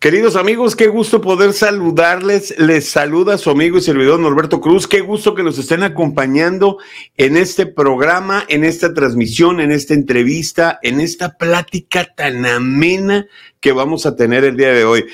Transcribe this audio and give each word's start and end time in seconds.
Queridos 0.00 0.34
amigos, 0.34 0.76
qué 0.76 0.86
gusto 0.86 1.20
poder 1.20 1.52
saludarles. 1.52 2.58
Les 2.58 2.88
saluda 2.88 3.36
su 3.36 3.50
amigo 3.50 3.76
y 3.76 3.82
servidor 3.82 4.18
Norberto 4.18 4.58
Cruz. 4.58 4.88
Qué 4.88 5.02
gusto 5.02 5.34
que 5.34 5.42
nos 5.42 5.58
estén 5.58 5.82
acompañando 5.82 6.78
en 7.18 7.36
este 7.36 7.66
programa, 7.66 8.42
en 8.48 8.64
esta 8.64 8.94
transmisión, 8.94 9.60
en 9.60 9.72
esta 9.72 9.92
entrevista, 9.92 10.78
en 10.82 11.02
esta 11.02 11.36
plática 11.36 12.06
tan 12.16 12.46
amena 12.46 13.26
que 13.60 13.72
vamos 13.72 14.06
a 14.06 14.16
tener 14.16 14.42
el 14.44 14.56
día 14.56 14.72
de 14.72 14.86
hoy. 14.86 15.04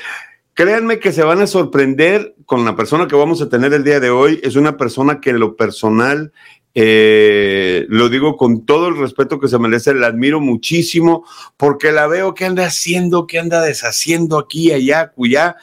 Créanme 0.54 1.00
que 1.00 1.10
se 1.10 1.24
van 1.24 1.40
a 1.40 1.48
sorprender 1.48 2.36
con 2.44 2.64
la 2.64 2.76
persona 2.76 3.08
que 3.08 3.16
vamos 3.16 3.42
a 3.42 3.48
tener 3.48 3.72
el 3.72 3.82
día 3.82 3.98
de 3.98 4.10
hoy. 4.10 4.38
Es 4.44 4.54
una 4.54 4.76
persona 4.76 5.20
que 5.20 5.30
en 5.30 5.40
lo 5.40 5.56
personal 5.56 6.32
eh, 6.78 7.86
lo 7.88 8.10
digo 8.10 8.36
con 8.36 8.66
todo 8.66 8.88
el 8.88 8.98
respeto 8.98 9.40
que 9.40 9.48
se 9.48 9.58
merece, 9.58 9.94
la 9.94 10.08
admiro 10.08 10.42
muchísimo 10.42 11.24
porque 11.56 11.90
la 11.90 12.06
veo 12.06 12.34
que 12.34 12.44
anda 12.44 12.66
haciendo, 12.66 13.26
que 13.26 13.38
anda 13.38 13.62
deshaciendo 13.62 14.38
aquí, 14.38 14.72
allá, 14.72 15.10
cuya. 15.10 15.56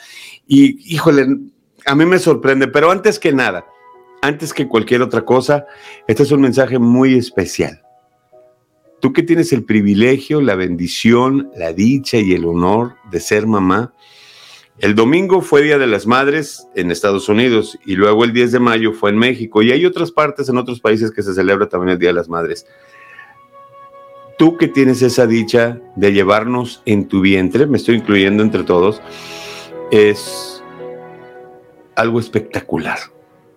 Y 0.48 0.92
híjole, 0.92 1.28
a 1.86 1.94
mí 1.94 2.08
me 2.08 2.18
sorprende, 2.18 2.68
pero 2.68 2.90
antes 2.90 3.20
que 3.20 3.32
nada, 3.32 3.64
antes 4.24 4.56
que 4.56 4.68
cualquier 4.68 5.04
otra 5.04 5.24
cosa, 5.24 5.68
este 6.08 6.24
es 6.24 6.32
un 6.32 6.42
mensaje 6.42 6.80
muy 6.80 7.14
especial. 7.14 7.84
Tú 9.00 9.14
que 9.14 9.22
tienes 9.22 9.54
el 9.54 9.66
privilegio, 9.66 10.42
la 10.42 10.56
bendición, 10.56 11.52
la 11.56 11.74
dicha 11.74 12.18
y 12.18 12.34
el 12.34 12.46
honor 12.46 12.96
de 13.12 13.20
ser 13.20 13.46
mamá, 13.46 13.94
el 14.84 14.96
domingo 14.96 15.40
fue 15.40 15.62
Día 15.62 15.78
de 15.78 15.88
las 15.88 16.08
Madres 16.08 16.68
en 16.76 16.92
Estados 16.92 17.30
Unidos 17.30 17.80
y 17.86 17.96
luego 17.96 18.26
el 18.26 18.34
10 18.34 18.52
de 18.52 18.60
mayo 18.60 18.92
fue 18.92 19.12
en 19.12 19.18
México 19.18 19.62
y 19.62 19.72
hay 19.72 19.86
otras 19.86 20.12
partes 20.12 20.50
en 20.50 20.58
otros 20.58 20.82
países 20.82 21.10
que 21.10 21.24
se 21.24 21.34
celebra 21.34 21.70
también 21.70 21.92
el 21.92 22.00
Día 22.00 22.10
de 22.10 22.16
las 22.16 22.28
Madres. 22.28 22.68
Tú 24.38 24.58
que 24.58 24.68
tienes 24.68 25.02
esa 25.02 25.26
dicha 25.26 25.80
de 25.96 26.12
llevarnos 26.12 26.82
en 26.86 27.08
tu 27.08 27.22
vientre, 27.22 27.66
me 27.66 27.78
estoy 27.78 27.96
incluyendo 27.96 28.44
entre 28.44 28.64
todos, 28.64 29.02
es 29.90 30.62
algo 31.96 32.20
espectacular. 32.20 33.00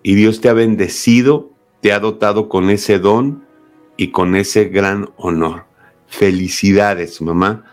Y 0.03 0.15
Dios 0.15 0.39
te 0.39 0.47
ha 0.47 0.53
bendecido, 0.53 1.51
te 1.81 1.91
ha 1.91 1.99
dotado 1.99 2.47
con 2.47 2.69
ese 2.69 2.99
don 2.99 3.43
y 3.97 4.11
con 4.11 4.37
ese 4.37 4.69
gran 4.69 5.09
honor. 5.17 5.65
Felicidades, 6.07 7.21
mamá, 7.21 7.65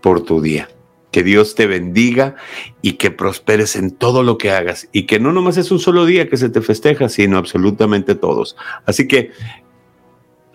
por 0.00 0.20
tu 0.20 0.40
día. 0.40 0.68
Que 1.12 1.22
Dios 1.22 1.54
te 1.54 1.66
bendiga 1.66 2.34
y 2.80 2.94
que 2.94 3.12
prosperes 3.12 3.76
en 3.76 3.92
todo 3.92 4.24
lo 4.24 4.38
que 4.38 4.50
hagas 4.50 4.88
y 4.92 5.04
que 5.04 5.20
no 5.20 5.32
nomás 5.32 5.58
es 5.58 5.70
un 5.70 5.78
solo 5.78 6.06
día 6.06 6.28
que 6.28 6.36
se 6.36 6.48
te 6.48 6.62
festeja, 6.62 7.08
sino 7.08 7.38
absolutamente 7.38 8.14
todos. 8.16 8.56
Así 8.86 9.06
que 9.06 9.30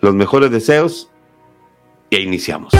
los 0.00 0.14
mejores 0.14 0.50
deseos 0.50 1.10
e 2.10 2.20
iniciamos. 2.20 2.74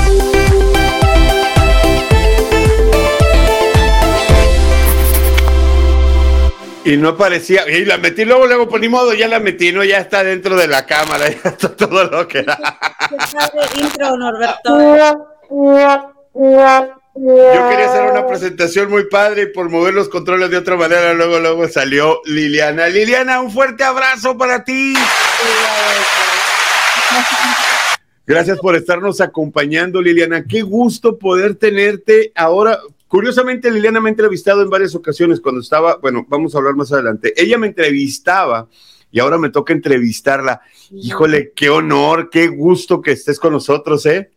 Y 6.85 6.97
no 6.97 7.11
aparecía, 7.11 7.69
y 7.69 7.85
la 7.85 7.99
metí 7.99 8.25
luego, 8.25 8.47
luego, 8.47 8.67
por 8.67 8.81
ni 8.81 8.89
modo, 8.89 9.13
ya 9.13 9.29
la 9.29 9.41
metí, 9.41 9.73
no, 9.73 9.85
ya 9.85 9.99
está 9.99 10.25
dentro 10.25 10.57
de 10.57 10.67
la 10.67 10.87
cámara, 10.87 11.29
ya 11.45 11.51
está 11.51 11.77
todo 11.77 12.05
lo 12.05 12.27
que 12.27 12.43
da. 12.43 12.59
intro, 13.77 14.17
Norberto. 14.17 14.79
Yo 17.21 17.69
quería 17.69 17.87
hacer 17.87 18.13
una 18.13 18.27
presentación 18.27 18.91
muy 18.91 19.09
padre 19.09 19.43
y 19.43 19.47
por 19.47 19.69
mover 19.69 19.93
los 19.93 20.09
controles 20.09 20.51
de 20.51 20.57
otra 20.57 20.77
manera, 20.77 21.15
luego, 21.15 21.41
luego 21.41 21.69
salió 21.69 22.21
Liliana. 22.27 22.87
Liliana, 22.87 23.41
un 23.41 23.51
fuerte 23.51 23.83
abrazo 23.83 24.39
para 24.39 24.63
ti. 24.63 24.95
Gracias 28.25 28.59
por 28.59 28.77
estarnos 28.77 29.21
acompañando, 29.21 30.01
Liliana. 30.01 30.45
Qué 30.45 30.63
gusto 30.63 31.19
poder 31.19 31.57
tenerte 31.57 32.31
ahora. 32.37 32.79
Curiosamente, 33.09 33.71
Liliana 33.71 34.01
me 34.01 34.11
ha 34.11 34.13
entrevistado 34.13 34.63
en 34.63 34.71
varias 34.71 34.95
ocasiones 34.95 35.41
cuando 35.41 35.61
estaba, 35.61 35.97
bueno, 35.97 36.25
vamos 36.29 36.55
a 36.55 36.59
hablar 36.59 36.75
más 36.75 36.93
adelante. 36.93 37.35
Ella 37.37 37.59
me 37.59 37.67
entrevistaba 37.67 38.69
y 39.11 39.19
ahora 39.19 39.39
me 39.39 39.51
toca 39.51 39.73
entrevistarla. 39.73 40.61
Híjole, 40.93 41.53
qué 41.57 41.69
honor, 41.69 42.31
qué 42.31 42.47
gusto 42.47 43.01
que 43.01 43.11
estés 43.11 43.41
con 43.41 43.55
nosotros, 43.55 44.07
¿eh? 44.07 44.31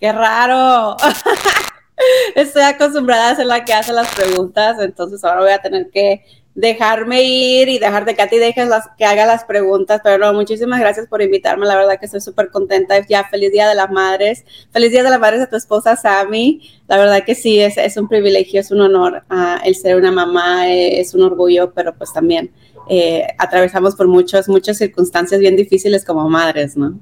Qué 0.00 0.12
raro. 0.12 0.96
Estoy 2.34 2.62
acostumbrada 2.62 3.30
a 3.30 3.36
ser 3.36 3.46
la 3.46 3.64
que 3.64 3.72
hace 3.72 3.92
las 3.92 4.14
preguntas, 4.14 4.78
entonces 4.80 5.22
ahora 5.24 5.40
voy 5.40 5.52
a 5.52 5.58
tener 5.58 5.90
que 5.90 6.24
dejarme 6.56 7.22
ir 7.22 7.68
y 7.68 7.78
dejar 7.78 8.06
de 8.06 8.14
que 8.14 8.22
a 8.22 8.30
ti 8.30 8.38
dejes 8.38 8.66
las, 8.66 8.88
que 8.96 9.04
haga 9.04 9.26
las 9.26 9.44
preguntas, 9.44 10.00
pero 10.02 10.16
no, 10.16 10.32
muchísimas 10.32 10.80
gracias 10.80 11.06
por 11.06 11.20
invitarme, 11.20 11.66
la 11.66 11.76
verdad 11.76 12.00
que 12.00 12.06
estoy 12.06 12.22
súper 12.22 12.50
contenta, 12.50 13.06
ya 13.06 13.24
feliz 13.28 13.52
Día 13.52 13.68
de 13.68 13.74
las 13.74 13.90
Madres, 13.90 14.42
feliz 14.72 14.90
Día 14.90 15.02
de 15.02 15.10
las 15.10 15.20
Madres 15.20 15.42
a 15.42 15.50
tu 15.50 15.56
esposa 15.56 15.96
Sammy, 15.96 16.62
la 16.88 16.96
verdad 16.96 17.24
que 17.24 17.34
sí, 17.34 17.60
es, 17.60 17.76
es 17.76 17.98
un 17.98 18.08
privilegio, 18.08 18.58
es 18.60 18.70
un 18.70 18.80
honor 18.80 19.22
uh, 19.30 19.58
el 19.66 19.74
ser 19.74 19.96
una 19.96 20.10
mamá, 20.10 20.66
eh, 20.70 20.98
es 20.98 21.12
un 21.12 21.24
orgullo, 21.24 21.72
pero 21.74 21.94
pues 21.94 22.10
también 22.14 22.50
eh, 22.88 23.26
atravesamos 23.36 23.94
por 23.94 24.08
muchas, 24.08 24.48
muchas 24.48 24.78
circunstancias 24.78 25.38
bien 25.38 25.56
difíciles 25.56 26.06
como 26.06 26.26
madres, 26.30 26.74
¿no? 26.74 26.98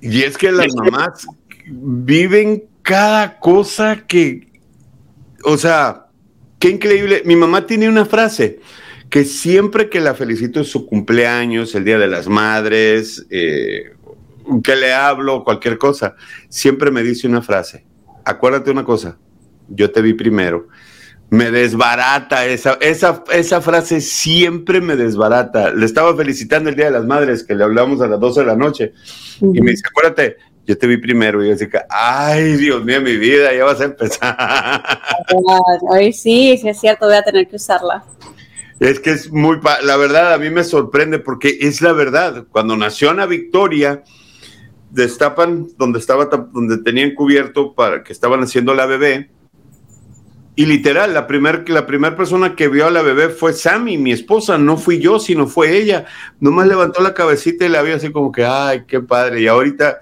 Y 0.00 0.22
es 0.22 0.36
que 0.36 0.50
las 0.50 0.74
mamás 0.74 1.24
viven 1.68 2.64
cada 2.86 3.40
cosa 3.40 4.04
que, 4.06 4.46
o 5.42 5.58
sea, 5.58 6.06
qué 6.60 6.70
increíble. 6.70 7.22
Mi 7.24 7.34
mamá 7.34 7.66
tiene 7.66 7.88
una 7.88 8.06
frase 8.06 8.60
que 9.10 9.24
siempre 9.24 9.90
que 9.90 9.98
la 9.98 10.14
felicito 10.14 10.60
en 10.60 10.64
su 10.64 10.86
cumpleaños, 10.86 11.74
el 11.74 11.84
Día 11.84 11.98
de 11.98 12.06
las 12.06 12.28
Madres, 12.28 13.26
eh, 13.30 13.90
que 14.62 14.76
le 14.76 14.94
hablo, 14.94 15.42
cualquier 15.42 15.78
cosa, 15.78 16.14
siempre 16.48 16.92
me 16.92 17.02
dice 17.02 17.26
una 17.26 17.42
frase. 17.42 17.84
Acuérdate 18.24 18.70
una 18.70 18.84
cosa, 18.84 19.18
yo 19.68 19.90
te 19.90 20.00
vi 20.00 20.14
primero. 20.14 20.68
Me 21.28 21.50
desbarata 21.50 22.46
esa, 22.46 22.74
esa, 22.80 23.24
esa 23.32 23.60
frase, 23.60 24.00
siempre 24.00 24.80
me 24.80 24.94
desbarata. 24.94 25.72
Le 25.72 25.86
estaba 25.86 26.16
felicitando 26.16 26.70
el 26.70 26.76
Día 26.76 26.84
de 26.84 26.92
las 26.92 27.04
Madres, 27.04 27.42
que 27.42 27.56
le 27.56 27.64
hablamos 27.64 28.00
a 28.00 28.06
las 28.06 28.20
12 28.20 28.40
de 28.42 28.46
la 28.46 28.54
noche, 28.54 28.92
y 29.40 29.60
me 29.60 29.72
dice, 29.72 29.82
acuérdate, 29.90 30.36
yo 30.66 30.76
te 30.76 30.86
vi 30.86 30.96
primero 30.96 31.42
y 31.42 31.48
yo 31.48 31.56
decía, 31.56 31.86
ay, 31.88 32.54
Dios 32.56 32.84
mío, 32.84 33.00
mi 33.00 33.16
vida, 33.16 33.54
ya 33.54 33.64
vas 33.64 33.80
a 33.80 33.84
empezar. 33.84 34.36
Ay, 35.92 36.12
sí, 36.12 36.58
sí 36.60 36.68
es 36.68 36.80
cierto, 36.80 37.06
voy 37.06 37.14
a 37.14 37.22
tener 37.22 37.46
que 37.46 37.56
usarla. 37.56 38.04
Es 38.80 38.98
que 38.98 39.10
es 39.10 39.32
muy, 39.32 39.58
la 39.84 39.96
verdad, 39.96 40.34
a 40.34 40.38
mí 40.38 40.50
me 40.50 40.64
sorprende 40.64 41.20
porque 41.20 41.56
es 41.60 41.80
la 41.80 41.92
verdad. 41.92 42.46
Cuando 42.50 42.76
nació 42.76 43.10
Ana 43.10 43.26
Victoria, 43.26 44.02
destapan 44.90 45.68
donde 45.78 46.00
estaba, 46.00 46.26
donde 46.26 46.78
tenían 46.78 47.14
cubierto 47.14 47.74
para 47.74 48.02
que 48.02 48.12
estaban 48.12 48.42
haciendo 48.42 48.74
la 48.74 48.86
bebé. 48.86 49.30
Y 50.56 50.66
literal, 50.66 51.14
la 51.14 51.26
primera 51.26 51.62
la 51.68 51.86
primer 51.86 52.16
persona 52.16 52.56
que 52.56 52.68
vio 52.68 52.86
a 52.86 52.90
la 52.90 53.02
bebé 53.02 53.28
fue 53.28 53.52
Sammy, 53.52 53.98
mi 53.98 54.10
esposa, 54.10 54.58
no 54.58 54.78
fui 54.78 54.98
yo, 54.98 55.20
sino 55.20 55.46
fue 55.46 55.76
ella. 55.76 56.06
Nomás 56.40 56.66
levantó 56.66 57.02
la 57.02 57.14
cabecita 57.14 57.66
y 57.66 57.68
la 57.68 57.82
vio 57.82 57.94
así 57.94 58.10
como 58.10 58.32
que, 58.32 58.44
ay, 58.44 58.84
qué 58.86 59.00
padre. 59.00 59.42
Y 59.42 59.46
ahorita 59.46 60.00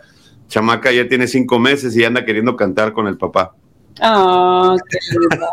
chamaca 0.49 0.93
ya 0.93 1.09
tiene 1.09 1.27
cinco 1.27 1.59
meses 1.59 1.97
y 1.97 2.05
anda 2.05 2.25
queriendo 2.25 2.57
cantar 2.57 2.93
con 2.93 3.07
el 3.07 3.17
papá. 3.17 3.55
Oh, 4.03 4.77
qué 4.91 4.99
lindo. 5.11 5.47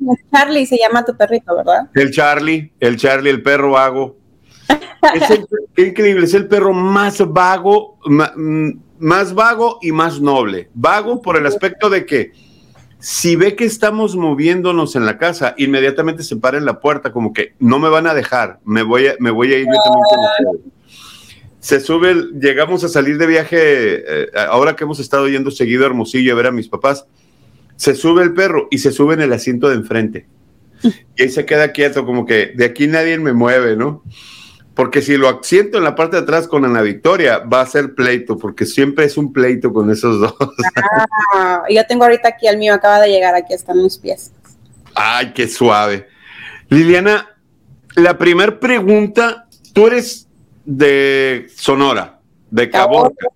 no, 0.00 0.14
Charlie 0.32 0.66
se 0.66 0.78
llama 0.78 1.04
tu 1.04 1.16
perrito, 1.16 1.56
¿verdad? 1.56 1.88
El 1.94 2.10
Charlie, 2.10 2.72
el 2.78 2.96
Charlie, 2.96 3.30
el 3.30 3.42
perro 3.42 3.72
vago. 3.72 4.16
es 5.14 5.40
qué 5.74 5.88
increíble, 5.88 6.24
es 6.24 6.34
el 6.34 6.46
perro 6.46 6.72
más 6.72 7.18
vago, 7.28 7.98
mm, 8.04 8.70
más 8.98 9.34
vago 9.34 9.78
y 9.82 9.92
más 9.92 10.20
noble. 10.20 10.70
Vago 10.74 11.20
por 11.20 11.36
el 11.36 11.46
aspecto 11.46 11.90
de 11.90 12.06
que 12.06 12.32
si 13.00 13.34
ve 13.34 13.56
que 13.56 13.64
estamos 13.64 14.14
moviéndonos 14.14 14.94
en 14.94 15.06
la 15.06 15.18
casa, 15.18 15.54
inmediatamente 15.56 16.22
se 16.22 16.36
para 16.36 16.58
en 16.58 16.66
la 16.66 16.80
puerta, 16.80 17.12
como 17.12 17.32
que 17.32 17.54
no 17.58 17.78
me 17.78 17.88
van 17.88 18.06
a 18.06 18.14
dejar, 18.14 18.60
me 18.64 18.82
voy 18.82 19.08
a, 19.08 19.14
me 19.18 19.30
voy 19.30 19.52
a 19.54 19.58
ir 19.58 19.66
yo 19.66 19.82
también 19.82 20.04
con 20.08 20.54
ustedes 20.54 20.79
se 21.60 21.78
sube, 21.80 22.14
llegamos 22.40 22.82
a 22.84 22.88
salir 22.88 23.18
de 23.18 23.26
viaje, 23.26 23.58
eh, 23.60 24.30
ahora 24.48 24.74
que 24.74 24.84
hemos 24.84 24.98
estado 24.98 25.28
yendo 25.28 25.50
seguido 25.50 25.84
a 25.84 25.86
Hermosillo 25.86 26.32
a 26.32 26.36
ver 26.36 26.46
a 26.46 26.52
mis 26.52 26.68
papás, 26.68 27.06
se 27.76 27.94
sube 27.94 28.22
el 28.22 28.32
perro 28.32 28.66
y 28.70 28.78
se 28.78 28.92
sube 28.92 29.14
en 29.14 29.20
el 29.20 29.32
asiento 29.32 29.68
de 29.68 29.76
enfrente. 29.76 30.26
Y 31.16 31.22
ahí 31.22 31.28
se 31.28 31.44
queda 31.44 31.72
quieto, 31.72 32.06
como 32.06 32.24
que 32.24 32.52
de 32.56 32.64
aquí 32.64 32.86
nadie 32.86 33.18
me 33.18 33.34
mueve, 33.34 33.76
¿no? 33.76 34.02
Porque 34.74 35.02
si 35.02 35.18
lo 35.18 35.28
asiento 35.28 35.76
en 35.76 35.84
la 35.84 35.94
parte 35.94 36.16
de 36.16 36.22
atrás 36.22 36.48
con 36.48 36.64
Ana 36.64 36.80
Victoria, 36.80 37.40
va 37.40 37.60
a 37.60 37.66
ser 37.66 37.94
pleito, 37.94 38.38
porque 38.38 38.64
siempre 38.64 39.04
es 39.04 39.18
un 39.18 39.30
pleito 39.30 39.74
con 39.74 39.90
esos 39.90 40.20
dos. 40.20 40.34
Ah, 41.34 41.64
yo 41.68 41.86
tengo 41.86 42.04
ahorita 42.04 42.28
aquí 42.28 42.48
el 42.48 42.56
mío, 42.56 42.72
acaba 42.72 42.98
de 43.00 43.08
llegar, 43.08 43.34
aquí 43.34 43.52
están 43.52 43.82
mis 43.82 43.98
pies. 43.98 44.32
Ay, 44.94 45.32
qué 45.34 45.46
suave. 45.48 46.06
Liliana, 46.70 47.28
la 47.94 48.16
primera 48.16 48.58
pregunta, 48.58 49.46
tú 49.74 49.88
eres 49.88 50.29
de 50.70 51.46
Sonora, 51.56 52.20
de 52.48 52.70
Caborca. 52.70 53.26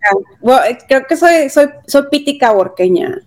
Eh, 0.68 0.78
creo 0.86 1.04
que 1.06 1.16
soy, 1.16 1.50
soy, 1.50 1.66
soy 1.86 2.04
piti 2.10 2.38
caborqueña. 2.38 3.22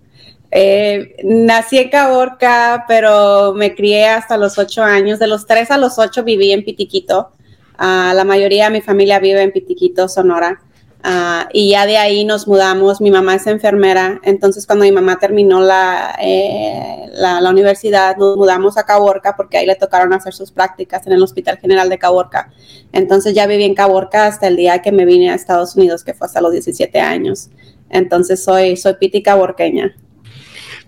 Eh, 0.50 1.16
nací 1.24 1.76
en 1.76 1.90
Caborca, 1.90 2.86
pero 2.88 3.52
me 3.52 3.74
crié 3.74 4.06
hasta 4.08 4.38
los 4.38 4.56
ocho 4.56 4.82
años. 4.82 5.18
De 5.18 5.26
los 5.26 5.46
tres 5.46 5.70
a 5.70 5.76
los 5.76 5.98
ocho 5.98 6.24
viví 6.24 6.52
en 6.52 6.64
Pitiquito. 6.64 7.32
Ah, 7.76 8.12
la 8.16 8.24
mayoría 8.24 8.64
de 8.64 8.70
mi 8.70 8.80
familia 8.80 9.18
vive 9.18 9.42
en 9.42 9.52
Pitiquito, 9.52 10.08
Sonora. 10.08 10.58
Ah, 11.04 11.48
y 11.52 11.70
ya 11.70 11.86
de 11.86 11.96
ahí 11.96 12.24
nos 12.24 12.48
mudamos. 12.48 13.00
Mi 13.00 13.10
mamá 13.10 13.36
es 13.36 13.46
enfermera, 13.46 14.20
entonces 14.24 14.66
cuando 14.66 14.84
mi 14.84 14.92
mamá 14.92 15.18
terminó 15.18 15.60
la, 15.60 16.16
eh, 16.20 17.08
la, 17.12 17.40
la, 17.40 17.50
universidad, 17.50 18.16
nos 18.16 18.36
mudamos 18.36 18.76
a 18.76 18.84
Caborca 18.84 19.36
porque 19.36 19.58
ahí 19.58 19.66
le 19.66 19.76
tocaron 19.76 20.12
hacer 20.12 20.34
sus 20.34 20.50
prácticas 20.50 21.06
en 21.06 21.12
el 21.12 21.22
Hospital 21.22 21.58
General 21.58 21.88
de 21.88 21.98
Caborca. 21.98 22.50
Entonces 22.92 23.34
ya 23.34 23.46
viví 23.46 23.64
en 23.64 23.74
Caborca 23.74 24.26
hasta 24.26 24.48
el 24.48 24.56
día 24.56 24.82
que 24.82 24.90
me 24.90 25.04
vine 25.04 25.30
a 25.30 25.34
Estados 25.34 25.76
Unidos, 25.76 26.02
que 26.02 26.14
fue 26.14 26.26
hasta 26.26 26.40
los 26.40 26.52
17 26.52 26.98
años. 27.00 27.50
Entonces 27.90 28.42
soy, 28.42 28.76
soy 28.76 28.94
piti 28.94 29.22
caborqueña. 29.22 29.96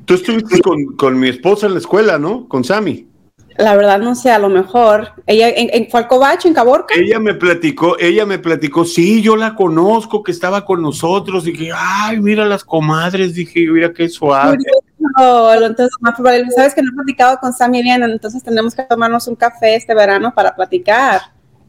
Tú 0.04 0.14
estuviste 0.14 0.60
con, 0.60 0.96
con 0.96 1.18
mi 1.18 1.28
esposa 1.28 1.66
en 1.66 1.74
la 1.74 1.78
escuela, 1.78 2.18
¿no? 2.18 2.48
Con 2.48 2.64
Sammy. 2.64 3.09
La 3.56 3.76
verdad 3.76 3.98
no 3.98 4.14
sé, 4.14 4.30
a 4.30 4.38
lo 4.38 4.48
mejor. 4.48 5.12
Ella 5.26 5.48
en, 5.48 5.68
en 5.72 5.90
fue 5.90 6.06
en 6.44 6.54
Caborca. 6.54 6.94
Ella 6.94 7.18
me 7.18 7.34
platicó, 7.34 7.98
ella 7.98 8.24
me 8.24 8.38
platicó, 8.38 8.84
sí, 8.84 9.22
yo 9.22 9.36
la 9.36 9.54
conozco, 9.54 10.22
que 10.22 10.32
estaba 10.32 10.64
con 10.64 10.80
nosotros. 10.82 11.44
Dije, 11.44 11.70
ay, 11.74 12.20
mira 12.20 12.44
las 12.44 12.64
comadres, 12.64 13.34
dije, 13.34 13.66
mira 13.66 13.92
qué 13.92 14.08
suave. 14.08 14.58
No, 15.18 15.52
entonces, 15.52 15.90
sabes 16.54 16.74
que 16.74 16.82
no 16.82 16.90
he 16.90 16.94
platicado 16.94 17.38
con 17.38 17.52
bien, 17.70 18.02
entonces 18.02 18.42
tenemos 18.42 18.74
que 18.74 18.82
tomarnos 18.82 19.26
un 19.28 19.34
café 19.34 19.74
este 19.74 19.94
verano 19.94 20.32
para 20.34 20.54
platicar. 20.54 21.20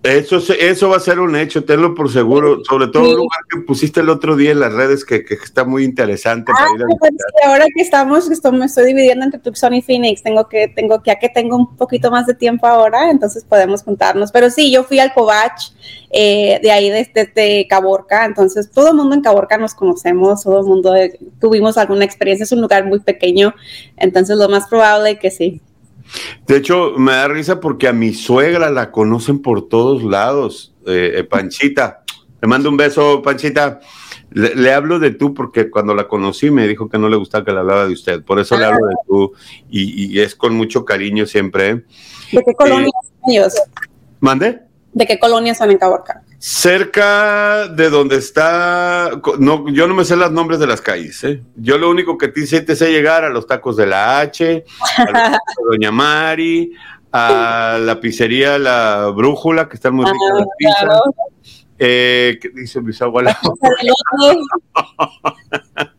Eso, 0.04 0.42
eso 0.60 0.90
va 0.90 0.98
a 0.98 1.00
ser 1.00 1.20
un 1.20 1.36
hecho, 1.36 1.64
tenlo 1.64 1.94
por 1.94 2.12
seguro, 2.12 2.64
sobre 2.68 2.88
todo 2.88 3.06
el 3.06 3.18
lugar 3.18 3.40
que 3.48 3.60
pusiste 3.60 4.00
el 4.00 4.10
otro 4.10 4.36
día 4.36 4.50
en 4.50 4.60
las 4.60 4.74
redes 4.74 5.06
que, 5.06 5.24
que 5.24 5.36
está 5.36 5.64
muy 5.64 5.84
interesante. 5.84 6.52
Ah, 6.58 6.66
pues 7.00 7.12
ahora 7.46 7.66
que 7.76 7.84
estamos, 7.84 8.28
esto 8.32 8.52
me 8.52 8.66
estoy 8.66 8.88
dividiendo 8.88 9.26
entre 9.26 9.40
Tucson 9.40 9.76
y 9.76 9.84
Phoenix, 9.84 10.24
tengo 10.24 10.50
que, 10.50 10.70
tengo, 10.70 11.04
ya 11.06 11.20
que 11.20 11.30
tengo 11.30 11.56
un 11.56 11.78
poquito 11.78 12.10
más 12.10 12.26
de 12.26 12.34
tiempo 12.34 12.66
ahora, 12.66 13.12
entonces 13.12 13.44
podemos 13.44 13.84
juntarnos. 13.84 14.32
Pero 14.32 14.50
sí, 14.50 14.72
yo 14.72 14.84
fui 14.84 14.98
al 14.98 15.14
Covach, 15.14 15.70
eh, 16.10 16.60
de 16.64 16.72
ahí 16.72 16.90
desde 16.90 17.32
de, 17.36 17.68
Caborca, 17.70 18.26
entonces 18.26 18.72
todo 18.72 18.90
el 18.90 18.96
mundo 18.96 19.14
en 19.14 19.22
Caborca 19.22 19.60
nos 19.60 19.76
conocemos, 19.76 20.42
todo 20.42 20.62
el 20.62 20.66
mundo 20.66 20.96
eh, 20.96 21.20
tuvimos 21.40 21.78
alguna 21.78 22.06
experiencia, 22.06 22.44
es 22.44 22.52
un 22.52 22.62
lugar 22.62 22.88
muy 22.88 23.02
pequeño, 23.02 23.54
entonces 23.98 24.36
lo 24.36 24.50
más 24.50 24.68
probable 24.68 25.20
que 25.20 25.30
sí. 25.30 25.62
De 26.48 26.58
hecho, 26.58 26.94
me 26.98 27.14
da 27.14 27.28
risa 27.28 27.60
porque 27.60 27.88
a 27.88 27.94
mi 27.94 28.14
suegra 28.14 28.70
la 28.70 28.92
conocen 28.92 29.42
por 29.42 29.68
todos 29.68 30.04
lados, 30.04 30.74
eh, 30.86 31.14
eh 31.16 31.24
Panchita. 31.24 32.04
Le 32.42 32.48
mando 32.48 32.70
un 32.70 32.78
beso, 32.78 33.22
Panchita. 33.22 33.80
Le, 34.32 34.74
hablo 34.74 34.98
de 34.98 35.12
tú 35.12 35.34
porque 35.34 35.70
cuando 35.70 35.94
la 35.94 36.08
conocí 36.08 36.50
me 36.52 36.68
dijo 36.68 36.90
que 36.90 36.98
no 36.98 37.10
le 37.10 37.18
gustaba 37.18 37.44
que 37.44 37.52
le 37.52 37.60
hablaba 37.60 37.86
de 37.86 37.94
usted. 37.94 38.24
Por 38.24 38.40
eso 38.40 38.58
le 38.58 38.66
hablo 38.66 38.88
de 38.88 38.96
tú 39.06 39.34
y, 39.70 40.20
es 40.20 40.36
con 40.36 40.56
mucho 40.56 40.86
cariño 40.86 41.26
siempre. 41.26 41.84
¿De 42.32 42.44
qué 42.44 42.54
colonia 42.56 42.90
son 43.04 43.32
ellos? 43.32 43.54
¿Mande? 44.22 44.62
¿De 44.94 45.06
qué 45.06 45.20
colonia 45.20 45.54
son 45.54 45.72
en 45.72 45.78
Caborca? 45.78 46.24
Cerca 46.44 47.68
de 47.68 47.92
donde 47.92 48.16
está, 48.16 49.12
no, 49.38 49.70
yo 49.70 49.86
no 49.86 49.94
me 49.94 50.04
sé 50.04 50.16
los 50.16 50.32
nombres 50.32 50.60
de 50.60 50.66
las 50.66 50.82
calles, 50.82 51.24
¿eh? 51.24 51.44
Yo 51.56 51.78
lo 51.78 51.88
único 51.88 52.18
que 52.18 52.30
te, 52.30 52.62
te 52.62 52.76
sé 52.76 52.92
llegar 52.92 53.24
a 53.24 53.30
los 53.30 53.46
tacos 53.46 53.78
de 53.78 53.86
la 53.86 54.22
H, 54.22 54.66
a 54.98 55.38
Doña 55.70 55.92
Mari, 55.92 56.72
a 57.12 57.78
la 57.80 58.00
pizzería 58.00 58.58
La 58.58 59.14
Brújula, 59.16 59.70
que 59.70 59.76
están 59.76 59.94
muy 59.94 60.04
ricas 60.04 60.20
las 60.34 60.48
pizzas. 60.58 61.00
Eh, 61.78 62.40
¿Qué 62.42 62.50
dice 62.50 62.82
mi 62.82 62.92
abuela? 63.00 63.38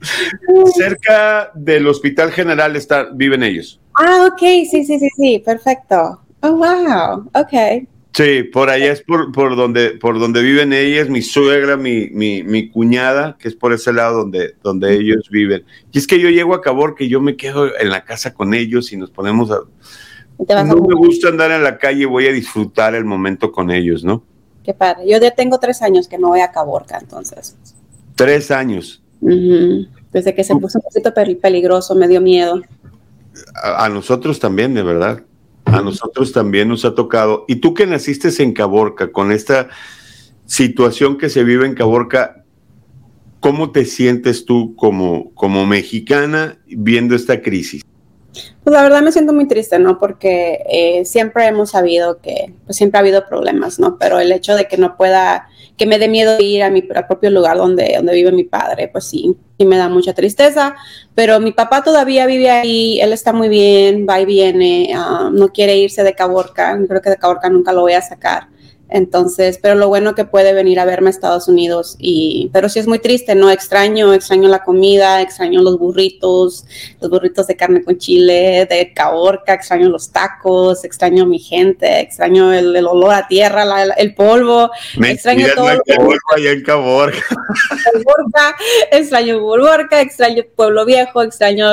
Cerca 0.74 1.52
del 1.54 1.86
Hospital 1.86 2.32
General 2.32 2.74
está, 2.74 3.10
viven 3.12 3.44
ellos. 3.44 3.80
Ah, 3.94 4.28
ok, 4.28 4.40
sí, 4.40 4.84
sí, 4.84 4.98
sí, 4.98 5.08
sí, 5.16 5.38
perfecto. 5.38 6.20
Oh, 6.40 6.56
wow, 6.56 7.30
ok. 7.32 7.86
Sí, 8.14 8.44
por 8.44 8.70
allá 8.70 8.92
es 8.92 9.02
por, 9.02 9.32
por, 9.32 9.56
donde, 9.56 9.90
por 9.90 10.20
donde 10.20 10.40
viven 10.40 10.72
ellas, 10.72 11.08
mi 11.08 11.20
suegra, 11.20 11.76
mi, 11.76 12.10
mi, 12.10 12.44
mi, 12.44 12.70
cuñada, 12.70 13.36
que 13.36 13.48
es 13.48 13.56
por 13.56 13.72
ese 13.72 13.92
lado 13.92 14.18
donde, 14.18 14.54
donde 14.62 14.94
ellos 14.94 15.28
viven. 15.30 15.64
Y 15.90 15.98
es 15.98 16.06
que 16.06 16.20
yo 16.20 16.30
llego 16.30 16.54
a 16.54 16.60
Cabor, 16.60 16.94
que 16.94 17.08
yo 17.08 17.20
me 17.20 17.36
quedo 17.36 17.76
en 17.76 17.90
la 17.90 18.04
casa 18.04 18.32
con 18.32 18.54
ellos 18.54 18.92
y 18.92 18.96
nos 18.96 19.10
ponemos 19.10 19.50
a... 19.50 19.58
No 20.38 20.76
me 20.76 20.94
gusta 20.94 21.28
andar 21.28 21.50
en 21.50 21.64
la 21.64 21.76
calle, 21.76 22.06
voy 22.06 22.28
a 22.28 22.32
disfrutar 22.32 22.94
el 22.94 23.04
momento 23.04 23.50
con 23.50 23.72
ellos, 23.72 24.04
¿no? 24.04 24.22
Qué 24.62 24.74
padre. 24.74 25.08
Yo 25.08 25.18
ya 25.18 25.32
tengo 25.32 25.58
tres 25.58 25.82
años 25.82 26.06
que 26.06 26.16
no 26.16 26.28
voy 26.28 26.40
a 26.40 26.52
Caborca, 26.52 26.98
entonces. 27.00 27.56
Tres 28.14 28.52
años. 28.52 29.02
Desde 29.20 30.34
que 30.36 30.44
se 30.44 30.54
puso 30.54 30.78
un 30.78 30.84
poquito 30.84 31.12
peligroso, 31.40 31.96
me 31.96 32.06
dio 32.06 32.20
miedo. 32.20 32.62
a 33.60 33.88
nosotros 33.88 34.38
también, 34.38 34.72
de 34.72 34.84
verdad. 34.84 35.24
A 35.78 35.82
nosotros 35.82 36.32
también 36.32 36.68
nos 36.68 36.84
ha 36.84 36.94
tocado. 36.94 37.44
Y 37.48 37.56
tú 37.56 37.74
que 37.74 37.86
naciste 37.86 38.30
en 38.42 38.52
Caborca, 38.52 39.12
con 39.12 39.32
esta 39.32 39.68
situación 40.46 41.18
que 41.18 41.28
se 41.28 41.44
vive 41.44 41.66
en 41.66 41.74
Caborca, 41.74 42.44
¿cómo 43.40 43.70
te 43.70 43.84
sientes 43.84 44.44
tú 44.44 44.74
como, 44.76 45.32
como 45.34 45.66
mexicana 45.66 46.58
viendo 46.66 47.14
esta 47.14 47.42
crisis? 47.42 47.82
Pues 48.62 48.74
la 48.74 48.82
verdad 48.82 49.02
me 49.02 49.12
siento 49.12 49.32
muy 49.32 49.46
triste, 49.46 49.78
¿no? 49.78 49.98
Porque 49.98 50.64
eh, 50.68 51.04
siempre 51.04 51.46
hemos 51.46 51.70
sabido 51.70 52.20
que 52.20 52.52
pues 52.64 52.76
siempre 52.76 52.98
ha 52.98 53.00
habido 53.00 53.26
problemas, 53.28 53.78
¿no? 53.78 53.98
Pero 53.98 54.18
el 54.18 54.32
hecho 54.32 54.54
de 54.54 54.66
que 54.66 54.76
no 54.76 54.96
pueda, 54.96 55.48
que 55.76 55.86
me 55.86 55.98
dé 55.98 56.08
miedo 56.08 56.38
ir 56.40 56.62
a 56.62 56.70
mi 56.70 56.82
propio 56.82 57.30
lugar 57.30 57.56
donde, 57.56 57.94
donde 57.96 58.14
vive 58.14 58.32
mi 58.32 58.44
padre, 58.44 58.88
pues 58.88 59.04
sí, 59.04 59.36
sí 59.58 59.66
me 59.66 59.76
da 59.76 59.88
mucha 59.88 60.14
tristeza. 60.14 60.74
Pero 61.14 61.40
mi 61.40 61.52
papá 61.52 61.82
todavía 61.82 62.26
vive 62.26 62.50
ahí, 62.50 63.00
él 63.00 63.12
está 63.12 63.32
muy 63.32 63.48
bien, 63.48 64.06
va 64.08 64.20
y 64.20 64.24
viene, 64.24 64.92
ah, 64.96 65.30
no 65.32 65.48
quiere 65.48 65.76
irse 65.76 66.02
de 66.02 66.14
Caborca, 66.14 66.78
creo 66.88 67.02
que 67.02 67.10
de 67.10 67.16
Caborca 67.16 67.48
nunca 67.48 67.72
lo 67.72 67.82
voy 67.82 67.92
a 67.92 68.02
sacar. 68.02 68.48
Entonces, 68.90 69.58
pero 69.60 69.74
lo 69.74 69.88
bueno 69.88 70.14
que 70.14 70.24
puede 70.24 70.52
venir 70.52 70.78
a 70.78 70.84
verme 70.84 71.08
a 71.08 71.10
Estados 71.10 71.48
Unidos 71.48 71.96
y, 71.98 72.50
pero 72.52 72.68
sí 72.68 72.78
es 72.78 72.86
muy 72.86 72.98
triste, 72.98 73.34
¿no? 73.34 73.50
Extraño, 73.50 74.12
extraño 74.12 74.48
la 74.48 74.62
comida, 74.62 75.22
extraño 75.22 75.62
los 75.62 75.78
burritos, 75.78 76.64
los 77.00 77.10
burritos 77.10 77.46
de 77.46 77.56
carne 77.56 77.82
con 77.82 77.98
chile, 77.98 78.66
de 78.68 78.92
caborca, 78.94 79.54
extraño 79.54 79.88
los 79.88 80.10
tacos, 80.10 80.84
extraño 80.84 81.26
mi 81.26 81.38
gente, 81.38 82.00
extraño 82.00 82.52
el, 82.52 82.86
olor 82.86 83.14
a 83.14 83.26
tierra, 83.26 83.64
el 83.96 84.14
polvo, 84.14 84.70
extraño 85.02 85.46
todo. 85.56 85.68
allá 85.68 86.52
en 86.52 86.62
Caborca. 86.62 87.18
extraño 88.90 89.40
extraño 89.90 90.42
Pueblo 90.54 90.84
Viejo, 90.84 91.22
extraño 91.22 91.70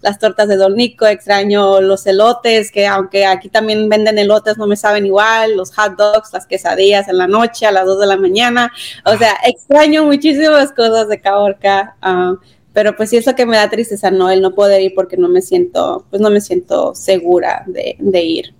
las 0.00 0.18
tortas 0.18 0.48
de 0.48 0.56
Don 0.56 0.74
Nico, 0.74 1.06
extraño 1.06 1.80
los 1.80 2.06
elotes, 2.06 2.70
que 2.70 2.86
aunque 2.86 3.26
aquí 3.26 3.48
también 3.48 3.88
venden 3.88 4.18
elotes, 4.18 4.56
no 4.58 4.66
me 4.66 4.76
saben 4.76 5.06
igual, 5.06 5.56
los 5.56 5.74
hot 5.74 5.96
dogs, 5.96 6.29
las 6.32 6.46
quesadillas 6.46 7.08
en 7.08 7.18
la 7.18 7.26
noche 7.26 7.66
a 7.66 7.72
las 7.72 7.86
2 7.86 8.00
de 8.00 8.06
la 8.06 8.16
mañana. 8.16 8.72
O 9.04 9.16
sea, 9.16 9.36
extraño 9.46 10.04
muchísimas 10.04 10.72
cosas 10.72 11.08
de 11.08 11.20
Caborca. 11.20 11.96
Ah, 12.02 12.34
pero 12.72 12.96
pues 12.96 13.10
sí, 13.10 13.16
eso 13.16 13.34
que 13.34 13.46
me 13.46 13.56
da 13.56 13.68
tristeza, 13.68 14.10
no, 14.10 14.30
el 14.30 14.40
no 14.40 14.54
poder 14.54 14.80
ir 14.80 14.92
porque 14.94 15.16
no 15.16 15.28
me 15.28 15.42
siento, 15.42 16.06
pues 16.08 16.22
no 16.22 16.30
me 16.30 16.40
siento 16.40 16.94
segura 16.94 17.64
de, 17.66 18.22
ir. 18.22 18.54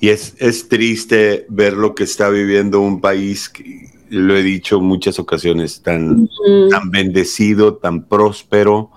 Y 0.00 0.10
es, 0.10 0.34
es 0.38 0.68
triste 0.68 1.46
ver 1.48 1.72
lo 1.72 1.94
que 1.94 2.04
está 2.04 2.28
viviendo 2.28 2.80
un 2.80 3.00
país 3.00 3.48
que, 3.48 3.92
lo 4.12 4.36
he 4.36 4.42
dicho 4.42 4.76
en 4.76 4.84
muchas 4.84 5.18
ocasiones, 5.18 5.80
tan, 5.80 6.28
tan 6.70 6.90
bendecido, 6.90 7.76
tan 7.76 8.04
próspero, 8.04 8.90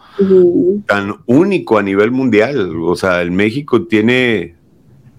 tan 0.86 1.16
único 1.25 1.78
a 1.78 1.84
nivel 1.84 2.12
mundial. 2.12 2.75
O 2.84 2.96
sea, 2.98 3.22
el 3.22 3.32
México 3.32 3.84
tiene 3.84 4.58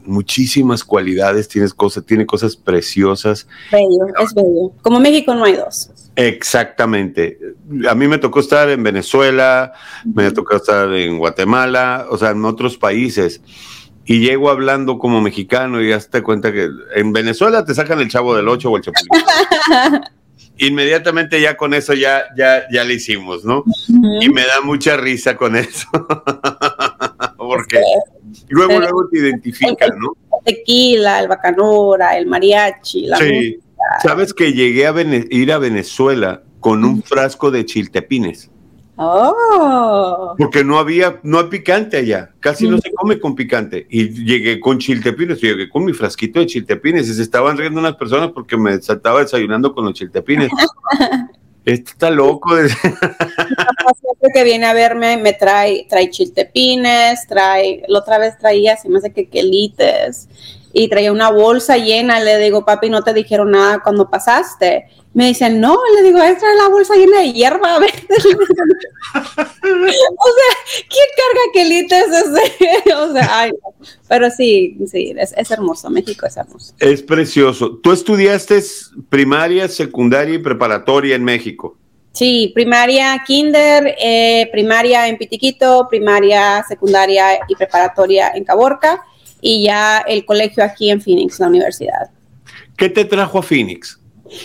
muchísimas 0.07 0.85
cualidades, 0.85 1.49
tienes 1.49 1.75
cosas, 1.75 2.05
tiene 2.05 2.27
cosas 2.27 2.57
preciosas. 2.57 3.47
Bello, 3.73 4.07
es 4.23 4.35
bello. 4.35 4.73
Como 4.83 5.01
México 5.01 5.35
no 5.35 5.45
hay 5.45 5.57
dos. 5.57 5.91
Exactamente. 6.17 7.39
A 7.89 7.95
mí 7.95 8.09
me 8.09 8.19
tocó 8.19 8.41
estar 8.41 8.69
en 8.71 8.83
Venezuela, 8.83 9.73
me 10.05 10.31
tocó 10.31 10.57
estar 10.57 10.93
en 10.95 11.19
Guatemala, 11.19 12.07
o 12.11 12.17
sea, 12.17 12.31
en 12.31 12.45
otros 12.45 12.79
países. 12.79 13.43
Y 14.07 14.21
llego 14.21 14.51
hablando 14.51 14.99
como 14.99 15.21
mexicano 15.21 15.83
y 15.83 15.91
ya 15.91 15.99
te 15.99 16.23
cuenta 16.23 16.53
que 16.53 16.71
en 16.95 17.13
Venezuela 17.13 17.65
te 17.65 17.75
sacan 17.75 18.01
el 18.01 18.09
chavo 18.09 18.35
del 18.35 18.49
8 18.49 18.71
o 18.71 18.77
el 18.77 18.83
chapulín. 18.83 19.11
Inmediatamente 20.59 21.39
ya 21.41 21.57
con 21.57 21.75
eso 21.75 21.93
ya, 21.93 22.25
ya, 22.37 22.63
ya 22.73 22.85
le 22.85 22.95
hicimos, 22.95 23.45
¿no? 23.45 23.65
Y 24.21 24.31
me 24.31 24.47
da 24.47 24.63
mucha 24.63 24.97
risa 24.97 25.37
con 25.37 25.55
eso. 25.55 25.89
Porque 27.49 27.81
luego, 28.49 28.79
luego 28.79 29.09
te 29.09 29.19
identifican, 29.19 29.99
¿no? 29.99 30.17
El 30.39 30.45
tequila, 30.45 31.21
el 31.21 31.29
bacanora, 31.29 32.17
el 32.17 32.27
mariachi, 32.27 33.07
la 33.07 33.19
sí. 33.19 33.59
Sabes 34.03 34.35
que 34.35 34.53
llegué 34.53 34.87
a 34.87 34.95
ir 35.31 35.53
a 35.53 35.59
Venezuela 35.59 36.43
con 36.61 36.85
un 36.85 37.03
frasco 37.03 37.51
de 37.51 37.65
chiltepines. 37.65 38.51
Oh. 38.99 40.35
Porque 40.39 40.65
no 40.65 40.79
había, 40.79 41.21
no 41.23 41.39
hay 41.39 41.47
picante 41.47 41.99
allá, 41.99 42.31
casi 42.41 42.67
no 42.67 42.79
se 42.79 42.91
come 42.93 43.21
con 43.21 43.35
picante. 43.35 43.87
Y 43.91 44.09
llegué 44.25 44.59
con 44.59 44.79
chiltepines, 44.79 45.41
llegué 45.41 45.69
con 45.69 45.85
mi 45.85 45.93
frasquito 45.93 46.41
de 46.41 46.47
chiltepines 46.47 47.07
y 47.09 47.15
se 47.15 47.23
estaban 47.23 47.59
riendo 47.59 47.79
unas 47.79 47.97
personas 47.97 48.31
porque 48.33 48.57
me 48.57 48.75
estaba 48.75 49.21
desayunando 49.21 49.75
con 49.75 49.85
los 49.85 49.95
chiltepines. 49.95 50.51
Esto 51.67 51.91
está 51.91 52.11
loco. 52.11 52.57
Siempre 52.67 54.31
que 54.33 54.45
viene 54.45 54.67
a 54.67 54.73
verme 54.73 55.17
me 55.17 55.33
trae, 55.33 55.85
trae 55.91 56.11
chiltepines, 56.11 57.27
trae, 57.27 57.83
la 57.89 57.99
otra 57.99 58.19
vez 58.19 58.39
traía, 58.39 58.77
se 58.77 58.89
me 58.89 58.99
hace 58.99 59.13
que 59.13 59.29
quelites 59.29 60.29
y 60.79 60.89
traía 60.89 61.11
una 61.11 61.31
bolsa 61.31 61.79
llena. 61.79 62.21
Le 62.21 62.37
digo, 62.39 62.67
papi, 62.67 62.91
no 62.91 63.03
te 63.03 63.15
dijeron 63.15 63.53
nada 63.53 63.81
cuando 63.83 64.11
pasaste. 64.11 64.85
Me 65.15 65.29
dicen, 65.29 65.59
no, 65.59 65.79
le 65.95 66.03
digo, 66.03 66.19
esta 66.19 66.53
es 66.53 66.59
la 66.63 66.69
bolsa 66.69 66.95
llena 66.95 67.21
de 67.21 67.33
hierba. 67.33 67.79
o 67.79 67.81
sea, 67.81 67.95
¿quién 70.91 71.09
carga 71.17 71.41
quelites 71.55 72.09
ese? 72.09 72.95
o 72.95 73.11
sea, 73.15 73.41
ay, 73.41 73.53
pero 74.07 74.29
sí, 74.31 74.77
sí, 74.87 75.15
es, 75.17 75.33
es, 75.35 75.51
hermoso. 75.51 75.89
México 75.89 76.27
es 76.27 76.37
hermoso. 76.37 76.75
Es 76.79 77.03
precioso. 77.03 77.79
¿Tú 77.83 77.93
estudiaste 77.93 78.63
primaria, 79.09 79.69
secundaria 79.69 80.35
y 80.35 80.39
preparatoria 80.39 81.17
en 81.17 81.25
México? 81.25 81.79
Sí, 82.13 82.53
primaria, 82.55 83.25
kinder, 83.27 83.97
eh, 83.99 84.51
primaria 84.53 85.09
en 85.09 85.17
Pitiquito, 85.17 85.87
primaria, 85.89 86.63
secundaria 86.69 87.41
y 87.49 87.55
preparatoria 87.55 88.33
en 88.35 88.45
Caborca 88.45 89.03
y 89.41 89.65
ya 89.65 89.99
el 89.99 90.25
colegio 90.25 90.65
aquí 90.65 90.91
en 90.91 91.01
Phoenix, 91.01 91.39
la 91.41 91.49
universidad. 91.49 92.11
¿Qué 92.77 92.89
te 92.89 93.05
trajo 93.05 93.39
a 93.39 93.43
Phoenix? 93.43 93.99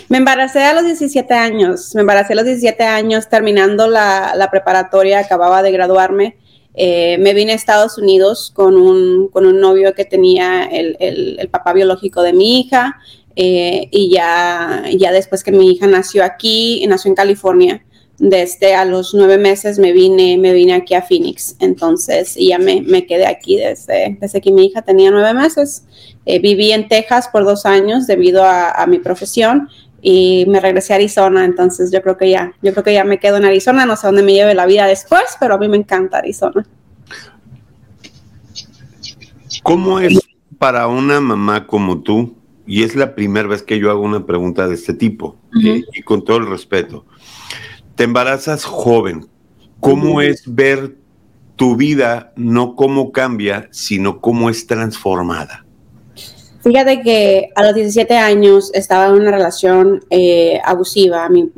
Me 0.08 0.18
embaracé 0.18 0.62
a 0.62 0.74
los 0.74 0.84
17 0.84 1.34
años, 1.34 1.94
me 1.94 2.02
embaracé 2.02 2.34
a 2.34 2.36
los 2.36 2.44
17 2.44 2.82
años 2.84 3.28
terminando 3.28 3.88
la, 3.88 4.48
preparatoria, 4.50 5.20
acababa 5.20 5.62
de 5.62 5.72
graduarme. 5.72 6.36
Eh, 6.74 7.18
me 7.18 7.34
vine 7.34 7.52
a 7.52 7.56
Estados 7.56 7.98
Unidos 7.98 8.50
con 8.54 8.76
un, 8.76 9.28
con 9.28 9.44
un 9.44 9.60
novio 9.60 9.92
que 9.94 10.04
tenía 10.04 10.64
el, 10.64 10.96
el, 11.00 11.48
papá 11.50 11.74
biológico 11.74 12.22
de 12.22 12.32
mi 12.32 12.60
hija 12.60 12.98
eh, 13.36 13.88
y 13.90 14.10
ya, 14.10 14.84
ya 14.96 15.12
después 15.12 15.42
que 15.42 15.52
mi 15.52 15.72
hija 15.72 15.86
nació 15.86 16.24
aquí, 16.24 16.84
nació 16.88 17.10
en 17.10 17.14
California, 17.14 17.84
desde 18.24 18.76
a 18.76 18.84
los 18.84 19.14
nueve 19.14 19.36
meses 19.36 19.80
me 19.80 19.90
vine, 19.90 20.38
me 20.38 20.52
vine 20.52 20.74
aquí 20.74 20.94
a 20.94 21.02
Phoenix, 21.02 21.56
entonces 21.58 22.36
y 22.36 22.50
ya 22.50 22.58
me, 22.58 22.80
me 22.80 23.04
quedé 23.04 23.26
aquí 23.26 23.56
desde, 23.56 24.16
desde 24.20 24.40
que 24.40 24.52
mi 24.52 24.66
hija 24.66 24.82
tenía 24.82 25.10
nueve 25.10 25.34
meses 25.34 25.82
eh, 26.24 26.38
viví 26.38 26.70
en 26.70 26.86
Texas 26.86 27.28
por 27.32 27.44
dos 27.44 27.66
años 27.66 28.06
debido 28.06 28.44
a, 28.44 28.86
mi 28.86 29.00
profesión 29.00 29.68
y 30.00 30.44
me 30.46 30.60
regresé 30.60 30.92
a 30.92 30.96
Arizona, 30.96 31.44
entonces 31.44 31.90
yo 31.90 32.00
creo 32.00 32.16
que 32.16 32.30
ya, 32.30 32.52
yo 32.62 32.70
creo 32.70 32.84
que 32.84 32.94
ya 32.94 33.02
me 33.02 33.18
quedo 33.18 33.38
en 33.38 33.44
Arizona, 33.44 33.86
no 33.86 33.96
sé 33.96 34.06
dónde 34.06 34.22
me 34.22 34.34
lleve 34.34 34.54
la 34.54 34.66
vida 34.66 34.86
después, 34.86 35.36
pero 35.40 35.54
a 35.54 35.58
mí 35.58 35.66
me 35.66 35.76
encanta 35.76 36.18
Arizona. 36.18 36.64
¿Cómo 39.64 39.98
es 39.98 40.20
para 40.58 40.86
una 40.86 41.20
mamá 41.20 41.66
como 41.66 42.02
tú? 42.02 42.36
Y 42.68 42.84
es 42.84 42.94
la 42.94 43.16
primera 43.16 43.48
vez 43.48 43.64
que 43.64 43.80
yo 43.80 43.90
hago 43.90 44.02
una 44.02 44.24
pregunta 44.26 44.68
de 44.68 44.76
este 44.76 44.94
tipo, 44.94 45.36
eh, 45.64 45.82
y 45.92 46.02
con 46.02 46.24
todo 46.24 46.36
el 46.36 46.46
respeto. 46.46 47.04
Te 47.94 48.04
embarazas 48.04 48.64
joven. 48.64 49.26
¿Cómo 49.80 50.20
es 50.20 50.42
ver 50.46 50.96
tu 51.56 51.76
vida 51.76 52.32
no 52.36 52.76
cómo 52.76 53.12
cambia, 53.12 53.68
sino 53.72 54.20
cómo 54.20 54.48
es 54.48 54.66
transformada? 54.66 55.64
Fíjate 56.62 57.02
que 57.02 57.50
a 57.56 57.64
los 57.64 57.74
17 57.74 58.16
años 58.16 58.70
estaba 58.72 59.06
en 59.06 59.14
una 59.14 59.32
relación 59.32 60.04
eh, 60.10 60.60
abusiva. 60.64 61.28
Mi, 61.28 61.50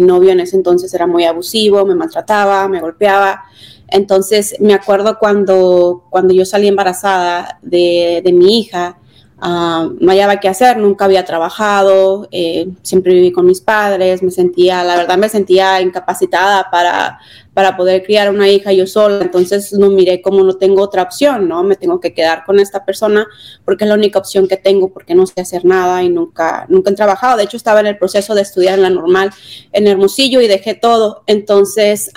novio 0.00 0.32
en 0.32 0.40
ese 0.40 0.56
entonces 0.56 0.92
era 0.92 1.06
muy 1.06 1.24
abusivo, 1.24 1.86
me 1.86 1.94
maltrataba, 1.94 2.68
me 2.68 2.80
golpeaba. 2.80 3.44
Entonces 3.86 4.56
me 4.58 4.74
acuerdo 4.74 5.18
cuando, 5.20 6.04
cuando 6.10 6.34
yo 6.34 6.44
salí 6.44 6.66
embarazada 6.66 7.60
de, 7.62 8.28
mi 8.34 8.58
hija, 8.58 8.98
ah, 9.40 9.88
no 10.00 10.10
hallaba 10.10 10.40
qué 10.40 10.48
hacer, 10.48 10.76
nunca 10.78 11.04
había 11.04 11.24
trabajado, 11.24 12.28
eh, 12.30 12.68
siempre 12.82 13.14
viví 13.14 13.32
con 13.32 13.46
mis 13.46 13.60
padres, 13.60 14.22
me 14.22 14.30
sentía, 14.30 14.84
la 14.84 14.96
verdad 14.96 15.18
me 15.18 15.28
sentía 15.28 15.80
incapacitada 15.80 16.70
para, 16.70 17.18
para 17.54 17.76
poder 17.76 18.04
criar 18.04 18.30
una 18.30 18.48
hija 18.48 18.72
yo 18.72 18.86
sola. 18.86 19.20
Entonces 19.20 19.72
no 19.72 19.90
miré 19.90 20.22
como 20.22 20.44
no 20.44 20.54
tengo 20.54 20.82
otra 20.82 21.02
opción, 21.02 21.48
¿no? 21.48 21.64
Me 21.64 21.76
tengo 21.76 21.98
que 22.00 22.14
quedar 22.14 22.44
con 22.44 22.60
esta 22.60 22.84
persona 22.84 23.26
porque 23.64 23.84
es 23.84 23.88
la 23.88 23.96
única 23.96 24.18
opción 24.18 24.46
que 24.46 24.56
tengo 24.56 24.90
porque 24.90 25.14
no 25.14 25.26
sé 25.26 25.40
hacer 25.40 25.64
nada 25.64 26.02
y 26.02 26.08
nunca, 26.08 26.66
nunca 26.68 26.90
he 26.90 26.94
trabajado. 26.94 27.36
De 27.36 27.44
hecho, 27.44 27.56
estaba 27.56 27.80
en 27.80 27.86
el 27.86 27.98
proceso 27.98 28.34
de 28.34 28.42
estudiar 28.42 28.74
en 28.74 28.82
la 28.82 28.90
normal 28.90 29.30
en 29.72 29.86
Hermosillo 29.86 30.40
y 30.40 30.48
dejé 30.48 30.74
todo. 30.74 31.22
Entonces 31.26 32.10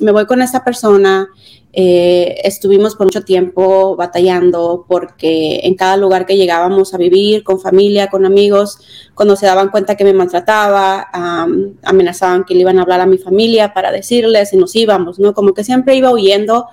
me 0.00 0.12
voy 0.12 0.26
con 0.26 0.42
esta 0.42 0.64
persona 0.64 1.28
eh, 1.72 2.40
estuvimos 2.44 2.96
por 2.96 3.06
mucho 3.06 3.22
tiempo 3.22 3.94
batallando 3.94 4.86
porque 4.88 5.60
en 5.64 5.74
cada 5.74 5.96
lugar 5.96 6.24
que 6.24 6.36
llegábamos 6.36 6.94
a 6.94 6.98
vivir, 6.98 7.44
con 7.44 7.60
familia, 7.60 8.08
con 8.08 8.24
amigos, 8.24 8.80
cuando 9.14 9.36
se 9.36 9.46
daban 9.46 9.68
cuenta 9.68 9.96
que 9.96 10.04
me 10.04 10.14
maltrataba, 10.14 11.08
amenazaban 11.82 12.44
que 12.44 12.54
le 12.54 12.60
iban 12.60 12.78
a 12.78 12.82
hablar 12.82 13.00
a 13.00 13.06
mi 13.06 13.18
familia 13.18 13.74
para 13.74 13.92
decirles 13.92 14.52
y 14.52 14.56
nos 14.56 14.74
íbamos, 14.74 15.18
¿no? 15.18 15.34
Como 15.34 15.52
que 15.52 15.64
siempre 15.64 15.94
iba 15.94 16.10
huyendo 16.10 16.66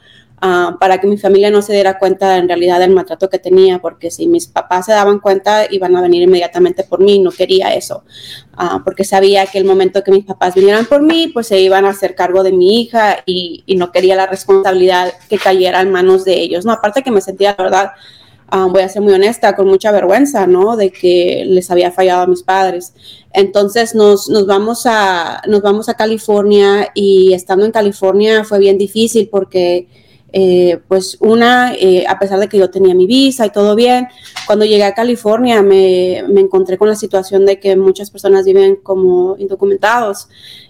Ah, 0.47 0.77
para 0.79 1.01
que 1.01 1.07
mi 1.07 1.17
familia 1.17 1.49
no 1.49 1.63
se 1.63 1.73
diera 1.73 1.97
cuenta 1.97 2.37
en 2.37 2.47
realidad 2.47 2.79
del 2.79 2.91
maltrato 2.91 3.27
que 3.31 3.39
tenía, 3.39 3.79
porque 3.79 4.11
si 4.11 4.27
mis 4.27 4.45
papás 4.45 4.85
se 4.85 4.91
daban 4.91 5.17
cuenta 5.17 5.65
iban 5.71 5.95
a 5.95 6.03
venir 6.03 6.21
inmediatamente 6.21 6.83
por 6.83 6.99
mí, 6.99 7.17
no 7.17 7.31
quería 7.31 7.73
eso, 7.73 8.03
uh, 8.59 8.83
porque 8.83 9.03
sabía 9.03 9.47
que 9.47 9.57
el 9.57 9.65
momento 9.65 10.03
que 10.03 10.11
mis 10.11 10.23
papás 10.23 10.53
vinieran 10.53 10.85
por 10.85 11.01
mí, 11.01 11.31
pues 11.33 11.47
se 11.47 11.59
iban 11.59 11.85
a 11.85 11.89
hacer 11.89 12.13
cargo 12.13 12.43
de 12.43 12.51
mi 12.51 12.79
hija 12.79 13.23
y, 13.25 13.63
y 13.65 13.75
no 13.75 13.91
quería 13.91 14.15
la 14.15 14.27
responsabilidad 14.27 15.13
que 15.27 15.39
cayera 15.39 15.81
en 15.81 15.91
manos 15.91 16.25
de 16.25 16.39
ellos, 16.39 16.63
¿no? 16.63 16.73
Aparte 16.73 17.01
que 17.01 17.09
me 17.09 17.21
sentía, 17.21 17.55
la 17.57 17.63
verdad, 17.63 17.91
uh, 18.55 18.69
voy 18.69 18.83
a 18.83 18.89
ser 18.89 19.01
muy 19.01 19.13
honesta, 19.13 19.55
con 19.55 19.65
mucha 19.65 19.91
vergüenza, 19.91 20.45
¿no? 20.45 20.77
De 20.77 20.91
que 20.91 21.43
les 21.47 21.71
había 21.71 21.91
fallado 21.91 22.21
a 22.21 22.27
mis 22.27 22.43
padres. 22.43 22.93
Entonces 23.33 23.95
nos, 23.95 24.29
nos, 24.29 24.45
vamos 24.45 24.85
a, 24.85 25.41
nos 25.47 25.63
vamos 25.63 25.89
a 25.89 25.95
California 25.95 26.91
y 26.93 27.33
estando 27.33 27.65
en 27.65 27.71
California 27.71 28.43
fue 28.43 28.59
bien 28.59 28.77
difícil 28.77 29.27
porque 29.27 30.04
eh, 30.33 30.79
pues 30.87 31.17
una, 31.21 31.73
eh, 31.75 32.05
a 32.07 32.19
pesar 32.19 32.39
de 32.39 32.49
que 32.49 32.57
yo 32.57 32.69
tenía 32.69 32.93
mi 32.93 33.07
visa 33.07 33.45
y 33.45 33.51
todo 33.51 33.75
bien, 33.75 34.07
cuando 34.45 34.65
llegué 34.65 34.83
a 34.83 34.93
California 34.93 35.61
me, 35.61 36.17
encontré 36.17 36.77
con 36.77 36.89
la 36.89 36.95
situación 36.95 37.45
de 37.45 37.59
que 37.59 37.75
muchas 37.75 38.11
personas 38.11 38.45
viven 38.45 38.75
como 38.77 39.37
indocumentados. 39.37 40.27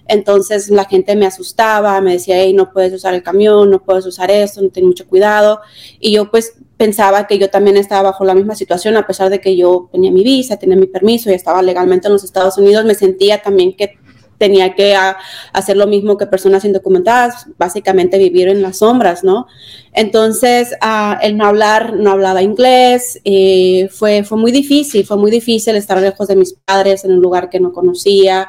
Entonces 0.07 0.69
la 0.69 0.85
gente 0.85 1.15
me 1.15 1.25
asustaba, 1.25 1.99
me 2.01 2.13
decía, 2.13 2.39
hey, 2.39 2.53
no 2.53 2.71
puedes 2.71 2.93
usar 2.93 3.15
el 3.15 3.23
camión, 3.23 3.71
no 3.71 3.81
puedes 3.81 4.05
usar 4.05 4.29
esto, 4.29 4.61
no 4.61 4.69
ten 4.69 4.85
mucho 4.85 5.07
cuidado. 5.07 5.61
Y 5.99 6.11
yo 6.11 6.29
pues 6.29 6.53
pensaba 6.77 7.25
que 7.25 7.39
yo 7.39 7.49
también 7.49 7.77
estaba 7.77 8.11
bajo 8.11 8.23
la 8.23 8.35
misma 8.35 8.53
situación, 8.55 8.97
a 8.97 9.07
pesar 9.07 9.29
de 9.29 9.41
que 9.41 9.55
yo 9.55 9.89
tenía 9.91 10.11
mi 10.11 10.23
visa, 10.23 10.57
tenía 10.57 10.75
mi 10.75 10.87
permiso 10.87 11.31
y 11.31 11.33
estaba 11.33 11.61
legalmente 11.61 12.07
en 12.07 12.13
los 12.13 12.23
Estados 12.23 12.57
Unidos, 12.57 12.85
me 12.85 12.93
sentía 12.93 13.41
también 13.41 13.75
que 13.75 13.97
tenía 14.45 14.75
que 14.75 14.93
ah, 14.95 15.17
hacer 15.53 15.75
lo 15.75 15.87
mismo 15.87 16.17
que 16.17 16.27
personas 16.27 16.63
indocumentadas, 16.65 17.47
básicamente 17.57 18.19
vivir 18.19 18.47
en 18.47 18.61
las 18.61 18.77
sombras, 18.77 19.23
¿no? 19.23 19.47
Entonces, 19.91 20.71
uh, 20.83 21.15
el 21.19 21.35
no 21.35 21.47
hablar, 21.47 21.95
no 21.95 22.11
hablaba 22.11 22.43
inglés, 22.43 23.19
eh, 23.23 23.89
fue, 23.91 24.23
fue 24.23 24.37
muy 24.37 24.51
difícil, 24.51 25.03
fue 25.03 25.17
muy 25.17 25.31
difícil 25.31 25.75
estar 25.75 25.99
lejos 25.99 26.27
de 26.27 26.35
mis 26.35 26.53
padres 26.53 27.05
en 27.05 27.13
un 27.13 27.21
lugar 27.21 27.49
que 27.49 27.59
no 27.59 27.73
conocía, 27.73 28.47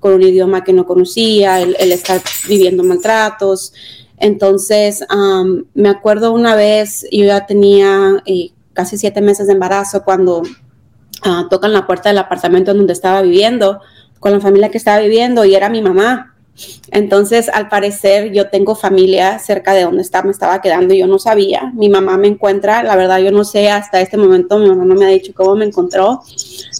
con 0.00 0.14
un 0.14 0.22
idioma 0.22 0.64
que 0.64 0.72
no 0.72 0.84
conocía, 0.84 1.60
el, 1.60 1.92
estar 1.92 2.20
viviendo 2.48 2.82
maltratos. 2.82 3.72
Entonces, 4.18 5.04
me 5.74 5.88
acuerdo 5.88 6.32
una 6.32 6.56
vez, 6.56 7.06
yo 7.12 7.24
ya 7.24 7.46
tenía 7.46 8.20
eh, 8.26 8.50
casi 8.72 8.98
siete 8.98 9.20
meses 9.20 9.46
de 9.46 9.52
embarazo 9.52 10.02
cuando 10.02 10.40
uh, 10.40 11.48
tocan 11.48 11.72
la 11.72 11.86
puerta 11.86 12.08
del 12.08 12.18
apartamento 12.18 12.72
en 12.72 12.78
donde 12.78 12.94
estaba 12.94 13.22
viviendo 13.22 13.80
con 14.20 14.32
la 14.32 14.40
familia 14.40 14.70
que 14.70 14.78
estaba 14.78 15.00
viviendo 15.00 15.44
y 15.44 15.54
era 15.54 15.68
mi 15.68 15.82
mamá. 15.82 16.32
Entonces, 16.90 17.50
al 17.50 17.68
parecer, 17.68 18.32
yo 18.32 18.48
tengo 18.48 18.74
familia 18.74 19.38
cerca 19.38 19.74
de 19.74 19.82
donde 19.82 20.02
estaba, 20.02 20.24
me 20.24 20.30
estaba 20.30 20.60
quedando 20.62 20.94
y 20.94 20.98
yo 20.98 21.06
no 21.06 21.18
sabía. 21.18 21.70
Mi 21.74 21.88
mamá 21.88 22.16
me 22.16 22.28
encuentra, 22.28 22.82
la 22.82 22.96
verdad, 22.96 23.18
yo 23.18 23.30
no 23.30 23.44
sé 23.44 23.70
hasta 23.70 24.00
este 24.00 24.16
momento, 24.16 24.58
mi 24.58 24.68
mamá 24.68 24.84
no 24.84 24.94
me 24.94 25.04
ha 25.04 25.08
dicho 25.08 25.32
cómo 25.34 25.54
me 25.54 25.66
encontró, 25.66 26.22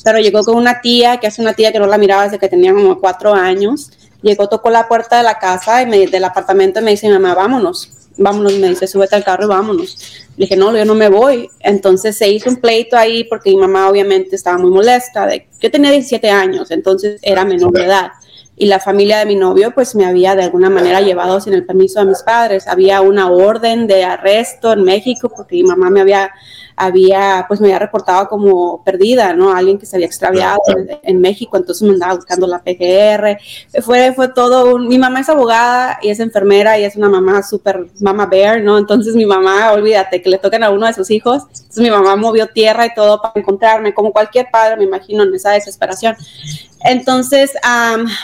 pero 0.02 0.18
llegó 0.18 0.42
con 0.44 0.56
una 0.56 0.80
tía, 0.80 1.18
que 1.18 1.26
es 1.26 1.38
una 1.38 1.52
tía 1.52 1.72
que 1.72 1.78
no 1.78 1.86
la 1.86 1.98
miraba 1.98 2.24
desde 2.24 2.38
que 2.38 2.48
tenía 2.48 2.72
como 2.72 2.98
cuatro 2.98 3.34
años. 3.34 3.90
Llegó, 4.22 4.48
tocó 4.48 4.70
la 4.70 4.88
puerta 4.88 5.18
de 5.18 5.24
la 5.24 5.38
casa 5.38 5.82
y 5.82 5.86
me, 5.86 6.06
del 6.06 6.24
apartamento 6.24 6.80
y 6.80 6.82
me 6.82 6.92
dice, 6.92 7.10
mamá, 7.10 7.34
vámonos, 7.34 8.05
vámonos, 8.18 8.54
me 8.58 8.68
dice, 8.68 8.86
súbete 8.86 9.16
al 9.16 9.24
carro 9.24 9.44
y 9.44 9.48
vámonos. 9.48 10.26
Le 10.36 10.44
dije, 10.44 10.56
no, 10.56 10.76
yo 10.76 10.84
no 10.84 10.94
me 10.94 11.08
voy. 11.08 11.48
Entonces 11.60 12.16
se 12.16 12.28
hizo 12.28 12.50
un 12.50 12.56
pleito 12.56 12.96
ahí 12.96 13.24
porque 13.24 13.50
mi 13.50 13.56
mamá 13.56 13.88
obviamente 13.88 14.36
estaba 14.36 14.58
muy 14.58 14.70
molesta. 14.70 15.26
De, 15.26 15.46
yo 15.60 15.70
tenía 15.70 15.90
17 15.90 16.30
años, 16.30 16.70
entonces 16.70 17.18
era 17.22 17.44
menor 17.44 17.72
de 17.72 17.84
edad. 17.84 18.10
Y 18.58 18.66
la 18.66 18.80
familia 18.80 19.18
de 19.18 19.26
mi 19.26 19.36
novio 19.36 19.72
pues 19.74 19.94
me 19.94 20.06
había 20.06 20.34
de 20.34 20.44
alguna 20.44 20.70
manera 20.70 21.02
llevado 21.02 21.40
sin 21.40 21.52
el 21.52 21.66
permiso 21.66 22.00
de 22.00 22.06
mis 22.06 22.22
padres. 22.22 22.66
Había 22.66 23.02
una 23.02 23.30
orden 23.30 23.86
de 23.86 24.04
arresto 24.04 24.72
en 24.72 24.82
México 24.82 25.30
porque 25.34 25.56
mi 25.56 25.64
mamá 25.64 25.90
me 25.90 26.00
había 26.00 26.30
había, 26.76 27.46
pues 27.48 27.60
me 27.60 27.68
había 27.68 27.78
reportado 27.78 28.28
como 28.28 28.84
perdida, 28.84 29.32
¿no? 29.32 29.52
Alguien 29.52 29.78
que 29.78 29.86
se 29.86 29.96
había 29.96 30.06
extraviado 30.06 30.60
en, 31.02 31.20
México, 31.20 31.56
entonces 31.56 31.82
me 31.88 31.94
andaba 31.94 32.14
buscando 32.14 32.46
la 32.46 32.62
PGR. 32.62 33.38
Fue, 33.82 34.12
fue 34.12 34.28
todo 34.28 34.74
un, 34.74 34.86
mi 34.86 34.98
mamá 34.98 35.20
es 35.20 35.28
abogada 35.30 35.98
y 36.02 36.10
es 36.10 36.20
enfermera 36.20 36.78
y 36.78 36.84
es 36.84 36.94
una 36.94 37.08
mamá 37.08 37.42
súper 37.42 37.86
mamá 38.00 38.26
bear, 38.26 38.60
¿no? 38.60 38.76
Entonces 38.76 39.14
mi 39.14 39.24
mamá, 39.24 39.72
olvídate, 39.72 40.20
que 40.20 40.28
le 40.28 40.38
toquen 40.38 40.62
a 40.64 40.70
uno 40.70 40.86
de 40.86 40.92
sus 40.92 41.10
hijos. 41.10 41.44
Entonces 41.48 41.78
mi 41.78 41.90
mamá 41.90 42.14
movió 42.16 42.46
tierra 42.48 42.84
y 42.84 42.94
todo 42.94 43.22
para 43.22 43.32
encontrarme, 43.36 43.94
como 43.94 44.12
cualquier 44.12 44.48
padre, 44.52 44.76
me 44.76 44.84
imagino, 44.84 45.22
en 45.22 45.34
esa 45.34 45.52
desesperación. 45.52 46.14
Entonces 46.80 47.52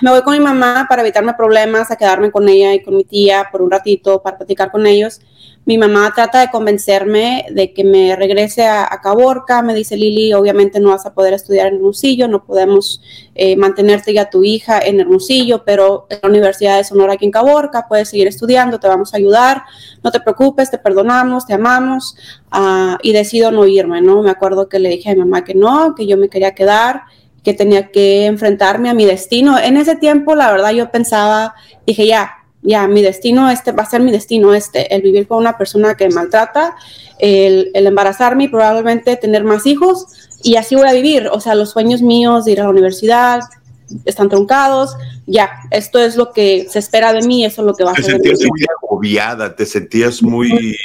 me 0.02 0.10
voy 0.10 0.20
con 0.22 0.34
mi 0.34 0.40
mamá 0.40 0.86
para 0.88 1.00
evitarme 1.00 1.32
problemas, 1.32 1.90
a 1.90 1.96
quedarme 1.96 2.30
con 2.30 2.46
ella 2.48 2.74
y 2.74 2.82
con 2.82 2.96
mi 2.96 3.04
tía 3.04 3.48
por 3.50 3.62
un 3.62 3.70
ratito 3.70 4.22
para 4.22 4.36
platicar 4.36 4.70
con 4.70 4.86
ellos 4.86 5.20
mi 5.64 5.78
mamá 5.78 6.12
trata 6.12 6.40
de 6.40 6.50
convencerme 6.50 7.46
de 7.50 7.72
que 7.72 7.84
me 7.84 8.16
regrese 8.16 8.66
a, 8.66 8.88
Caborca. 9.00 9.62
Me 9.62 9.74
dice, 9.74 9.96
Lili, 9.96 10.32
obviamente 10.32 10.80
no 10.80 10.88
vas 10.90 11.06
a 11.06 11.14
poder 11.14 11.34
estudiar 11.34 11.68
en 11.68 11.76
Hermosillo, 11.76 12.26
no 12.26 12.44
podemos 12.44 13.00
eh, 13.34 13.56
mantenerte 13.56 14.12
ya 14.12 14.28
tu 14.28 14.42
hija 14.42 14.80
en 14.80 14.98
Hermosillo, 14.98 15.64
pero 15.64 16.06
en 16.10 16.18
la 16.20 16.28
Universidad 16.28 16.78
de 16.78 16.84
Sonora 16.84 17.14
aquí 17.14 17.26
en 17.26 17.30
Caborca 17.30 17.86
puedes 17.88 18.08
seguir 18.08 18.26
estudiando, 18.26 18.80
te 18.80 18.88
vamos 18.88 19.14
a 19.14 19.18
ayudar, 19.18 19.62
no 20.02 20.10
te 20.10 20.18
preocupes, 20.18 20.70
te 20.70 20.78
perdonamos, 20.78 21.46
te 21.46 21.54
amamos. 21.54 22.16
Ah, 22.50 22.98
y 23.02 23.12
decido 23.12 23.52
no 23.52 23.64
irme, 23.66 24.02
¿no? 24.02 24.22
Me 24.22 24.30
acuerdo 24.30 24.68
que 24.68 24.80
le 24.80 24.88
dije 24.88 25.10
a 25.10 25.14
mi 25.14 25.20
mamá 25.20 25.44
que 25.44 25.54
no, 25.54 25.94
que 25.94 26.06
yo 26.06 26.16
me 26.16 26.28
quería 26.28 26.54
quedar 26.54 27.02
que 27.44 27.54
tenía 27.54 27.90
que 27.90 28.26
enfrentarme 28.26 28.88
a 28.88 28.94
mi 28.94 29.04
destino. 29.04 29.58
En 29.58 29.76
ese 29.76 29.96
tiempo, 29.96 30.36
la 30.36 30.52
verdad, 30.52 30.70
yo 30.70 30.92
pensaba, 30.92 31.54
dije, 31.84 32.06
ya, 32.06 32.41
ya, 32.62 32.86
mi 32.86 33.02
destino 33.02 33.50
este 33.50 33.72
va 33.72 33.82
a 33.82 33.90
ser 33.90 34.00
mi 34.00 34.12
destino 34.12 34.54
este, 34.54 34.94
el 34.94 35.02
vivir 35.02 35.26
con 35.26 35.38
una 35.38 35.58
persona 35.58 35.96
que 35.96 36.08
maltrata, 36.08 36.76
el, 37.18 37.70
embarazarme 37.74 38.44
y 38.44 38.48
probablemente 38.48 39.16
tener 39.16 39.44
más 39.44 39.66
hijos 39.66 40.06
y 40.42 40.56
así 40.56 40.76
voy 40.76 40.88
a 40.88 40.92
vivir. 40.92 41.28
O 41.32 41.40
sea, 41.40 41.54
los 41.54 41.70
sueños 41.70 42.02
míos 42.02 42.44
de 42.44 42.52
ir 42.52 42.60
a 42.60 42.64
la 42.64 42.70
universidad 42.70 43.40
están 44.04 44.28
truncados, 44.28 44.96
ya, 45.26 45.50
esto 45.70 45.98
es 45.98 46.16
lo 46.16 46.32
que 46.32 46.66
se 46.68 46.78
espera 46.78 47.12
de 47.12 47.26
mí, 47.26 47.44
eso 47.44 47.62
es 47.62 47.66
lo 47.66 47.74
que 47.74 47.84
va 47.84 47.92
a 47.92 47.94
ser. 47.96 48.04
Te 48.20 48.36
sentías 48.36 48.48
muy 48.48 48.64
agobiada, 48.82 49.54
te 49.54 49.66
sentías 49.66 50.22
muy 50.22 50.78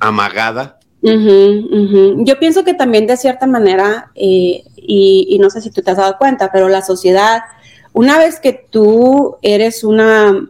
amagada. 0.00 0.78
Yo 1.00 2.38
pienso 2.40 2.64
que 2.64 2.74
también 2.74 3.06
de 3.06 3.16
cierta 3.16 3.46
manera, 3.46 4.10
eh, 4.16 4.64
y, 4.76 5.26
y 5.30 5.38
no 5.38 5.50
sé 5.50 5.60
si 5.60 5.70
tú 5.70 5.82
te 5.82 5.92
has 5.92 5.96
dado 5.96 6.18
cuenta, 6.18 6.50
pero 6.52 6.68
la 6.68 6.82
sociedad 6.82 7.42
una 7.92 8.18
vez 8.18 8.40
que 8.40 8.52
tú 8.52 9.36
eres 9.42 9.84
una 9.84 10.48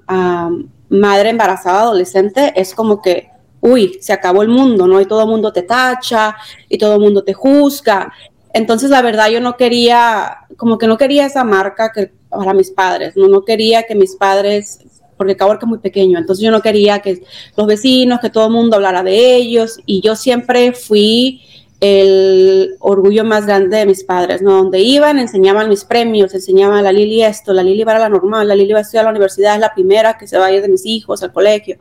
madre 0.88 1.30
embarazada 1.30 1.80
adolescente, 1.83 2.52
es 2.57 2.75
como 2.75 3.02
que, 3.02 3.28
uy, 3.61 3.99
se 4.00 4.12
acabó 4.12 4.42
el 4.42 4.49
mundo, 4.49 4.87
¿no? 4.87 5.00
Y 5.00 5.07
todo 5.07 5.23
el 5.23 5.28
mundo 5.28 5.52
te 5.52 5.62
tacha 5.62 6.37
y 6.68 6.78
todo 6.78 6.95
el 6.95 7.00
mundo 7.00 7.25
te 7.25 7.35
juzga. 7.35 8.12
Entonces, 8.52 8.90
la 8.90 9.02
verdad, 9.02 9.28
yo 9.28 9.40
no 9.40 9.57
quería, 9.57 10.38
como 10.57 10.78
que 10.78 10.87
no 10.87 10.97
quería 10.97 11.26
esa 11.26 11.45
marca 11.45 11.92
que, 11.92 12.12
para 12.28 12.54
mis 12.54 12.71
padres, 12.71 13.16
¿no? 13.16 13.28
No 13.28 13.45
quería 13.45 13.85
que 13.85 13.95
mis 13.95 14.16
padres, 14.16 14.80
porque 15.16 15.37
Caborca 15.37 15.66
es 15.66 15.68
muy 15.68 15.78
pequeño, 15.78 16.18
entonces 16.18 16.45
yo 16.45 16.50
no 16.50 16.62
quería 16.62 17.00
que 17.00 17.23
los 17.57 17.66
vecinos, 17.66 18.21
que 18.21 18.30
todo 18.30 18.47
el 18.47 18.52
mundo 18.52 18.76
hablara 18.76 19.02
de 19.02 19.37
ellos, 19.37 19.80
y 19.85 20.00
yo 20.00 20.16
siempre 20.16 20.73
fui 20.73 21.42
el 21.80 22.76
orgullo 22.80 23.25
más 23.25 23.47
grande 23.47 23.76
de 23.76 23.87
mis 23.87 24.02
padres, 24.02 24.42
¿no? 24.42 24.56
Donde 24.56 24.80
iban, 24.80 25.18
enseñaban 25.18 25.68
mis 25.68 25.85
premios, 25.85 26.35
enseñaban 26.35 26.78
a 26.78 26.82
la 26.82 26.92
Lili 26.92 27.23
esto, 27.23 27.52
la 27.52 27.62
Lili 27.62 27.85
va 27.85 27.94
a 27.94 27.99
la 28.00 28.08
normal, 28.08 28.49
la 28.49 28.56
Lili 28.56 28.73
va 28.73 28.80
a 28.80 28.82
estudiar 28.82 29.02
a 29.02 29.04
la 29.04 29.11
universidad, 29.11 29.54
es 29.54 29.61
la 29.61 29.73
primera 29.73 30.18
que 30.18 30.26
se 30.26 30.38
va 30.38 30.47
a 30.47 30.52
ir 30.52 30.61
de 30.61 30.68
mis 30.68 30.85
hijos 30.85 31.23
al 31.23 31.32
colegio. 31.32 31.78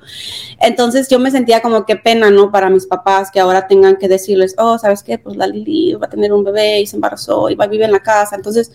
Entonces 0.59 1.09
yo 1.09 1.17
me 1.17 1.31
sentía 1.31 1.61
como 1.61 1.85
que 1.85 1.95
pena, 1.95 2.29
¿no? 2.29 2.51
Para 2.51 2.69
mis 2.69 2.85
papás 2.85 3.31
que 3.31 3.39
ahora 3.39 3.67
tengan 3.67 3.97
que 3.97 4.07
decirles, 4.07 4.53
oh, 4.59 4.77
¿sabes 4.77 5.01
qué? 5.01 5.17
Pues 5.17 5.35
la 5.35 5.47
Lili 5.47 5.95
va 5.95 6.05
a 6.05 6.09
tener 6.09 6.31
un 6.31 6.43
bebé 6.43 6.81
y 6.81 6.85
se 6.87 6.95
embarazó 6.95 7.49
y 7.49 7.55
va 7.55 7.65
a 7.65 7.67
vivir 7.67 7.85
en 7.85 7.91
la 7.91 8.03
casa. 8.03 8.35
Entonces 8.35 8.71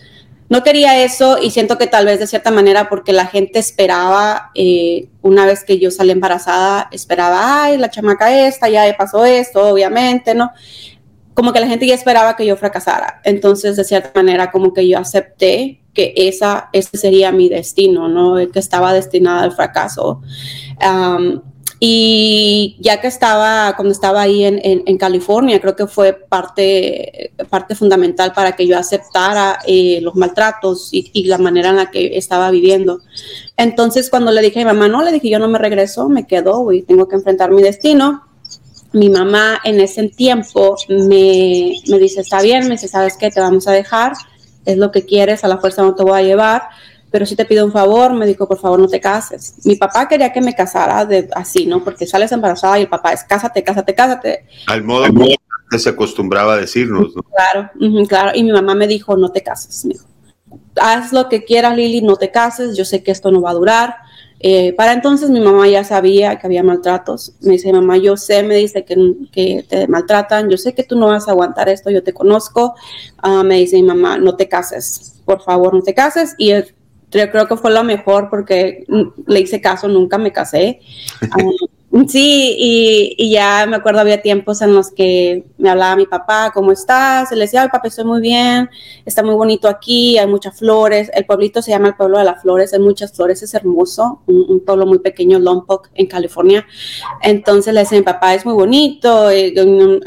no 0.49 0.61
quería 0.61 1.03
eso 1.03 1.37
y 1.41 1.51
siento 1.51 1.77
que 1.77 1.87
tal 1.87 2.05
vez 2.05 2.19
de 2.19 2.27
cierta 2.27 2.51
manera 2.51 2.89
porque 2.89 3.13
la 3.13 3.25
gente 3.27 3.59
esperaba, 3.59 4.51
eh, 4.55 5.07
una 5.21 5.45
vez 5.45 5.63
que 5.63 5.79
yo 5.79 5.89
salí 5.89 6.11
embarazada, 6.11 6.89
esperaba, 6.91 7.63
ay, 7.63 7.77
la 7.77 7.89
chamaca 7.89 8.45
esta, 8.45 8.67
ya 8.69 8.93
pasó 8.97 9.25
esto, 9.25 9.69
obviamente, 9.69 10.35
¿no? 10.35 10.51
Como 11.33 11.51
que 11.53 11.59
la 11.59 11.67
gente 11.67 11.87
ya 11.87 11.95
esperaba 11.95 12.35
que 12.35 12.45
yo 12.45 12.55
fracasara. 12.57 13.21
Entonces, 13.23 13.75
de 13.75 13.83
cierta 13.83 14.11
manera, 14.15 14.51
como 14.51 14.73
que 14.73 14.87
yo 14.87 14.99
acepté 14.99 15.81
que 15.93 16.13
esa, 16.15 16.69
ese 16.73 16.97
sería 16.97 17.31
mi 17.31 17.49
destino, 17.49 18.07
¿no? 18.07 18.35
Que 18.51 18.59
estaba 18.59 18.93
destinada 18.93 19.43
al 19.43 19.51
fracaso. 19.51 20.21
y 21.79 22.77
ya 22.79 23.01
que 23.01 23.07
estaba, 23.07 23.73
cuando 23.75 23.91
estaba 23.91 24.21
ahí 24.21 24.45
en, 24.45 24.61
en, 24.63 24.97
California, 24.97 25.59
creo 25.59 25.75
que 25.75 25.87
fue 25.87 26.13
parte, 26.13 27.33
parte 27.49 27.75
fundamental 27.75 28.31
para 28.31 28.53
que 28.53 28.65
yo 28.65 28.77
aceptara 28.77 29.59
eh, 29.67 29.99
los 30.01 30.15
maltratos 30.15 30.93
y, 30.93 31.11
y, 31.13 31.25
la 31.25 31.37
manera 31.37 31.69
en 31.69 31.75
la 31.77 31.91
que 31.91 32.17
estaba 32.17 32.51
viviendo. 32.51 33.01
Entonces, 33.57 34.09
cuando 34.09 34.31
le 34.31 34.41
dije 34.41 34.61
a 34.61 34.63
mi 34.63 34.71
mamá, 34.71 34.87
no, 34.87 35.03
le 35.03 35.11
dije, 35.11 35.29
yo 35.29 35.39
no 35.39 35.49
me 35.49 35.59
regreso, 35.59 36.07
me 36.09 36.25
quedo 36.25 36.71
y 36.71 36.83
tengo 36.83 37.07
que 37.07 37.15
enfrentar 37.15 37.51
mi 37.51 37.61
destino 37.61 38.23
mi 38.93 39.09
mamá 39.09 39.59
en 39.63 39.79
ese 39.79 40.07
tiempo 40.09 40.75
me, 40.87 41.73
dice, 41.99 42.21
está 42.21 42.41
bien, 42.41 42.63
me 42.65 42.71
dice, 42.71 42.87
¿sabes 42.87 43.17
qué? 43.17 43.31
Te 43.31 43.39
vamos 43.39 43.67
a 43.67 43.71
dejar, 43.71 44.13
es 44.65 44.77
lo 44.77 44.91
que 44.91 45.03
quieres, 45.03 45.43
a 45.43 45.47
la 45.47 45.57
fuerza 45.57 45.81
no 45.81 45.95
te 45.95 46.03
voy 46.03 46.19
a 46.19 46.23
llevar, 46.23 46.63
pero 47.11 47.25
si 47.25 47.35
te 47.35 47.45
pido 47.45 47.65
un 47.65 47.71
favor, 47.71 48.13
me 48.13 48.25
dijo, 48.25 48.47
por 48.47 48.59
favor, 48.59 48.79
no 48.79 48.87
te 48.87 48.99
cases. 48.99 49.55
Mi 49.65 49.75
papá 49.75 50.07
quería 50.07 50.31
que 50.31 50.41
me 50.41 50.55
casara 50.55 51.05
de, 51.05 51.27
así, 51.35 51.65
¿no? 51.65 51.83
Porque 51.83 52.07
sales 52.07 52.31
embarazada 52.31 52.79
y 52.79 52.83
el 52.83 52.89
papá 52.89 53.13
es, 53.13 53.23
cásate, 53.23 53.63
cásate, 53.63 53.93
cásate. 53.93 54.45
Al 54.67 54.83
modo 54.83 55.05
que 55.69 55.79
se 55.79 55.89
acostumbraba 55.89 56.53
a 56.53 56.57
decirnos, 56.57 57.15
¿no? 57.15 57.23
Claro, 57.23 57.71
claro. 58.07 58.31
Y 58.35 58.43
mi 58.43 58.51
mamá 58.51 58.75
me 58.75 58.87
dijo, 58.87 59.17
no 59.17 59.31
te 59.31 59.41
cases, 59.41 59.85
me 59.85 59.93
dijo. 59.93 60.07
Haz 60.79 61.13
lo 61.13 61.29
que 61.29 61.43
quieras, 61.43 61.75
Lili, 61.75 62.01
no 62.01 62.15
te 62.15 62.31
cases, 62.31 62.77
yo 62.77 62.85
sé 62.85 63.03
que 63.03 63.11
esto 63.11 63.31
no 63.31 63.41
va 63.41 63.51
a 63.51 63.55
durar 63.55 63.95
eh, 64.45 64.73
para 64.73 64.91
entonces 64.91 65.29
mi 65.29 65.39
mamá 65.39 65.69
ya 65.69 65.85
sabía 65.85 66.37
que 66.37 66.47
había 66.47 66.63
maltratos. 66.63 67.33
Me 67.39 67.53
dice, 67.53 67.71
mamá, 67.71 67.95
yo 67.95 68.17
sé, 68.17 68.43
me 68.43 68.55
dice 68.55 68.83
que, 68.83 68.95
que 69.31 69.65
te 69.67 69.87
maltratan, 69.87 70.49
yo 70.49 70.57
sé 70.57 70.73
que 70.73 70.83
tú 70.83 70.97
no 70.99 71.07
vas 71.07 71.29
a 71.29 71.31
aguantar 71.31 71.69
esto, 71.69 71.89
yo 71.89 72.03
te 72.03 72.13
conozco. 72.13 72.75
Ah, 73.19 73.41
me 73.43 73.55
dice 73.55 73.77
mi 73.77 73.83
mamá, 73.83 74.17
no 74.17 74.35
te 74.35 74.49
cases, 74.49 75.15
por 75.23 75.41
favor, 75.41 75.73
no 75.73 75.81
te 75.81 75.93
cases. 75.93 76.35
Y 76.37 76.49
yo 76.51 76.61
creo 77.31 77.47
que 77.47 77.55
fue 77.55 77.71
lo 77.71 77.85
mejor 77.85 78.29
porque 78.29 78.85
le 79.25 79.39
hice 79.39 79.61
caso, 79.61 79.87
nunca 79.87 80.17
me 80.17 80.33
casé. 80.33 80.81
Ah, 81.31 81.37
Sí, 82.07 82.55
y, 83.19 83.29
ya 83.29 83.67
me 83.67 83.75
acuerdo, 83.75 83.99
había 83.99 84.19
tiempos 84.19 84.63
en 84.63 84.73
los 84.73 84.89
que 84.89 85.45
me 85.59 85.69
hablaba 85.69 85.95
mi 85.95 86.07
papá, 86.07 86.49
¿cómo 86.51 86.71
estás? 86.71 87.31
Y 87.31 87.35
le 87.35 87.41
decía, 87.41 87.61
ay, 87.61 87.67
papá, 87.71 87.87
estoy 87.87 88.03
muy 88.03 88.19
bien, 88.19 88.67
está 89.05 89.21
muy 89.21 89.35
bonito 89.35 89.67
aquí, 89.67 90.17
hay 90.17 90.25
muchas 90.25 90.57
flores. 90.57 91.11
El 91.13 91.27
pueblito 91.27 91.61
se 91.61 91.69
llama 91.69 91.89
el 91.89 91.95
pueblo 91.95 92.17
de 92.17 92.23
las 92.23 92.41
flores, 92.41 92.73
hay 92.73 92.79
muchas 92.79 93.13
flores, 93.13 93.43
es 93.43 93.53
hermoso, 93.53 94.23
un, 94.25 94.61
pueblo 94.65 94.87
muy 94.87 94.99
pequeño, 94.99 95.37
Lompoc, 95.37 95.89
en 95.93 96.07
California. 96.07 96.65
Entonces 97.21 97.71
le 97.71 97.81
decía, 97.81 97.99
mi 97.99 98.03
papá, 98.03 98.33
es 98.33 98.43
muy 98.43 98.55
bonito, 98.55 99.29
eh, 99.29 99.53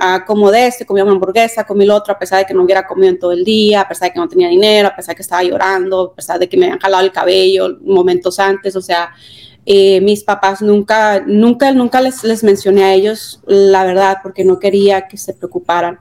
acomodé 0.00 0.66
este, 0.66 0.86
comí 0.86 1.02
una 1.02 1.12
hamburguesa, 1.12 1.64
comí 1.64 1.86
lo 1.86 1.94
otro, 1.94 2.14
a 2.14 2.18
pesar 2.18 2.40
de 2.40 2.46
que 2.46 2.54
no 2.54 2.64
hubiera 2.64 2.84
comido 2.84 3.10
en 3.10 3.18
todo 3.20 3.30
el 3.30 3.44
día, 3.44 3.82
a 3.82 3.88
pesar 3.88 4.08
de 4.08 4.14
que 4.14 4.18
no 4.18 4.28
tenía 4.28 4.48
dinero, 4.48 4.88
a 4.88 4.96
pesar 4.96 5.12
de 5.12 5.16
que 5.16 5.22
estaba 5.22 5.44
llorando, 5.44 6.10
a 6.12 6.14
pesar 6.16 6.40
de 6.40 6.48
que 6.48 6.56
me 6.56 6.66
habían 6.66 6.80
jalado 6.80 7.04
el 7.04 7.12
cabello 7.12 7.78
momentos 7.84 8.40
antes, 8.40 8.74
o 8.74 8.82
sea, 8.82 9.12
eh, 9.66 10.00
mis 10.00 10.22
papás 10.22 10.62
nunca, 10.62 11.20
nunca, 11.26 11.72
nunca 11.72 12.00
les, 12.00 12.22
les 12.22 12.44
mencioné 12.44 12.84
a 12.84 12.94
ellos 12.94 13.40
la 13.46 13.84
verdad 13.84 14.18
porque 14.22 14.44
no 14.44 14.60
quería 14.60 15.08
que 15.08 15.18
se 15.18 15.34
preocuparan. 15.34 15.98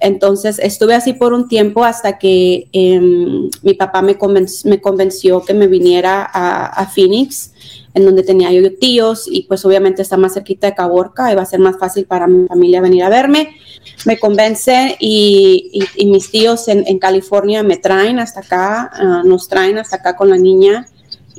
Entonces 0.00 0.60
estuve 0.60 0.94
así 0.94 1.12
por 1.12 1.32
un 1.32 1.48
tiempo 1.48 1.84
hasta 1.84 2.18
que 2.18 2.68
em, 2.72 3.50
mi 3.62 3.74
papá 3.74 4.00
me, 4.00 4.16
convenció 4.16 5.42
que 5.42 5.54
me 5.54 5.66
viniera 5.66 6.28
a, 6.32 6.86
Phoenix, 6.86 7.52
en 7.94 8.04
donde 8.04 8.22
tenía 8.22 8.52
yo 8.52 8.72
tíos 8.78 9.24
y 9.28 9.42
pues 9.44 9.64
obviamente 9.64 10.02
está 10.02 10.16
más 10.16 10.34
cerquita 10.34 10.68
de 10.68 10.74
Caborca 10.74 11.34
va 11.34 11.42
a 11.42 11.46
ser 11.46 11.58
más 11.58 11.78
fácil 11.78 12.04
para 12.04 12.28
mi 12.28 12.46
familia 12.46 12.80
venir 12.80 13.02
a 13.02 13.08
verme. 13.08 13.56
Me 14.04 14.18
convence 14.18 14.96
y, 15.00 15.80
mis 16.06 16.30
tíos 16.30 16.68
en, 16.68 16.98
California 17.00 17.64
me 17.64 17.76
traen 17.76 18.20
hasta 18.20 18.40
acá, 18.40 18.90
ah, 18.92 19.22
nos 19.24 19.48
traen 19.48 19.78
hasta 19.78 19.96
acá 19.96 20.14
con 20.14 20.30
la 20.30 20.36
niña 20.36 20.86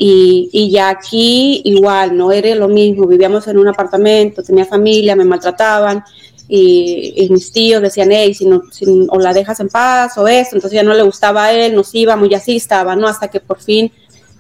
y, 0.02 0.70
ya 0.72 0.88
aquí 0.90 1.62
igual, 1.66 2.16
no 2.16 2.32
era 2.32 2.56
lo 2.56 2.70
mismo, 2.70 3.06
vivíamos 3.06 3.46
en 3.48 3.58
un 3.58 3.68
apartamento, 3.68 4.42
tenía 4.42 4.64
familia, 4.64 5.14
me 5.14 5.26
maltrataban 5.26 6.06
y, 6.48 7.28
mis 7.30 7.52
tíos 7.52 7.82
decían, 7.82 8.10
hey, 8.10 8.34
si 8.34 8.46
no, 8.46 8.64
si, 8.72 8.86
o 9.10 9.20
la 9.20 9.34
dejas 9.34 9.60
en 9.60 9.68
paz 9.68 10.18
o 10.18 10.26
eso, 10.26 10.52
entonces 10.56 10.78
ya 10.78 10.84
no 10.84 10.94
le 10.94 11.04
gustaba 11.04 11.46
a 11.46 11.52
él, 11.52 11.76
nos 11.76 11.94
íbamos 11.94 12.30
y 12.30 12.34
así 12.34 12.56
estaba, 12.56 12.96
¿no? 12.96 13.10
Hasta 13.10 13.28
que 13.28 13.42
por 13.42 13.60
fin 13.60 13.92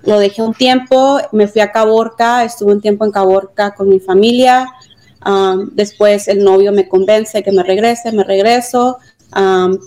lo 0.04 0.18
dejé 0.18 0.42
un 0.42 0.54
tiempo, 0.54 1.20
me 1.34 1.50
fui 1.50 1.60
a 1.60 1.74
Caborca, 1.74 2.46
estuve 2.46 2.72
un 2.72 2.82
tiempo 2.82 3.04
en 3.04 3.12
Caborca 3.12 3.76
con 3.76 3.90
mi 3.90 4.00
familia, 4.00 4.66
después 5.74 6.30
el 6.30 6.42
novio 6.42 6.72
me 6.72 6.88
convence 6.88 7.44
que 7.44 7.52
me 7.52 7.64
regrese, 7.64 8.14
me 8.14 8.24
regreso, 8.24 8.98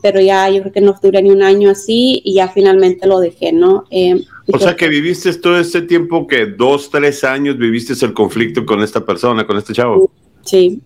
pero 0.02 0.20
ya 0.20 0.50
yo 0.50 0.60
creo 0.60 0.72
que 0.72 0.82
no 0.82 0.94
duré 1.02 1.22
ni 1.22 1.30
un 1.30 1.42
año 1.42 1.70
así 1.70 2.20
y 2.22 2.34
ya 2.34 2.48
finalmente 2.48 3.06
lo 3.06 3.20
dejé, 3.20 3.52
¿no? 3.52 3.84
Eh, 3.90 4.22
o 4.46 4.58
sea 4.58 4.76
que 4.76 4.88
viviste 4.88 5.32
todo 5.34 5.58
este 5.58 5.82
tiempo 5.82 6.26
que 6.26 6.46
dos, 6.46 6.90
tres 6.90 7.24
años 7.24 7.58
viviste 7.58 7.92
el 8.04 8.12
conflicto 8.12 8.64
con 8.66 8.82
esta 8.82 9.04
persona, 9.04 9.46
con 9.46 9.56
este 9.56 9.72
chavo. 9.72 10.10
Sí, 10.44 10.80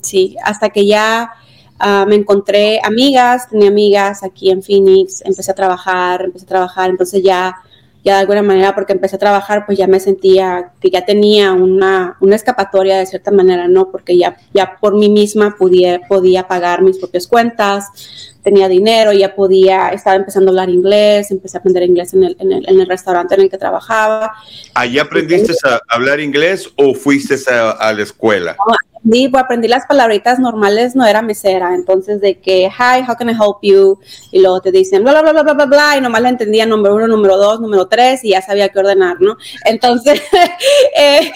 sí, 0.00 0.36
hasta 0.42 0.70
que 0.70 0.86
ya 0.86 1.30
ah, 1.78 2.06
me 2.08 2.14
encontré 2.14 2.80
amigas, 2.82 3.50
tenía 3.50 3.68
amigas 3.68 4.22
aquí 4.22 4.50
en 4.50 4.62
Phoenix, 4.62 5.22
empecé 5.24 5.50
a 5.50 5.54
trabajar, 5.54 6.22
empecé 6.22 6.46
a 6.46 6.48
trabajar, 6.48 6.90
entonces 6.90 7.22
ya 7.22 7.54
ya 8.04 8.14
de 8.14 8.20
alguna 8.20 8.42
manera, 8.42 8.74
porque 8.74 8.92
empecé 8.92 9.16
a 9.16 9.18
trabajar, 9.18 9.64
pues 9.64 9.78
ya 9.78 9.86
me 9.86 10.00
sentía 10.00 10.72
que 10.80 10.90
ya 10.90 11.04
tenía 11.04 11.52
una, 11.52 12.16
una 12.20 12.36
escapatoria 12.36 12.98
de 12.98 13.06
cierta 13.06 13.30
manera, 13.30 13.68
¿no? 13.68 13.90
Porque 13.90 14.16
ya, 14.18 14.36
ya 14.52 14.78
por 14.80 14.96
mí 14.96 15.08
misma 15.08 15.54
podía, 15.56 16.00
podía 16.08 16.48
pagar 16.48 16.82
mis 16.82 16.98
propias 16.98 17.28
cuentas, 17.28 17.86
tenía 18.42 18.68
dinero, 18.68 19.12
ya 19.12 19.34
podía, 19.34 19.90
estaba 19.90 20.16
empezando 20.16 20.50
a 20.50 20.52
hablar 20.52 20.68
inglés, 20.68 21.30
empecé 21.30 21.56
a 21.56 21.60
aprender 21.60 21.84
inglés 21.84 22.12
en 22.14 22.24
el, 22.24 22.36
en 22.40 22.52
el, 22.52 22.68
en 22.68 22.80
el 22.80 22.86
restaurante 22.88 23.34
en 23.36 23.42
el 23.42 23.50
que 23.50 23.58
trabajaba. 23.58 24.32
¿Allí 24.74 24.98
aprendiste 24.98 25.52
a 25.64 25.80
hablar 25.88 26.18
inglés 26.18 26.68
o 26.76 26.94
fuiste 26.94 27.36
a, 27.50 27.70
a 27.70 27.92
la 27.92 28.02
escuela? 28.02 28.56
Aprendí, 29.02 29.28
pues 29.28 29.42
aprendí 29.42 29.68
las 29.68 29.86
palabritas 29.86 30.38
normales, 30.38 30.94
no 30.94 31.04
era 31.04 31.22
mesera, 31.22 31.74
entonces 31.74 32.20
de 32.20 32.38
que, 32.38 32.66
hi, 32.66 33.02
how 33.06 33.16
can 33.16 33.28
I 33.28 33.32
help 33.32 33.58
you? 33.62 33.98
Y 34.30 34.40
luego 34.40 34.60
te 34.60 34.70
dicen, 34.70 35.02
bla, 35.02 35.20
bla, 35.20 35.32
bla, 35.32 35.42
bla, 35.42 35.54
bla, 35.54 35.66
bla, 35.66 35.96
y 35.98 36.00
nomás 36.00 36.22
la 36.22 36.28
entendía 36.28 36.66
número 36.66 36.94
uno, 36.94 37.08
número 37.08 37.36
dos, 37.36 37.60
número 37.60 37.88
tres, 37.88 38.24
y 38.24 38.30
ya 38.30 38.42
sabía 38.42 38.68
qué 38.68 38.78
ordenar, 38.78 39.20
¿no? 39.20 39.36
Entonces, 39.64 40.22
eh, 40.96 41.32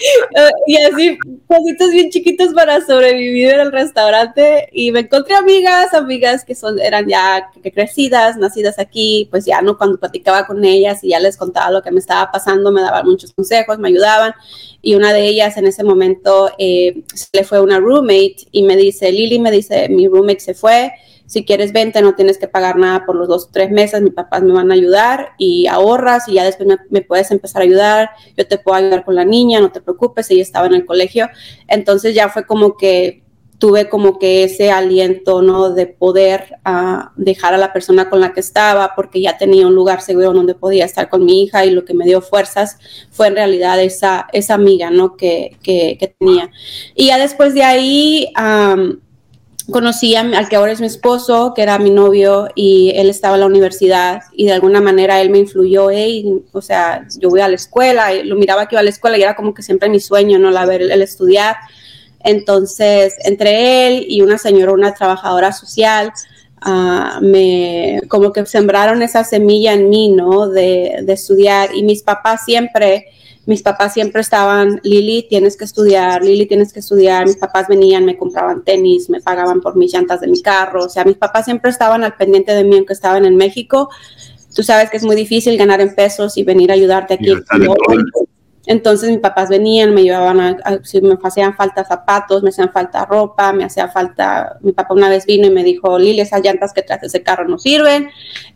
y 0.65 0.77
así, 0.77 1.17
cositas 1.47 1.91
bien 1.91 2.09
chiquitos 2.09 2.53
para 2.53 2.85
sobrevivir 2.85 3.51
en 3.51 3.59
el 3.59 3.71
restaurante, 3.71 4.69
y 4.71 4.91
me 4.91 5.01
encontré 5.01 5.35
amigas, 5.35 5.93
amigas 5.93 6.45
que 6.45 6.55
son, 6.55 6.79
eran 6.79 7.07
ya 7.07 7.49
crecidas, 7.73 8.37
nacidas 8.37 8.79
aquí, 8.79 9.27
pues 9.29 9.45
ya, 9.45 9.61
¿no? 9.61 9.77
Cuando 9.77 9.99
platicaba 9.99 10.47
con 10.47 10.63
ellas 10.63 11.03
y 11.03 11.09
ya 11.09 11.19
les 11.19 11.37
contaba 11.37 11.71
lo 11.71 11.81
que 11.81 11.91
me 11.91 11.99
estaba 11.99 12.31
pasando, 12.31 12.71
me 12.71 12.81
daban 12.81 13.05
muchos 13.05 13.33
consejos, 13.33 13.77
me 13.77 13.89
ayudaban, 13.89 14.33
y 14.81 14.95
una 14.95 15.11
de 15.11 15.27
ellas 15.27 15.57
en 15.57 15.67
ese 15.67 15.83
momento 15.83 16.49
eh, 16.57 17.03
se 17.13 17.27
le 17.33 17.43
fue 17.43 17.56
una 17.59 17.79
roommate 17.79 18.37
y 18.51 18.63
me 18.63 18.75
dice, 18.75 19.11
Lili, 19.11 19.39
me 19.39 19.51
dice, 19.51 19.89
mi 19.89 20.07
roommate 20.07 20.39
se 20.39 20.53
fue, 20.53 20.91
si 21.27 21.43
quieres 21.43 21.73
vente, 21.73 22.01
no 22.01 22.15
tienes 22.15 22.37
que 22.37 22.47
pagar 22.47 22.77
nada 22.77 23.05
por 23.05 23.15
los 23.15 23.27
dos 23.27 23.51
tres 23.51 23.69
meses, 23.69 24.01
mis 24.01 24.13
papás 24.13 24.43
me 24.43 24.53
van 24.53 24.71
a 24.71 24.75
ayudar 24.75 25.33
y 25.37 25.67
ahorras 25.67 26.27
y 26.27 26.35
ya 26.35 26.45
después 26.45 26.69
me, 26.89 27.01
puedes 27.01 27.31
empezar 27.31 27.61
a 27.61 27.65
ayudar, 27.65 28.09
yo 28.37 28.47
te 28.47 28.57
puedo 28.57 28.77
ayudar 28.77 29.03
con 29.03 29.15
la 29.15 29.25
niña, 29.25 29.59
no 29.59 29.71
te 29.71 29.81
preocupes, 29.81 30.31
ella 30.31 30.41
estaba 30.41 30.67
en 30.67 30.73
el 30.73 30.85
colegio, 30.85 31.29
entonces 31.67 32.15
ya 32.15 32.29
fue 32.29 32.45
como 32.45 32.77
que 32.77 33.23
tuve 33.57 33.89
como 33.89 34.19
que 34.19 34.43
ese 34.43 34.71
aliento, 34.71 35.41
¿no? 35.41 35.71
De 35.71 35.87
poder 35.87 36.57
uh, 36.65 37.09
dejar 37.15 37.53
a 37.53 37.57
la 37.57 37.73
persona 37.73 38.09
con 38.09 38.19
la 38.19 38.33
que 38.33 38.39
estaba, 38.39 38.93
porque 38.95 39.19
ya 39.21 39.37
tenía 39.37 39.67
un 39.67 39.75
lugar 39.75 40.01
seguro 40.01 40.33
donde 40.33 40.53
podía 40.53 40.85
estar 40.85 41.09
con 41.09 41.25
mi 41.25 41.43
hija 41.43 41.65
y 41.65 41.71
lo 41.71 41.83
que 41.83 41.93
me 41.93 42.05
dio 42.05 42.21
fuerzas 42.21 42.77
fue 43.11 43.27
en 43.27 43.35
realidad 43.35 43.81
esa, 43.81 44.27
esa 44.31 44.53
amiga, 44.53 44.89
¿no? 44.89 45.17
Que, 45.17 45.57
que, 45.63 45.97
que 45.99 46.15
tenía. 46.19 46.49
Y 46.95 47.07
ya 47.07 47.17
después 47.17 47.53
de 47.53 47.63
ahí... 47.63 48.31
Um, 48.39 48.99
conocí 49.69 50.15
a, 50.15 50.21
al 50.21 50.47
que 50.47 50.55
ahora 50.55 50.71
es 50.71 50.79
mi 50.79 50.87
esposo, 50.87 51.51
que 51.53 51.61
era 51.61 51.77
mi 51.77 51.89
novio, 51.89 52.47
y 52.55 52.93
él 52.95 53.09
estaba 53.09 53.35
en 53.35 53.41
la 53.41 53.47
universidad, 53.47 54.21
y 54.31 54.45
de 54.45 54.53
alguna 54.53 54.79
manera 54.79 55.19
él 55.19 55.29
me 55.29 55.39
influyó, 55.39 55.89
hey, 55.89 56.41
o 56.53 56.61
sea, 56.61 57.05
yo 57.19 57.29
voy 57.29 57.41
a 57.41 57.49
la 57.49 57.55
escuela, 57.55 58.13
y 58.13 58.23
lo 58.23 58.37
miraba 58.37 58.67
que 58.67 58.75
iba 58.75 58.79
a 58.79 58.83
la 58.83 58.91
escuela, 58.91 59.17
y 59.17 59.23
era 59.23 59.35
como 59.35 59.53
que 59.53 59.63
siempre 59.63 59.89
mi 59.89 59.99
sueño, 59.99 60.39
¿no? 60.39 60.51
La 60.51 60.65
ver, 60.65 60.83
el 60.83 61.01
estudiar, 61.01 61.57
entonces, 62.19 63.15
entre 63.23 63.87
él 63.87 64.05
y 64.07 64.21
una 64.21 64.37
señora, 64.37 64.73
una 64.73 64.93
trabajadora 64.93 65.51
social, 65.51 66.11
uh, 66.65 67.21
me 67.21 68.01
como 68.07 68.33
que 68.33 68.45
sembraron 68.45 69.01
esa 69.01 69.23
semilla 69.23 69.73
en 69.73 69.89
mí, 69.89 70.09
¿no? 70.09 70.47
De, 70.47 70.99
de, 71.03 71.13
estudiar. 71.13 71.73
Y 71.75 71.83
mis 71.83 72.03
papás 72.03 72.45
siempre, 72.45 73.05
mis 73.45 73.61
papás 73.61 73.93
siempre 73.93 74.21
estaban, 74.21 74.79
Lili, 74.83 75.27
tienes 75.29 75.55
que 75.57 75.65
estudiar, 75.65 76.23
Lili, 76.23 76.45
tienes 76.47 76.73
que 76.73 76.79
estudiar. 76.79 77.27
Mis 77.27 77.37
papás 77.37 77.67
venían, 77.67 78.05
me 78.05 78.17
compraban 78.17 78.63
tenis, 78.63 79.09
me 79.09 79.21
pagaban 79.21 79.61
por 79.61 79.75
mis 79.75 79.93
llantas 79.93 80.21
de 80.21 80.27
mi 80.27 80.41
carro. 80.41 80.85
O 80.85 80.89
sea, 80.89 81.05
mis 81.05 81.17
papás 81.17 81.45
siempre 81.45 81.71
estaban 81.71 82.03
al 82.03 82.15
pendiente 82.15 82.53
de 82.53 82.63
mí, 82.63 82.77
aunque 82.77 82.93
estaban 82.93 83.25
en 83.25 83.35
México. 83.35 83.89
Tú 84.55 84.63
sabes 84.63 84.89
que 84.89 84.97
es 84.97 85.03
muy 85.03 85.15
difícil 85.15 85.55
ganar 85.55 85.81
en 85.81 85.93
pesos 85.93 86.35
y 86.35 86.43
venir 86.43 86.71
a 86.71 86.73
ayudarte 86.73 87.13
aquí. 87.13 87.31
Entonces 88.67 89.09
mis 89.09 89.19
papás 89.19 89.47
venían, 89.47 89.93
me 89.93 90.03
llevaban 90.03 90.41
a, 90.41 90.79
si 90.83 90.99
me 90.99 91.17
hacían 91.23 91.55
falta 91.55 91.85
zapatos, 91.85 92.43
me 92.43 92.49
hacían 92.49 92.69
falta 92.73 93.05
ropa, 93.05 93.53
me 93.53 93.63
hacía 93.63 93.87
falta, 93.87 94.57
mi 94.61 94.73
papá 94.73 94.93
una 94.93 95.07
vez 95.07 95.25
vino 95.25 95.47
y 95.47 95.49
me 95.49 95.63
dijo, 95.63 95.97
Lili, 95.97 96.19
esas 96.19 96.43
llantas 96.43 96.73
que 96.73 96.81
traes 96.81 96.99
de 96.99 97.07
ese 97.07 97.23
carro 97.23 97.47
no 97.47 97.57
sirven, 97.57 98.09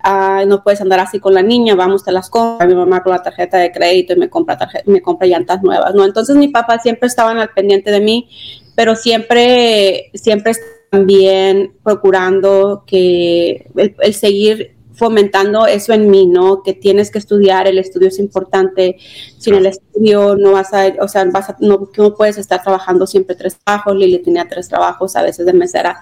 uh, 0.06 0.46
no 0.46 0.64
puedes 0.64 0.82
andar 0.82 1.00
así 1.00 1.22
con 1.22 1.34
la 1.34 1.42
niña, 1.42 1.76
vamos, 1.76 2.04
te 2.04 2.12
las 2.12 2.30
compras. 2.30 2.68
Mi 2.68 2.76
mamá 2.76 3.02
con 3.04 3.14
la 3.14 3.24
tarjeta 3.24 3.58
de 3.58 3.72
crédito 3.72 4.12
y 4.12 4.18
me 4.18 4.30
compra, 4.30 4.60
me 4.86 5.02
compra 5.02 5.28
llantas 5.28 5.64
nuevas, 5.64 5.96
¿no? 5.96 6.04
Entonces 6.04 6.36
mi 6.36 6.50
papá 6.50 6.80
siempre 6.80 7.08
estaban 7.08 7.38
al 7.38 7.54
pendiente 7.54 7.90
de 7.90 8.02
mí, 8.02 8.30
pero 8.76 8.96
siempre, 8.96 10.12
siempre 10.14 10.54
también 10.90 11.74
procurando 11.84 12.84
que 12.86 13.66
el 13.76 14.14
seguir 14.14 14.76
fomentando 15.02 15.66
eso 15.66 15.94
en 15.94 16.12
mí, 16.12 16.28
¿no? 16.28 16.62
Que 16.62 16.74
tienes 16.76 17.10
que 17.10 17.18
estudiar, 17.18 17.66
el 17.66 17.80
estudio 17.80 18.10
es 18.10 18.20
importante. 18.20 18.98
Sin 19.40 19.56
el 19.56 19.66
estudio 19.66 20.36
no 20.36 20.52
vas 20.52 20.72
a, 20.76 20.94
o 21.00 21.08
sea, 21.08 21.26
vas 21.26 21.50
a, 21.50 21.58
no, 21.60 21.90
no 21.98 22.14
puedes 22.14 22.38
estar 22.38 22.62
trabajando 22.62 23.08
siempre 23.08 23.36
tres 23.36 23.58
trabajos. 23.58 23.96
Lili 23.96 24.20
tenía 24.20 24.48
tres 24.48 24.70
trabajos, 24.70 25.16
a 25.16 25.24
veces 25.24 25.48
de 25.48 25.54
mesera. 25.54 26.00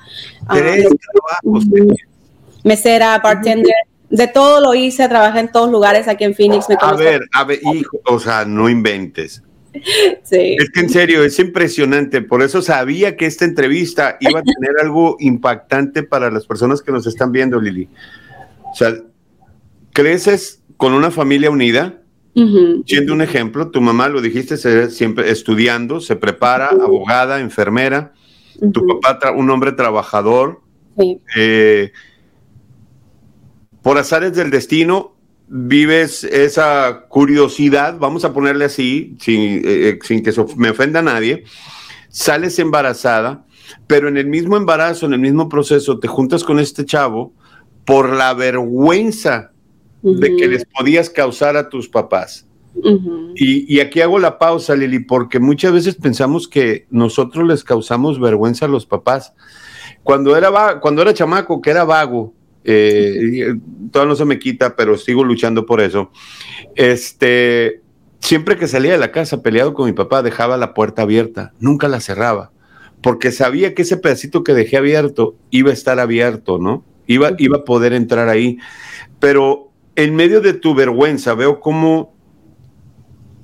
Ah, 0.48 0.58
tres 0.58 0.86
trabajos. 1.14 1.66
Mesera, 2.66 3.18
bartender. 3.20 3.74
De 4.10 4.28
todo 4.28 4.60
lo 4.60 4.76
hice, 4.76 5.08
trabajé 5.08 5.40
en 5.40 5.52
todos 5.54 5.72
lugares 5.72 6.10
aquí 6.10 6.26
en 6.26 6.36
Phoenix. 6.36 6.68
Me 6.68 6.76
a 6.78 6.94
ver, 6.96 7.22
a 7.32 7.46
ver, 7.46 7.60
hijo, 7.74 8.02
o 8.06 8.20
sea, 8.20 8.44
no 8.44 8.68
inventes. 8.68 9.42
Sí. 10.24 10.58
Es 10.60 10.72
que 10.72 10.80
en 10.80 10.90
serio, 10.90 11.24
es 11.24 11.40
impresionante. 11.40 12.22
Por 12.22 12.42
eso 12.42 12.62
sabía 12.62 13.16
que 13.16 13.28
esta 13.28 13.46
entrevista 13.46 14.18
iba 14.20 14.40
a 14.40 14.44
tener 14.44 14.72
algo 14.82 15.16
impactante 15.20 16.02
para 16.04 16.30
las 16.32 16.46
personas 16.48 16.82
que 16.82 16.92
nos 16.92 17.08
están 17.08 17.32
viendo, 17.32 17.62
Lili. 17.62 17.88
O 18.72 18.76
sea, 18.76 18.94
creces 19.92 20.64
con 20.78 20.94
una 20.94 21.12
familia 21.12 21.52
unida, 21.52 22.02
siendo 22.86 23.14
un 23.14 23.22
ejemplo, 23.22 23.70
tu 23.70 23.82
mamá, 23.82 24.08
lo 24.08 24.22
dijiste, 24.22 24.56
siempre 24.90 25.30
estudiando, 25.30 26.00
se 26.00 26.16
prepara, 26.16 26.68
abogada, 26.68 27.42
enfermera, 27.42 28.14
tu 28.72 28.86
papá, 28.88 29.32
un 29.32 29.50
hombre 29.50 29.74
trabajador. 29.74 30.62
Eh, 31.36 31.92
por 33.82 33.98
azares 33.98 34.36
del 34.36 34.52
destino, 34.52 35.16
vives 35.48 36.24
esa 36.24 37.06
curiosidad, 37.10 37.98
vamos 37.98 38.24
a 38.24 38.34
ponerle 38.34 38.66
así, 38.66 39.18
sin, 39.20 39.42
eh, 39.42 39.62
eh, 39.66 40.00
sin 40.04 40.24
que 40.24 40.32
me 40.56 40.70
ofenda 40.70 41.00
a 41.00 41.04
nadie, 41.04 41.44
sales 42.10 42.60
embarazada, 42.60 43.46
pero 43.88 44.08
en 44.08 44.18
el 44.18 44.28
mismo 44.28 44.58
embarazo, 44.58 45.08
en 45.08 45.14
el 45.14 45.20
mismo 45.20 45.50
proceso, 45.50 46.00
te 46.00 46.08
juntas 46.08 46.44
con 46.44 46.60
este 46.60 46.86
chavo 46.86 47.34
por 47.86 48.14
la 48.14 48.34
vergüenza 48.34 49.52
de 50.02 50.36
que 50.38 50.48
les 50.48 50.66
podías 50.66 51.10
causar 51.10 51.58
a 51.58 51.70
tus 51.70 51.90
papás. 51.90 52.46
y, 53.36 53.80
aquí 53.80 54.02
hago 54.02 54.20
la 54.20 54.38
pausa, 54.38 54.76
Lili, 54.76 55.00
porque 55.00 55.40
muchas 55.40 55.74
veces 55.74 55.96
pensamos 55.96 56.48
que 56.48 56.86
nosotros 56.90 57.48
les 57.48 57.64
causamos 57.64 58.20
vergüenza 58.20 58.66
a 58.66 58.70
los 58.70 58.86
papás. 58.86 59.34
Cuando 60.04 60.38
era, 60.38 60.80
cuando 60.80 61.02
era 61.02 61.14
chamaco, 61.14 61.62
que 61.62 61.72
era 61.72 61.84
vago, 61.84 62.34
eh, 62.64 63.56
todavía 63.92 64.10
no 64.10 64.16
se 64.16 64.26
me 64.26 64.40
quita, 64.40 64.76
pero 64.76 64.98
sigo 64.98 65.24
luchando 65.24 65.66
por 65.66 65.82
eso. 65.82 66.12
Este, 66.76 67.82
siempre 68.20 68.58
que 68.58 68.68
salía 68.68 68.92
de 68.92 68.98
la 68.98 69.12
casa 69.12 69.42
peleado 69.42 69.74
con 69.74 69.86
mi 69.86 69.94
papá, 69.94 70.22
dejaba 70.22 70.58
la 70.58 70.74
puerta 70.74 71.04
abierta, 71.04 71.54
nunca 71.60 71.88
la 71.88 72.00
cerraba, 72.00 72.52
porque 73.02 73.32
sabía 73.32 73.74
que 73.74 73.84
ese 73.84 73.98
pedacito 73.98 74.44
que 74.44 74.54
dejé 74.54 74.78
abierto 74.78 75.36
iba 75.50 75.72
a 75.72 75.74
estar 75.74 76.00
abierto, 76.00 76.60
¿no? 76.60 76.84
Iba, 77.10 77.32
iba 77.40 77.58
a 77.58 77.66
poder 77.66 77.92
entrar 77.92 78.30
ahí. 78.30 78.60
Pero 79.20 79.72
en 79.96 80.16
medio 80.16 80.40
de 80.40 80.54
tu 80.54 80.76
vergüenza 80.76 81.34
veo 81.34 81.60
cómo 81.60 82.14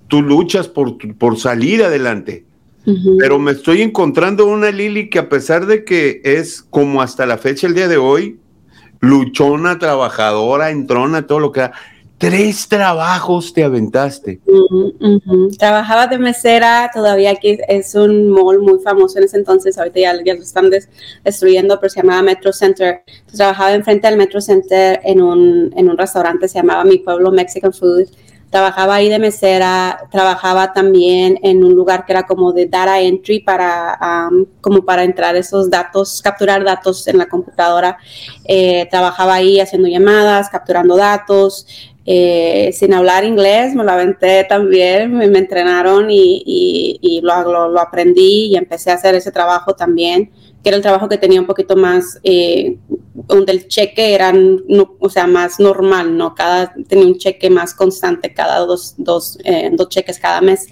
tú 0.08 0.21
luchas 0.21 0.67
por, 0.67 0.97
por 1.17 1.38
salir 1.38 1.84
adelante. 1.84 2.45
Pero 3.17 3.39
me 3.39 3.51
estoy 3.51 3.82
encontrando 3.82 4.45
una 4.45 4.69
Lili 4.69 5.10
que 5.10 5.17
a 5.17 5.28
pesar 5.28 5.65
de 5.65 5.84
que 5.84 6.21
es 6.23 6.62
como 6.62 7.01
hasta 7.01 7.25
la 7.25 7.39
fecha 7.39 7.65
el 7.65 7.73
día 7.73 7.88
de 7.88 7.97
hoy, 7.97 8.39
luchona, 8.99 9.80
trabajadora, 9.80 10.69
entrona, 10.69 11.25
todo 11.25 11.39
lo 11.39 11.51
que 11.51 11.67
Tres 12.26 12.68
trabajos 12.68 13.54
te 13.54 13.64
aventaste. 13.64 14.40
Trabajaba 15.60 16.08
de 16.08 16.18
mesera, 16.18 16.90
todavía 16.92 17.30
aquí 17.30 17.60
es 17.68 17.94
un 17.94 18.30
mall 18.32 18.62
muy 18.62 18.80
famoso 18.80 19.20
en 19.20 19.26
ese 19.26 19.38
entonces, 19.38 19.78
ahorita 19.78 20.00
ya, 20.00 20.24
ya 20.26 20.34
lo 20.34 20.42
están 20.42 20.72
destruyendo, 21.24 21.80
pero 21.80 21.92
se 21.92 22.02
llamaba 22.02 22.24
Metro 22.24 22.52
Center. 22.52 23.04
trabajaba 23.32 23.74
enfrente 23.74 24.08
del 24.08 24.18
Metro 24.18 24.42
Center 24.42 25.00
en 25.04 25.22
un, 25.22 25.72
en 25.78 25.88
un 25.88 25.96
restaurante, 25.96 26.48
se 26.48 26.58
llamaba 26.58 26.84
Mi 26.84 26.98
Pueblo 26.98 27.32
Mexican 27.32 27.72
Food. 27.72 28.08
Trabajaba 28.50 28.96
ahí 28.96 29.10
de 29.10 29.20
mesera, 29.20 30.08
trabajaba 30.10 30.72
también 30.74 31.38
en 31.44 31.64
un 31.64 31.76
lugar 31.76 32.06
que 32.06 32.14
era 32.14 32.24
como 32.24 32.54
de 32.54 32.68
data 32.68 33.02
entry 33.02 33.42
para, 33.42 34.30
como 34.62 34.84
para 34.84 35.04
entrar 35.04 35.36
esos 35.36 35.70
datos, 35.70 36.22
capturar 36.24 36.64
datos 36.64 37.08
en 37.08 37.18
la 37.18 37.28
computadora. 37.28 37.98
Eh, 38.46 38.88
trabajaba 38.90 39.36
ahí 39.36 39.60
haciendo 39.60 39.90
llamadas, 39.90 40.50
capturando 40.50 40.96
datos, 40.96 41.68
eh, 42.08 42.70
sin 42.72 42.94
hablar 42.94 43.24
inglés, 43.24 43.74
me 43.74 43.84
lo 43.84 43.91
aventé 43.91 44.44
también, 44.44 45.12
me, 45.15 45.26
entrenaron 45.26 46.08
y, 46.12 47.20
lo, 47.24 47.70
lo, 47.70 47.82
aprendí 47.82 48.46
y 48.48 48.56
empecé 48.56 48.91
a 48.91 48.94
hacer 48.94 49.15
ese 49.15 49.32
trabajo 49.32 49.74
también, 49.74 50.30
que 50.62 50.70
era 50.70 50.78
el 50.78 50.84
trabajo 50.84 51.10
que 51.10 51.18
tenía 51.18 51.41
un 51.41 51.48
poquito 51.48 51.76
más, 51.76 52.20
eh, 52.24 52.78
donde 53.28 53.54
el 53.54 53.68
cheque 53.68 54.13
era, 54.13 54.32
no, 54.34 54.96
o 55.00 55.10
sea, 55.10 55.26
más 55.26 55.60
normal, 55.60 56.15
¿no? 56.15 56.36
Cada, 56.36 56.76
tenía 56.88 57.08
un 57.08 57.18
cheque 57.18 57.50
más 57.50 57.74
constante, 57.74 58.34
cada 58.36 58.60
dos, 58.60 58.94
dos, 58.98 59.39
eh, 59.44 59.72
dos 59.74 59.89
cheques 59.89 60.20
cada 60.20 60.41
mes. 60.41 60.68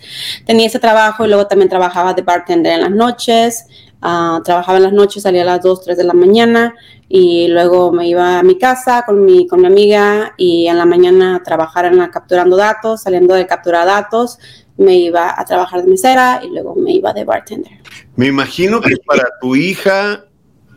Tenía 0.45 0.67
ese 0.67 0.77
trabajo 0.77 1.25
y 1.25 1.29
luego 1.29 1.47
también 1.47 1.67
trabajaba 1.67 2.13
de 2.13 2.21
bartender 2.21 2.73
en 2.73 2.81
las 2.81 2.91
noches, 2.91 3.65
uh, 4.03 4.43
trabajaba 4.43 4.77
en 4.77 4.83
las 4.83 4.93
noches, 4.93 5.23
salía 5.23 5.41
a 5.41 5.45
las 5.45 5.61
2, 5.63 5.81
3 5.81 5.97
de 5.97 6.03
la 6.03 6.13
mañana 6.13 6.75
y 7.15 7.47
luego 7.47 7.91
me 7.91 8.07
iba 8.07 8.39
a 8.39 8.43
mi 8.43 8.57
casa 8.57 9.03
con 9.05 9.23
mi, 9.23 9.45
con 9.45 9.61
mi 9.61 9.67
amiga 9.67 10.33
y 10.35 10.65
en 10.65 10.79
la 10.79 10.85
mañana 10.87 11.35
a 11.35 11.43
trabajar 11.43 11.85
en 11.85 11.99
la 11.99 12.09
capturando 12.09 12.57
datos, 12.57 13.03
saliendo 13.03 13.35
de 13.35 13.45
capturar 13.45 13.85
datos, 13.85 14.39
me 14.77 14.97
iba 14.97 15.39
a 15.39 15.45
trabajar 15.45 15.83
de 15.83 15.91
mesera 15.91 16.41
y 16.43 16.49
luego 16.49 16.73
me 16.73 16.91
iba 16.91 17.13
de 17.13 17.23
bartender. 17.23 17.73
Me 18.15 18.25
imagino 18.25 18.81
que 18.81 18.95
para 19.05 19.25
tu 19.39 19.55
hija 19.55 20.25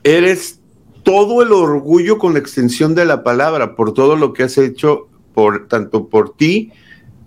eres 0.05 0.61
todo 1.05 1.41
el 1.41 1.53
orgullo 1.53 2.19
con 2.19 2.35
la 2.35 2.39
extensión 2.39 2.95
de 2.95 3.07
la 3.07 3.25
palabra 3.25 3.75
por 3.75 3.95
todo 3.95 4.15
lo 4.15 4.35
que 4.35 4.43
has 4.43 4.59
hecho 4.59 5.09
por 5.33 5.69
tanto 5.69 6.09
por 6.09 6.37
ti 6.37 6.71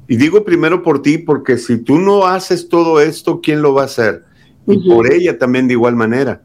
y 0.08 0.17
digo 0.17 0.45
primero 0.45 0.84
por 0.84 1.02
ti 1.02 1.17
porque 1.17 1.58
si 1.58 1.80
tú 1.80 1.98
no 1.98 2.28
haces 2.28 2.69
todo 2.69 3.02
esto, 3.02 3.41
¿quién 3.41 3.63
lo 3.63 3.74
va 3.74 3.82
a 3.82 3.86
hacer? 3.86 4.26
Y 4.67 4.88
por 4.88 5.12
ella 5.12 5.39
también 5.39 5.67
de 5.67 5.74
igual 5.74 5.95
manera. 5.95 6.43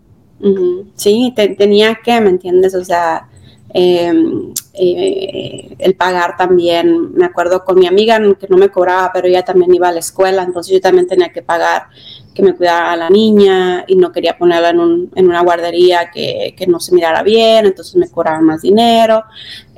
Sí, 0.96 1.32
tenía 1.36 1.98
que, 2.04 2.20
¿me 2.20 2.30
entiendes? 2.30 2.74
O 2.74 2.84
sea, 2.84 3.28
em, 3.72 4.52
eh, 4.74 5.74
el 5.78 5.94
pagar 5.94 6.36
también, 6.36 7.12
me 7.14 7.24
acuerdo 7.24 7.64
con 7.64 7.78
mi 7.78 7.86
amiga 7.86 8.20
que 8.38 8.46
no 8.48 8.56
me 8.56 8.68
cobraba, 8.68 9.10
pero 9.12 9.26
ella 9.26 9.42
también 9.42 9.74
iba 9.74 9.88
a 9.88 9.92
la 9.92 10.00
escuela, 10.00 10.42
entonces 10.42 10.74
yo 10.74 10.80
también 10.80 11.06
tenía 11.06 11.30
que 11.30 11.42
pagar 11.42 11.88
que 12.34 12.42
me 12.42 12.54
cuidara 12.54 12.92
a 12.92 12.96
la 12.96 13.10
niña 13.10 13.84
y 13.86 13.96
no 13.96 14.10
quería 14.10 14.36
ponerla 14.36 14.70
en, 14.70 14.80
un, 14.80 15.10
en 15.14 15.28
una 15.28 15.42
guardería 15.42 16.10
que, 16.12 16.54
que, 16.56 16.66
no 16.66 16.80
se 16.80 16.94
mirara 16.94 17.22
bien, 17.22 17.66
entonces 17.66 17.94
me 17.96 18.10
cobraban 18.10 18.44
más 18.44 18.62
dinero 18.62 19.22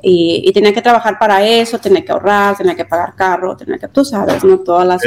y, 0.03 0.43
y, 0.47 0.53
tenía 0.53 0.73
que 0.73 0.83
trabajar 0.83 1.19
para 1.19 1.47
eso, 1.47 1.79
tenía 1.79 2.05
que 2.05 2.13
ahorrar, 2.13 2.57
tenía 2.57 2.75
que 2.75 2.85
pagar 2.87 3.15
carro, 3.15 3.57
tenía 3.57 3.79
que, 3.79 3.89
tú 3.89 4.05
sabes, 4.05 4.43
¿no? 4.43 4.61
Todas 4.61 4.87
las... 4.87 5.03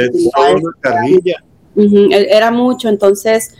Era 1.76 2.50
mucho, 2.50 2.88
entonces 2.88 3.54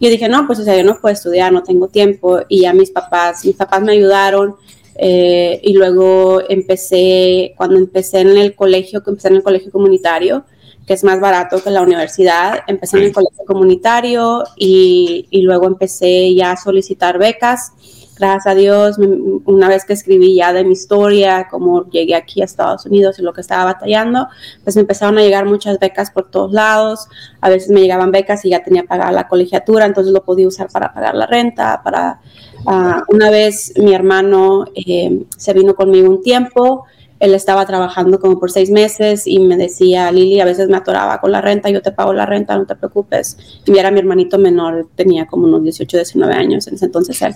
yo 0.00 0.10
dije, 0.10 0.28
no, 0.28 0.46
pues 0.46 0.58
o 0.58 0.64
sea, 0.64 0.76
yo 0.76 0.84
no 0.84 1.00
puedo 1.00 1.12
estudiar, 1.12 1.52
no 1.52 1.62
tengo 1.62 1.88
tiempo. 1.88 2.40
Y 2.48 2.62
ya 2.62 2.72
mis 2.72 2.90
papás, 2.90 3.44
mis 3.44 3.56
papás 3.56 3.82
me 3.82 3.92
ayudaron. 3.92 4.56
Eh, 4.94 5.60
y 5.62 5.74
luego 5.74 6.42
empecé, 6.48 7.54
cuando 7.56 7.76
empecé 7.76 8.20
en 8.20 8.36
el 8.36 8.54
colegio, 8.54 9.02
empecé 9.06 9.28
en 9.28 9.36
el 9.36 9.42
colegio 9.42 9.70
comunitario, 9.70 10.44
que 10.86 10.94
es 10.94 11.04
más 11.04 11.20
barato 11.20 11.62
que 11.62 11.70
la 11.70 11.82
universidad, 11.82 12.60
empecé 12.66 12.98
en 12.98 13.04
el 13.04 13.12
colegio 13.12 13.44
comunitario 13.46 14.44
y, 14.56 15.26
y 15.30 15.42
luego 15.42 15.66
empecé 15.66 16.34
ya 16.34 16.52
a 16.52 16.56
solicitar 16.56 17.18
becas 17.18 17.72
gracias 18.18 18.46
a 18.46 18.54
Dios, 18.54 18.96
una 18.98 19.68
vez 19.68 19.84
que 19.84 19.92
escribí 19.92 20.36
ya 20.36 20.52
de 20.52 20.64
mi 20.64 20.72
historia, 20.72 21.48
cómo 21.50 21.88
llegué 21.90 22.14
aquí 22.14 22.42
a 22.42 22.44
Estados 22.44 22.86
Unidos 22.86 23.18
y 23.18 23.22
lo 23.22 23.32
que 23.32 23.40
estaba 23.40 23.64
batallando, 23.64 24.28
pues 24.64 24.76
me 24.76 24.80
empezaron 24.80 25.18
a 25.18 25.22
llegar 25.22 25.44
muchas 25.46 25.78
becas 25.78 26.10
por 26.10 26.30
todos 26.30 26.52
lados. 26.52 27.08
A 27.40 27.48
veces 27.48 27.70
me 27.70 27.80
llegaban 27.80 28.10
becas 28.10 28.44
y 28.44 28.50
ya 28.50 28.62
tenía 28.62 28.84
pagada 28.84 29.12
la 29.12 29.28
colegiatura, 29.28 29.86
entonces 29.86 30.12
lo 30.12 30.24
podía 30.24 30.48
usar 30.48 30.68
para 30.70 30.92
pagar 30.92 31.14
la 31.14 31.26
renta. 31.26 31.80
Para 31.84 32.20
uh, 32.64 33.14
una 33.14 33.30
vez 33.30 33.72
mi 33.76 33.94
hermano 33.94 34.64
eh, 34.74 35.24
se 35.36 35.52
vino 35.52 35.74
conmigo 35.74 36.08
un 36.08 36.22
tiempo 36.22 36.86
él 37.18 37.34
estaba 37.34 37.64
trabajando 37.64 38.18
como 38.18 38.38
por 38.38 38.50
seis 38.50 38.70
meses 38.70 39.26
y 39.26 39.38
me 39.38 39.56
decía, 39.56 40.12
Lili, 40.12 40.40
a 40.40 40.44
veces 40.44 40.68
me 40.68 40.76
atoraba 40.76 41.20
con 41.20 41.32
la 41.32 41.40
renta, 41.40 41.70
yo 41.70 41.80
te 41.80 41.92
pago 41.92 42.12
la 42.12 42.26
renta, 42.26 42.56
no 42.56 42.66
te 42.66 42.74
preocupes. 42.76 43.38
Y 43.64 43.78
era 43.78 43.90
mi 43.90 44.00
hermanito 44.00 44.38
menor, 44.38 44.88
tenía 44.94 45.26
como 45.26 45.46
unos 45.46 45.62
18, 45.62 45.96
19 45.96 46.34
años 46.34 46.66
en 46.66 46.74
ese 46.74 46.84
entonces 46.86 47.20
él. 47.22 47.34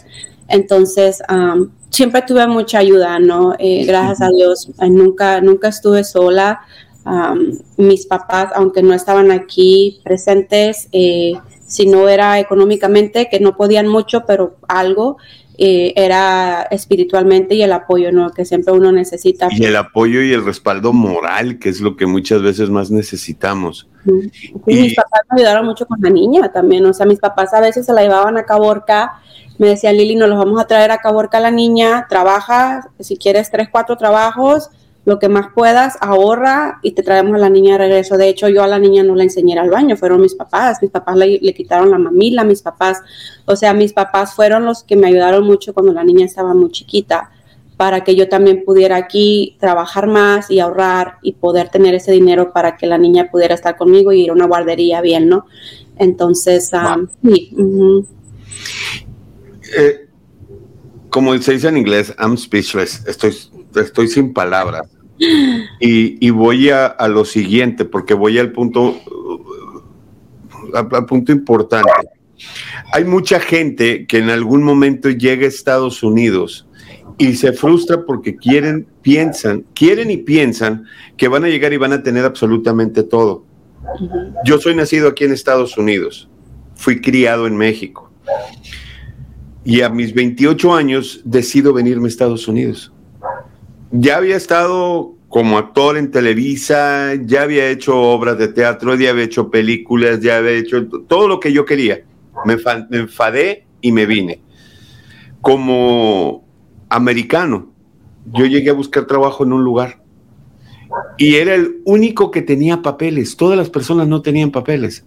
Entonces, 0.48 1.22
siempre 1.90 2.22
tuve 2.22 2.46
mucha 2.46 2.78
ayuda, 2.78 3.18
¿no? 3.18 3.54
Eh, 3.58 3.84
gracias 3.86 4.20
a 4.20 4.28
Dios, 4.28 4.70
eh, 4.80 4.90
nunca, 4.90 5.40
nunca 5.40 5.68
estuve 5.68 6.04
sola. 6.04 6.60
mis 7.76 8.06
papás, 8.06 8.50
aunque 8.54 8.82
no 8.82 8.92
estaban 8.94 9.30
aquí 9.30 10.00
presentes, 10.04 10.88
eh, 10.92 11.32
si 11.66 11.86
no 11.86 12.08
era 12.08 12.38
económicamente, 12.38 13.28
que 13.30 13.40
no 13.40 13.56
podían 13.56 13.88
mucho, 13.88 14.24
pero 14.26 14.56
algo, 14.68 15.16
eh, 15.62 15.92
era 15.94 16.62
espiritualmente 16.70 17.54
y 17.54 17.62
el 17.62 17.74
apoyo, 17.74 18.10
¿no? 18.12 18.30
Que 18.30 18.46
siempre 18.46 18.72
uno 18.72 18.92
necesita. 18.92 19.48
Y 19.50 19.66
el 19.66 19.76
apoyo 19.76 20.22
y 20.22 20.32
el 20.32 20.42
respaldo 20.42 20.94
moral, 20.94 21.58
que 21.58 21.68
es 21.68 21.82
lo 21.82 21.96
que 21.96 22.06
muchas 22.06 22.40
veces 22.40 22.70
más 22.70 22.90
necesitamos. 22.90 23.86
y, 24.66 24.74
mis 24.74 24.94
papás 24.94 25.20
me 25.30 25.42
ayudaron 25.42 25.66
mucho 25.66 25.84
con 25.84 26.00
la 26.00 26.08
niña 26.08 26.50
también, 26.50 26.86
o 26.86 26.94
sea, 26.94 27.04
mis 27.04 27.18
papás 27.18 27.52
a 27.52 27.60
veces 27.60 27.84
se 27.84 27.92
la 27.92 28.00
llevaban 28.00 28.38
a 28.38 28.44
Caborca, 28.44 29.20
me 29.58 29.68
decían, 29.68 29.98
Lili, 29.98 30.16
nos 30.16 30.30
los 30.30 30.38
vamos 30.38 30.58
a 30.58 30.66
traer 30.66 30.92
a 30.92 30.96
Caborca 30.96 31.38
la 31.40 31.50
niña, 31.50 32.06
trabaja, 32.08 32.88
si 32.98 33.18
quieres 33.18 33.50
tres, 33.50 33.68
cuatro 33.70 33.98
trabajos, 33.98 34.70
lo 35.04 35.18
que 35.18 35.28
más 35.28 35.48
puedas, 35.54 35.96
ahorra 36.00 36.78
y 36.82 36.92
te 36.92 37.02
traemos 37.02 37.34
a 37.34 37.38
la 37.38 37.48
niña 37.48 37.72
de 37.72 37.78
regreso. 37.78 38.16
De 38.16 38.28
hecho, 38.28 38.48
yo 38.48 38.62
a 38.62 38.66
la 38.66 38.78
niña 38.78 39.02
no 39.02 39.14
la 39.14 39.22
enseñé 39.22 39.58
al 39.58 39.70
baño, 39.70 39.96
fueron 39.96 40.20
mis 40.20 40.34
papás. 40.34 40.78
Mis 40.82 40.90
papás 40.90 41.16
le, 41.16 41.54
quitaron 41.54 41.90
la 41.90 41.98
mamila, 41.98 42.44
mis 42.44 42.62
papás, 42.62 42.98
o 43.46 43.56
sea, 43.56 43.72
mis 43.72 43.92
papás 43.92 44.34
fueron 44.34 44.64
los 44.64 44.82
que 44.84 44.96
me 44.96 45.08
ayudaron 45.08 45.44
mucho 45.44 45.72
cuando 45.72 45.92
la 45.92 46.04
niña 46.04 46.26
estaba 46.26 46.54
muy 46.54 46.70
chiquita 46.70 47.30
para 47.76 48.04
que 48.04 48.14
yo 48.14 48.28
también 48.28 48.62
pudiera 48.62 48.96
aquí 48.96 49.56
trabajar 49.58 50.06
más 50.06 50.50
y 50.50 50.60
ahorrar 50.60 51.14
y 51.22 51.32
poder 51.32 51.70
tener 51.70 51.94
ese 51.94 52.12
dinero 52.12 52.52
para 52.52 52.76
que 52.76 52.86
la 52.86 52.98
niña 52.98 53.30
pudiera 53.30 53.54
estar 53.54 53.78
conmigo 53.78 54.12
y 54.12 54.24
ir 54.24 54.30
a 54.30 54.34
una 54.34 54.46
guardería 54.46 55.00
bien, 55.00 55.30
¿no? 55.30 55.46
Entonces, 55.96 56.70
um, 56.74 57.08
sí. 57.24 57.56
Eh, 59.78 60.08
como 61.08 61.36
se 61.38 61.52
dice 61.52 61.68
en 61.68 61.78
inglés, 61.78 62.14
I'm 62.18 62.36
speechless, 62.36 63.02
estoy, 63.06 63.34
estoy 63.76 64.08
sin 64.08 64.32
palabras. 64.32 64.88
Y, 65.80 66.30
voy 66.30 66.70
a, 66.70 66.96
lo 67.08 67.24
siguiente, 67.24 67.84
porque 67.84 68.14
voy 68.14 68.38
al 68.38 68.52
punto, 68.52 68.96
al 70.72 71.06
punto 71.06 71.32
importante. 71.32 71.90
Hay 72.92 73.04
mucha 73.04 73.38
gente 73.38 74.06
que 74.06 74.18
en 74.18 74.30
algún 74.30 74.62
momento 74.62 75.10
llega 75.10 75.44
a 75.44 75.48
Estados 75.48 76.02
Unidos 76.02 76.66
y 77.18 77.34
se 77.34 77.52
frustra 77.52 78.06
porque 78.06 78.36
quieren, 78.36 78.86
piensan, 79.02 79.66
quieren 79.74 80.10
y 80.10 80.16
piensan 80.16 80.84
que 81.18 81.28
van 81.28 81.44
a 81.44 81.48
llegar 81.48 81.74
y 81.74 81.76
van 81.76 81.92
a 81.92 82.02
tener 82.02 82.24
absolutamente 82.24 83.02
todo. 83.02 83.44
Yo 84.46 84.58
soy 84.58 84.74
nacido 84.74 85.08
aquí 85.08 85.24
en 85.24 85.32
Estados 85.32 85.76
Unidos, 85.76 86.30
fui 86.76 87.00
criado 87.02 87.46
en 87.46 87.56
México 87.56 88.10
y 89.64 89.82
a 89.82 89.88
mis 89.88 90.14
28 90.14 90.74
años 90.74 91.20
decido 91.24 91.72
venirme 91.72 92.06
a 92.06 92.08
Estados 92.08 92.48
Unidos. 92.48 92.92
Ya 93.92 94.16
había 94.16 94.36
estado 94.36 95.14
como 95.28 95.58
actor 95.58 95.96
en 95.96 96.10
Televisa, 96.10 97.14
ya 97.24 97.42
había 97.42 97.68
hecho 97.70 98.00
obras 98.00 98.38
de 98.38 98.48
teatro, 98.48 98.94
ya 98.96 99.10
había 99.10 99.24
hecho 99.24 99.50
películas, 99.50 100.20
ya 100.20 100.38
había 100.38 100.52
hecho 100.52 100.86
todo 100.86 101.28
lo 101.28 101.40
que 101.40 101.52
yo 101.52 101.64
quería. 101.64 102.04
Me, 102.44 102.56
enfadé 102.92 103.64
y 103.80 103.92
me 103.92 104.06
vine. 104.06 104.40
Como 105.40 106.44
americano, 106.88 107.72
yo 108.32 108.46
llegué 108.46 108.70
a 108.70 108.74
buscar 108.74 109.06
trabajo 109.06 109.44
en 109.44 109.52
un 109.52 109.64
lugar 109.64 110.02
y 111.16 111.36
era 111.36 111.54
el 111.54 111.80
único 111.84 112.30
que 112.30 112.42
tenía 112.42 112.82
papeles. 112.82 113.36
Todas 113.36 113.56
las 113.56 113.70
personas 113.70 114.08
no 114.08 114.22
tenían 114.22 114.50
papeles. 114.50 115.04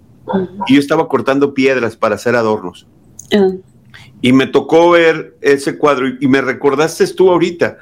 Y 0.67 0.75
yo 0.75 0.79
estaba 0.79 1.07
cortando 1.07 1.53
piedras 1.53 1.97
para 1.97 2.15
hacer 2.15 2.35
adornos. 2.35 2.87
Ah 3.33 3.51
y 4.23 4.31
me 4.31 4.47
tocó 4.47 4.91
ver 4.91 5.35
ese 5.41 5.77
cuadro 5.77 6.07
y, 6.07 6.27
me 6.29 6.39
recordaste 6.39 7.05
tú 7.07 7.29
ahorita, 7.29 7.77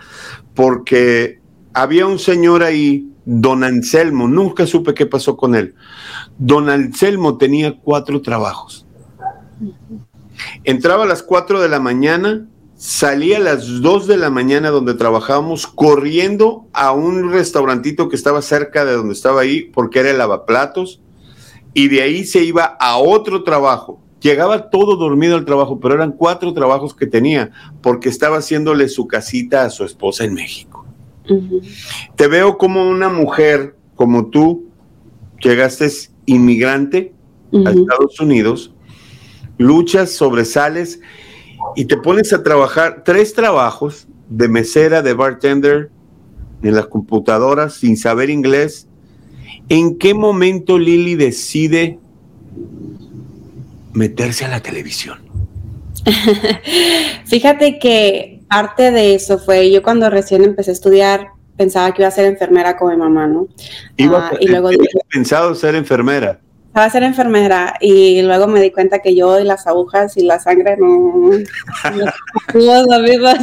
porque 0.56 1.40
había 1.72 2.08
un 2.08 2.18
señor 2.18 2.64
ahí, 2.64 3.08
don 3.26 3.64
Anselmo, 3.64 4.28
nunca 4.28 4.66
supe 4.66 4.96
qué 4.96 5.06
pasó 5.06 5.38
con 5.38 5.54
él. 5.54 5.76
Don 6.40 6.68
Anselmo 6.68 7.38
tenía 7.38 7.78
cuatro 7.78 8.24
trabajos. 8.24 8.88
Entraba 10.64 11.04
a 11.04 11.08
las 11.08 11.22
cuatro 11.22 11.62
de 11.62 11.70
la 11.70 11.80
mañana, 11.80 12.48
salía 12.76 13.38
a 13.38 13.42
las 13.42 13.80
dos 13.82 14.08
de 14.08 14.18
la 14.18 14.32
mañana 14.32 14.72
donde 14.72 14.96
trabajábamos, 14.96 15.68
corriendo 15.68 16.66
a 16.74 16.92
un 16.92 17.32
restaurantito 17.32 18.10
que 18.10 18.16
estaba 18.16 18.42
cerca 18.42 18.84
de 18.84 18.94
donde 18.94 19.14
estaba 19.14 19.42
ahí, 19.42 19.70
porque 19.72 20.00
era 20.00 20.10
el 20.10 20.18
lavaplatos, 20.18 21.02
y 21.76 21.88
de 21.88 22.02
ahí 22.02 22.26
se 22.26 22.44
iba 22.44 22.64
a 22.64 22.98
otro 22.98 23.44
trabajo 23.44 24.02
Llegaba 24.22 24.70
todo 24.70 24.96
dormido 24.96 25.36
al 25.36 25.46
trabajo, 25.46 25.80
pero 25.80 25.96
eran 25.96 26.12
cuatro 26.12 26.54
trabajos 26.54 26.94
que 26.94 27.08
tenía 27.08 27.52
porque 27.82 28.10
estaba 28.10 28.38
haciéndole 28.38 28.88
su 28.88 29.08
casita 29.08 29.64
a 29.64 29.70
su 29.70 29.84
esposa 29.84 30.24
en 30.24 30.36
México. 30.36 30.86
Te 32.16 32.28
veo 32.28 32.58
como 32.58 32.90
una 32.90 33.10
mujer 33.10 33.76
como 33.96 34.28
tú, 34.28 34.66
llegaste 35.42 35.90
inmigrante 36.26 37.14
a 37.66 37.72
Estados 37.72 38.20
Unidos, 38.20 38.74
luchas, 39.58 40.12
sobresales 40.12 41.02
y 41.76 41.86
te 41.86 41.98
pones 41.98 42.34
a 42.34 42.44
trabajar 42.44 43.04
tres 43.04 43.34
trabajos 43.34 44.08
de 44.30 44.48
mesera, 44.48 45.02
de 45.02 45.14
bartender, 45.14 45.92
en 46.64 46.76
las 46.76 46.88
computadoras, 46.88 47.74
sin 47.74 47.98
saber 47.98 48.30
inglés. 48.30 48.88
¿En 49.70 49.98
qué 49.98 50.14
momento 50.14 50.78
Lili 50.78 51.16
decide 51.16 52.00
meterse 53.94 54.46
a 54.46 54.50
la 54.50 54.60
televisión? 54.62 55.20
Fíjate 57.26 57.80
que 57.80 58.42
parte 58.50 58.92
de 58.92 59.16
eso 59.16 59.40
fue, 59.40 59.72
yo 59.72 59.82
cuando 59.84 60.10
recién 60.10 60.44
empecé 60.44 60.72
a 60.72 60.74
estudiar, 60.74 61.28
pensaba 61.58 61.94
que 61.94 62.02
iba 62.02 62.10
a 62.10 62.12
ser 62.12 62.26
enfermera 62.26 62.76
como 62.78 62.92
mi 62.92 62.98
mamá, 62.98 63.28
¿no? 63.28 63.48
Iba 63.98 64.32
y 64.40 64.48
luego 64.48 64.70
pensado 65.10 65.54
ser 65.56 65.76
enfermera. 65.76 66.40
Estaba 66.72 66.86
a 66.86 66.90
ser 66.90 67.04
enfermera 67.04 67.74
y 67.82 68.22
luego 68.22 68.48
me 68.48 68.62
di 68.62 68.72
cuenta 68.72 69.00
que 69.00 69.14
yo 69.14 69.38
y 69.38 69.44
las 69.44 69.68
agujas 69.68 70.16
y 70.16 70.24
la 70.24 70.40
sangre 70.40 70.78
no, 70.78 71.30
los, 71.84 73.02
mismos, 73.02 73.36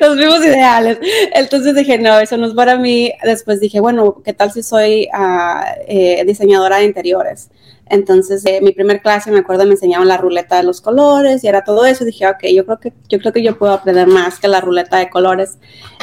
los 0.00 0.16
mismos 0.16 0.44
ideales. 0.44 0.98
Entonces 1.34 1.74
dije, 1.74 1.96
no, 1.96 2.20
eso 2.20 2.36
no 2.36 2.46
es 2.48 2.52
para 2.52 2.76
mí. 2.76 3.10
Después 3.24 3.58
dije, 3.58 3.80
bueno, 3.80 4.20
¿qué 4.22 4.34
tal 4.34 4.52
si 4.52 4.62
soy 4.62 5.08
uh, 5.18 5.64
eh, 5.88 6.24
diseñadora 6.26 6.76
de 6.76 6.84
interiores? 6.84 7.48
Entonces, 7.86 8.44
eh, 8.46 8.60
mi 8.62 8.72
primer 8.72 9.02
clase, 9.02 9.30
me 9.30 9.40
acuerdo, 9.40 9.64
me 9.64 9.72
enseñaban 9.72 10.08
la 10.08 10.16
ruleta 10.16 10.56
de 10.56 10.62
los 10.62 10.80
colores 10.80 11.44
y 11.44 11.48
era 11.48 11.64
todo 11.64 11.84
eso. 11.84 12.04
Dije, 12.04 12.26
ok, 12.26 12.44
yo 12.54 12.64
creo 12.64 12.80
que 12.80 12.92
yo, 13.08 13.18
creo 13.18 13.32
que 13.32 13.42
yo 13.42 13.58
puedo 13.58 13.72
aprender 13.72 14.06
más 14.06 14.38
que 14.38 14.48
la 14.48 14.60
ruleta 14.60 14.98
de 14.98 15.10
colores. 15.10 15.58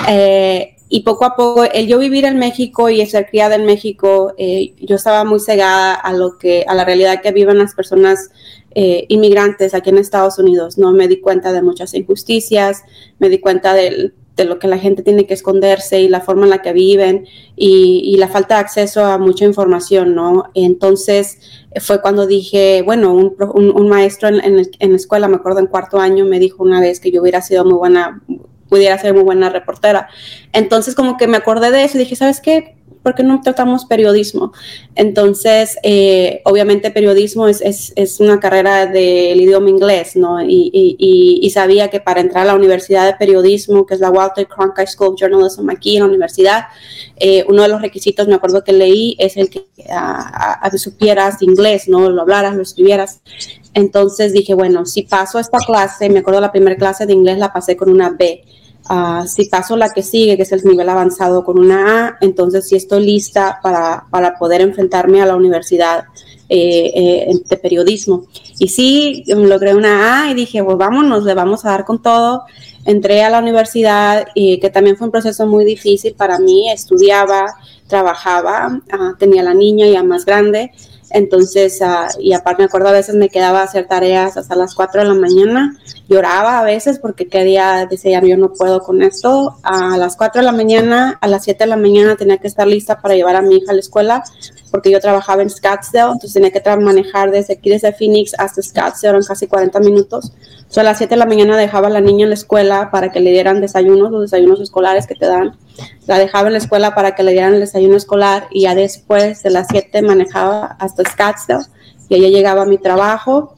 Eh, 0.08 0.76
y 0.90 1.02
poco 1.02 1.26
a 1.26 1.36
poco, 1.36 1.64
el 1.64 1.88
yo 1.88 2.00
vivir 2.00 2.26
en 2.26 2.40
México 2.40 2.90
y 2.90 3.06
ser 3.06 3.28
criada 3.28 3.56
en 3.56 3.66
México, 3.66 4.34
eh, 4.38 4.74
yo 4.80 4.96
estaba 4.96 5.24
muy 5.24 5.40
cegada 5.40 5.94
a 5.94 6.14
lo 6.14 6.38
que, 6.38 6.66
a 6.68 6.74
la 6.74 6.84
realidad 6.84 7.22
que 7.22 7.32
viven 7.32 7.60
las 7.60 7.76
personas 7.76 8.30
inmigrantes 8.72 9.74
aquí 9.74 9.90
en 9.90 9.98
Estados 9.98 10.38
Unidos. 10.38 10.78
No 10.78 10.92
me 10.92 11.08
di 11.08 11.20
cuenta 11.20 11.52
de 11.52 11.64
muchas 11.64 11.94
injusticias, 11.96 12.84
me 13.18 13.28
di 13.28 13.40
cuenta 13.40 13.74
de, 13.74 14.14
lo 14.46 14.60
que 14.60 14.68
la 14.68 14.78
gente 14.78 15.04
tiene 15.04 15.26
que 15.26 15.34
esconderse 15.34 16.02
y 16.02 16.08
la 16.08 16.22
forma 16.22 16.44
en 16.44 16.50
la 16.50 16.62
que 16.62 16.74
viven 16.74 17.28
y, 17.56 18.16
la 18.18 18.28
falta 18.28 18.56
de 18.56 18.62
acceso 18.62 19.06
a 19.06 19.18
mucha 19.18 19.46
información, 19.46 20.16
¿no? 20.16 20.52
Entonces 20.54 21.40
fue 21.80 22.02
cuando 22.02 22.28
dije, 22.28 22.82
bueno, 22.84 23.14
un, 23.14 23.36
un, 23.54 23.90
maestro 23.90 24.28
en, 24.28 24.44
en, 24.44 24.70
en 24.80 24.90
la 24.92 24.96
escuela, 24.96 25.28
me 25.28 25.38
acuerdo 25.38 25.60
en 25.60 25.68
cuarto 25.68 26.00
año, 26.00 26.26
me 26.26 26.40
dijo 26.40 26.64
una 26.64 26.82
vez 26.82 27.00
que 27.00 27.12
yo 27.12 27.22
hubiera 27.22 27.42
sido 27.42 27.64
muy 27.64 27.76
buena 27.76 28.22
pudiera 28.70 28.98
ser 28.98 29.14
muy 29.14 29.24
buena 29.24 29.50
reportera. 29.50 30.08
Entonces 30.54 30.96
como 30.96 31.18
que 31.18 31.28
me 31.28 31.38
acordé 31.38 31.72
de 31.72 31.84
eso 31.84 31.98
y 31.98 32.02
dije, 32.02 32.16
¿sabes 32.16 32.40
qué? 32.40 32.76
¿Por 33.04 33.16
qué 33.16 33.24
no 33.24 33.40
tratamos 33.42 33.86
periodismo? 33.86 34.52
Entonces, 34.96 35.78
eh, 35.84 36.42
obviamente 36.44 36.92
periodismo 36.92 37.48
es, 37.48 37.62
es, 37.62 37.94
es, 37.96 38.20
una 38.20 38.42
carrera 38.42 38.88
del 38.88 39.40
idioma 39.40 39.70
inglés, 39.70 40.18
¿no? 40.18 40.42
Y, 40.42 40.70
y, 40.74 41.40
y, 41.42 41.50
sabía 41.50 41.90
que 41.90 42.02
para 42.02 42.20
entrar 42.20 42.44
a 42.44 42.48
la 42.48 42.56
Universidad 42.56 43.06
de 43.06 43.14
Periodismo, 43.14 43.86
que 43.86 43.94
es 43.94 44.02
la 44.02 44.12
Walter 44.12 44.48
Cronkite 44.48 44.88
School 44.88 45.14
of 45.14 45.20
Journalism 45.20 45.70
aquí 45.70 45.96
en 45.96 46.04
la 46.04 46.10
universidad, 46.10 46.64
eh, 47.16 47.46
uno 47.48 47.64
de 47.64 47.70
los 47.70 47.82
requisitos, 47.82 48.28
me 48.28 48.36
acuerdo 48.36 48.64
que 48.64 48.74
leí, 48.74 49.16
es 49.18 49.38
el 49.38 49.50
que 49.50 49.66
a, 49.90 50.70
supieras 50.78 51.42
inglés, 51.42 51.88
¿no? 51.88 52.10
Lo 52.10 52.22
hablaras, 52.22 52.56
lo 52.56 52.64
escribieras. 52.64 53.22
Entonces 53.74 54.34
dije, 54.34 54.54
bueno, 54.54 54.86
si 54.86 55.04
paso 55.04 55.40
esta 55.40 55.60
clase, 55.60 56.10
me 56.10 56.20
acuerdo 56.20 56.42
la 56.42 56.52
primera 56.52 56.76
clase 56.76 57.06
de 57.06 57.14
inglés 57.14 57.38
la 57.38 57.54
pasé 57.54 57.78
con 57.78 57.90
una 57.90 58.10
B. 58.10 58.44
Uh, 58.90 59.28
si 59.28 59.46
paso 59.46 59.78
la 59.78 59.92
que 59.94 60.02
sigue, 60.02 60.36
que 60.36 60.42
es 60.42 60.52
el 60.52 60.64
nivel 60.64 60.90
avanzado 60.90 61.44
con 61.44 61.60
una 61.60 62.08
A, 62.08 62.18
entonces 62.22 62.68
sí 62.68 62.76
estoy 62.76 63.06
lista 63.06 63.60
para, 63.62 64.06
para 64.10 64.40
poder 64.40 64.62
enfrentarme 64.62 65.22
a 65.22 65.28
la 65.28 65.36
universidad 65.36 66.06
eh, 66.50 66.92
eh, 66.96 67.40
de 67.48 67.58
periodismo. 67.58 68.26
Y 68.58 68.68
sí, 68.70 69.24
logré 69.28 69.76
una 69.76 70.24
A 70.24 70.32
y 70.32 70.34
dije, 70.34 70.64
pues 70.64 70.76
vámonos, 70.78 71.24
le 71.24 71.36
vamos 71.36 71.66
a 71.66 71.70
dar 71.70 71.86
con 71.86 72.02
todo. 72.02 72.46
Entré 72.84 73.22
a 73.22 73.30
la 73.30 73.38
universidad 73.38 74.28
y 74.34 74.60
que 74.60 74.72
también 74.72 74.98
fue 74.98 75.06
un 75.06 75.12
proceso 75.12 75.46
muy 75.46 75.66
difícil 75.66 76.16
para 76.16 76.40
mí. 76.40 76.72
Estudiaba, 76.72 77.46
trabajaba, 77.88 78.82
uh, 78.92 79.16
tenía 79.20 79.44
la 79.44 79.54
niña 79.54 79.86
ya 79.88 80.02
más 80.02 80.26
grande 80.26 80.72
entonces, 81.12 81.80
uh, 81.82 82.20
y 82.20 82.34
aparte 82.34 82.62
me 82.62 82.66
acuerdo 82.66 82.90
a 82.90 82.94
veces 82.94 83.16
me 83.16 83.30
quedaba 83.30 83.62
a 83.62 83.64
hacer 83.64 83.88
tareas 83.88 84.38
hasta 84.38 84.56
las 84.56 84.76
4 84.76 85.02
de 85.02 85.08
la 85.08 85.14
mañana, 85.14 85.76
lloraba 86.08 86.60
a 86.60 86.64
veces 86.64 87.00
porque 87.00 87.28
quería, 87.28 87.86
decía, 87.90 88.22
yo 88.22 88.38
no 88.38 88.54
puedo 88.54 88.82
con 88.82 89.02
esto. 89.02 89.56
A 89.64 89.98
las 89.98 90.16
4 90.16 90.42
de 90.42 90.46
la 90.46 90.52
mañana, 90.52 91.18
a 91.22 91.28
las 91.28 91.44
7 91.44 91.64
de 91.64 91.70
la 91.70 91.78
mañana 91.78 92.16
tenía 92.16 92.38
que 92.38 92.48
estar 92.48 92.68
lista 92.68 93.00
para 93.00 93.16
llevar 93.16 93.36
a 93.36 93.42
mi 93.42 93.58
hija 93.58 93.72
a 93.72 93.76
la 93.76 93.80
escuela 93.80 94.24
porque 94.70 94.92
yo 94.92 95.00
trabajaba 95.00 95.42
en 95.42 95.50
Scottsdale, 95.50 96.14
entonces 96.14 96.34
tenía 96.34 96.52
que 96.52 96.62
manejar 96.78 97.32
desde 97.32 97.54
aquí, 97.54 97.70
desde 97.70 97.94
Phoenix 97.94 98.34
hasta 98.38 98.62
Scottsdale, 98.62 99.10
eran 99.10 99.24
casi 99.24 99.48
40 99.48 99.80
minutos. 99.80 100.32
Entonces 100.58 100.78
a 100.78 100.84
las 100.84 100.98
7 100.98 101.16
de 101.16 101.18
la 101.18 101.26
mañana 101.26 101.58
dejaba 101.58 101.88
a 101.88 101.90
la 101.90 102.02
niña 102.02 102.24
en 102.24 102.30
la 102.30 102.36
escuela 102.36 102.92
para 102.92 103.12
que 103.12 103.20
le 103.20 103.32
dieran 103.32 103.62
desayunos, 103.62 104.12
los 104.12 104.22
desayunos 104.22 104.60
escolares 104.62 105.08
que 105.08 105.16
te 105.16 105.26
dan. 105.26 105.58
La 106.06 106.18
dejaba 106.18 106.48
en 106.48 106.54
la 106.54 106.60
escuela 106.60 106.94
para 106.94 107.16
que 107.16 107.24
le 107.24 107.32
dieran 107.32 107.56
el 107.56 107.62
desayuno 107.62 107.96
escolar 107.96 108.48
y 108.52 108.62
ya 108.62 108.76
después 108.76 109.44
de 109.44 109.50
las 109.50 109.68
7 109.70 110.02
manejaba 110.02 110.78
hasta 110.80 111.04
Scottsdale 111.04 111.66
y 112.10 112.16
allá 112.16 112.28
llegaba 112.30 112.64
a 112.64 112.66
mi 112.66 112.78
trabajo 112.78 113.56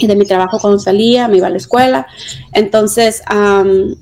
de 0.00 0.16
mi 0.16 0.24
trabajo 0.24 0.58
cuando 0.60 0.78
salía, 0.78 1.28
me 1.28 1.38
iba 1.38 1.46
a 1.46 1.50
la 1.50 1.56
escuela. 1.56 2.06
Entonces, 2.52 3.22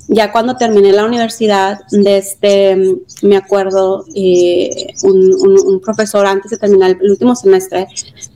ya 0.08 0.32
cuando 0.32 0.56
terminé 0.56 0.92
la 0.92 1.04
universidad, 1.04 1.80
desde, 1.90 2.96
me 3.22 3.36
acuerdo, 3.36 4.04
eh, 4.14 4.88
un, 5.02 5.80
profesor 5.84 6.26
antes 6.26 6.50
de 6.50 6.58
terminar 6.58 6.90
el, 7.00 7.10
último 7.10 7.34
semestre, 7.34 7.88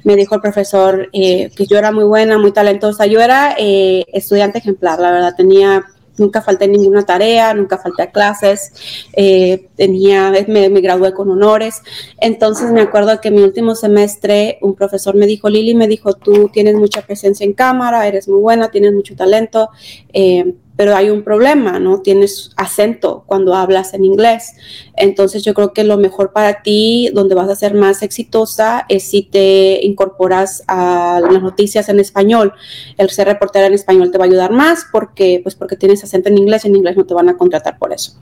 me 0.04 0.16
dijo 0.16 0.34
el 0.34 0.40
profesor 0.40 1.08
eh, 1.12 1.50
que 1.54 1.66
yo 1.66 1.78
era 1.78 1.92
muy 1.92 2.04
buena, 2.04 2.38
muy 2.38 2.52
talentosa. 2.52 3.06
Yo 3.06 3.20
era 3.20 3.54
eh, 3.58 4.04
estudiante 4.12 4.58
ejemplar, 4.58 4.98
la 4.98 5.10
verdad, 5.10 5.34
tenía 5.36 5.84
nunca 6.18 6.42
falté 6.42 6.68
ninguna 6.68 7.04
tarea, 7.04 7.54
nunca 7.54 7.78
falté 7.78 8.02
a 8.02 8.10
clases, 8.10 8.72
eh, 9.12 9.68
tenía, 9.82 10.30
me, 10.46 10.68
me, 10.68 10.80
gradué 10.80 11.12
con 11.12 11.28
honores. 11.28 11.82
Entonces 12.20 12.70
me 12.70 12.82
acuerdo 12.82 13.20
que 13.20 13.32
mi 13.32 13.42
último 13.42 13.74
semestre 13.74 14.58
un 14.62 14.76
profesor 14.76 15.16
me 15.16 15.26
dijo, 15.26 15.50
Lili, 15.50 15.74
me 15.74 15.88
dijo, 15.88 16.12
tú 16.12 16.50
tienes 16.52 16.76
mucha 16.76 17.02
presencia 17.02 17.44
en 17.44 17.52
cámara, 17.52 18.06
eres 18.06 18.28
muy 18.28 18.40
buena, 18.40 18.70
tienes 18.70 18.92
mucho 18.92 19.16
talento, 19.16 19.70
eh, 20.12 20.54
pero 20.76 20.96
hay 20.96 21.10
un 21.10 21.22
problema, 21.22 21.78
¿no? 21.78 22.00
Tienes 22.00 22.52
acento 22.56 23.24
cuando 23.26 23.54
hablas 23.54 23.92
en 23.92 24.04
inglés. 24.04 24.54
Entonces 24.96 25.44
yo 25.44 25.52
creo 25.52 25.72
que 25.72 25.84
lo 25.84 25.96
mejor 25.96 26.32
para 26.32 26.62
ti, 26.62 27.10
donde 27.12 27.34
vas 27.34 27.48
a 27.48 27.56
ser 27.56 27.74
más 27.74 28.02
exitosa, 28.02 28.86
es 28.88 29.02
si 29.02 29.22
te 29.22 29.80
incorporas 29.84 30.64
a 30.66 31.20
las 31.22 31.42
noticias 31.42 31.88
en 31.88 32.00
español. 32.00 32.54
El 32.96 33.10
ser 33.10 33.26
reportera 33.26 33.66
en 33.66 33.74
español 33.74 34.10
te 34.10 34.18
va 34.18 34.24
a 34.24 34.28
ayudar 34.28 34.52
más 34.52 34.86
porque, 34.90 35.40
pues 35.42 35.54
porque 35.54 35.76
tienes 35.76 36.02
acento 36.04 36.28
en 36.28 36.38
inglés 36.38 36.64
y 36.64 36.68
en 36.68 36.76
inglés 36.76 36.96
no 36.96 37.04
te 37.04 37.14
van 37.14 37.28
a 37.28 37.36
contratar 37.36 37.78
por 37.78 37.92
eso. 37.92 38.14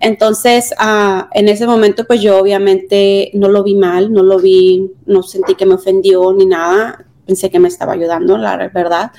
Entonces, 0.00 0.74
en 1.32 1.48
ese 1.48 1.66
momento, 1.66 2.04
pues 2.06 2.20
yo 2.20 2.38
obviamente 2.38 3.30
no 3.34 3.48
lo 3.48 3.62
vi 3.62 3.74
mal, 3.74 4.12
no 4.12 4.22
lo 4.22 4.38
vi, 4.38 4.90
no 5.06 5.22
sentí 5.22 5.54
que 5.54 5.66
me 5.66 5.74
ofendió 5.74 6.32
ni 6.32 6.46
nada 6.46 7.05
pensé 7.26 7.50
que 7.50 7.58
me 7.58 7.68
estaba 7.68 7.92
ayudando, 7.92 8.38
la 8.38 8.56
verdad. 8.68 9.10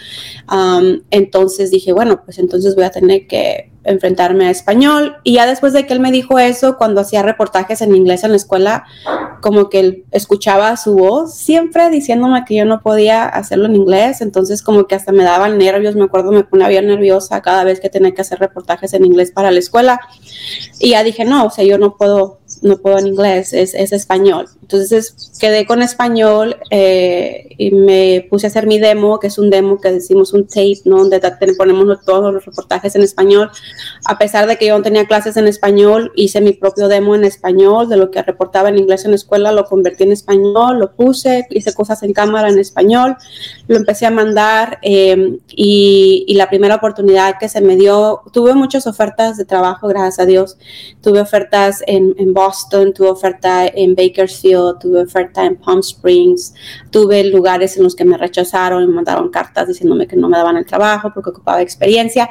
Um, 0.52 1.02
entonces 1.12 1.72
dije, 1.72 1.91
bueno, 1.91 2.24
pues 2.24 2.39
entonces 2.39 2.76
voy 2.76 2.86
a 2.86 2.91
tener 2.91 3.28
que 3.28 3.72
enfrentarme 3.88 4.48
a 4.48 4.52
español. 4.52 5.17
Y 5.24 5.34
ya 5.34 5.46
después 5.46 5.74
de 5.74 5.86
que 5.86 5.93
él 5.93 6.00
me 6.00 6.12
dijo 6.12 6.38
eso, 6.39 6.78
cuando 6.78 7.02
hacía 7.02 7.24
reportajes 7.24 7.82
en 7.82 7.96
inglés 7.96 8.24
en 8.24 8.32
la 8.32 8.38
escuela, 8.38 8.86
como 9.41 9.70
que 9.70 9.80
él 9.80 10.06
escuchaba 10.12 10.76
su 10.78 10.96
voz 10.96 11.36
siempre 11.36 11.89
diciéndome 11.89 12.43
que 12.46 12.56
yo 12.56 12.65
no 12.65 12.82
podía 12.82 13.26
hacerlo 13.26 13.65
en 13.65 13.76
inglés. 13.76 14.22
Entonces 14.22 14.62
como 14.62 14.86
que 14.88 14.96
hasta 14.96 15.12
me 15.12 15.24
daban 15.24 15.58
nervios, 15.58 15.96
me 15.96 16.06
acuerdo, 16.06 16.32
me 16.32 16.43
ponía 16.43 16.67
bien 16.67 16.88
nerviosa 16.88 17.41
cada 17.41 17.63
vez 17.63 17.80
que 17.80 17.89
tenía 17.89 18.13
que 18.13 18.22
hacer 18.22 18.39
reportajes 18.39 18.93
en 18.93 19.06
inglés 19.06 19.32
para 19.32 19.52
la 19.52 19.60
escuela. 19.60 20.00
Y 20.80 20.91
ya 20.91 21.04
dije, 21.04 21.26
no, 21.26 21.46
o 21.46 21.50
sea, 21.50 21.63
yo 21.63 21.78
no 21.78 21.96
puedo, 21.96 22.39
no 22.62 22.78
puedo 22.78 22.98
en 23.00 23.08
inglés, 23.08 23.54
es, 23.54 23.74
es 23.74 23.91
español. 23.91 24.48
Entonces 24.62 25.38
quedé 25.39 25.65
con 25.65 25.82
español 25.82 26.58
eh, 26.72 27.48
y 27.58 27.72
me 27.72 28.28
puse 28.30 28.48
a 28.48 28.50
hacer 28.50 28.67
mi 28.67 28.80
demo, 28.80 29.20
que 29.20 29.28
es 29.28 29.38
un 29.38 29.50
demo 29.50 29.80
que 29.80 29.91
decimos 29.91 30.34
un 30.34 30.48
tape, 30.48 30.82
¿no? 30.86 30.98
Donde 30.98 31.20
ponemos 31.58 32.06
todos 32.06 32.34
los 32.34 32.46
reportajes 32.46 32.96
en 32.96 33.04
español 33.04 33.50
a 34.06 34.17
pesar 34.17 34.48
de 34.48 34.58
que 34.58 34.67
yo 34.67 34.78
no 34.78 34.84
tenía 34.84 35.06
clases 35.06 35.38
en 35.38 35.48
español, 35.48 36.12
hice 36.15 36.41
mi 36.41 36.54
propio 36.54 36.88
demo 36.88 37.15
en 37.15 37.24
español, 37.24 37.89
de 37.89 37.98
lo 37.98 38.12
que 38.12 38.22
reportaba 38.22 38.70
en 38.70 38.78
inglés 38.78 39.06
en 39.06 39.12
la 39.12 39.15
escuela, 39.15 39.52
lo 39.52 39.65
convertí 39.65 40.04
en 40.04 40.12
español, 40.12 40.80
lo 40.80 40.96
puse, 40.96 41.46
hice 41.50 41.74
cosas 41.74 42.04
en 42.04 42.13
cámara 42.13 42.50
en 42.50 42.60
español, 42.60 43.17
lo 43.67 43.78
empecé 43.78 44.06
a 44.06 44.12
mandar 44.12 44.80
eh, 44.82 45.38
y, 45.50 46.26
y, 46.28 46.34
la 46.36 46.50
primera 46.50 46.76
oportunidad 46.76 47.36
que 47.39 47.50
se 47.50 47.62
me 47.62 47.76
dio, 47.76 48.22
tuve 48.32 48.54
muchas 48.54 48.88
ofertas 48.88 49.38
de 49.38 49.46
trabajo, 49.46 49.88
gracias 49.88 50.20
a 50.20 50.26
Dios, 50.26 50.58
tuve 51.02 51.20
ofertas 51.20 51.84
en, 51.88 52.15
en 52.17 52.34
Boston, 52.34 52.46
tuve 52.93 53.10
oferta 53.10 53.67
en 53.67 53.95
Bakersfield, 53.95 54.79
tuve 54.79 55.01
oferta 55.01 55.45
en 55.45 55.55
Palm 55.55 55.79
Springs, 55.79 56.53
tuve 56.89 57.23
lugares 57.25 57.77
en 57.77 57.83
los 57.83 57.95
que 57.95 58.05
me 58.05 58.17
rechazaron 58.17 58.83
y 58.83 58.88
me 58.88 58.93
mandaron 58.93 59.29
cartas 59.29 59.67
diciéndome 59.67 60.07
que 60.07 60.15
no 60.15 60.29
me 60.29 60.38
daban 60.38 60.57
el 60.57 60.65
trabajo 60.65 61.12
porque 61.13 61.29
ocupaba 61.29 61.62
experiencia, 61.62 62.29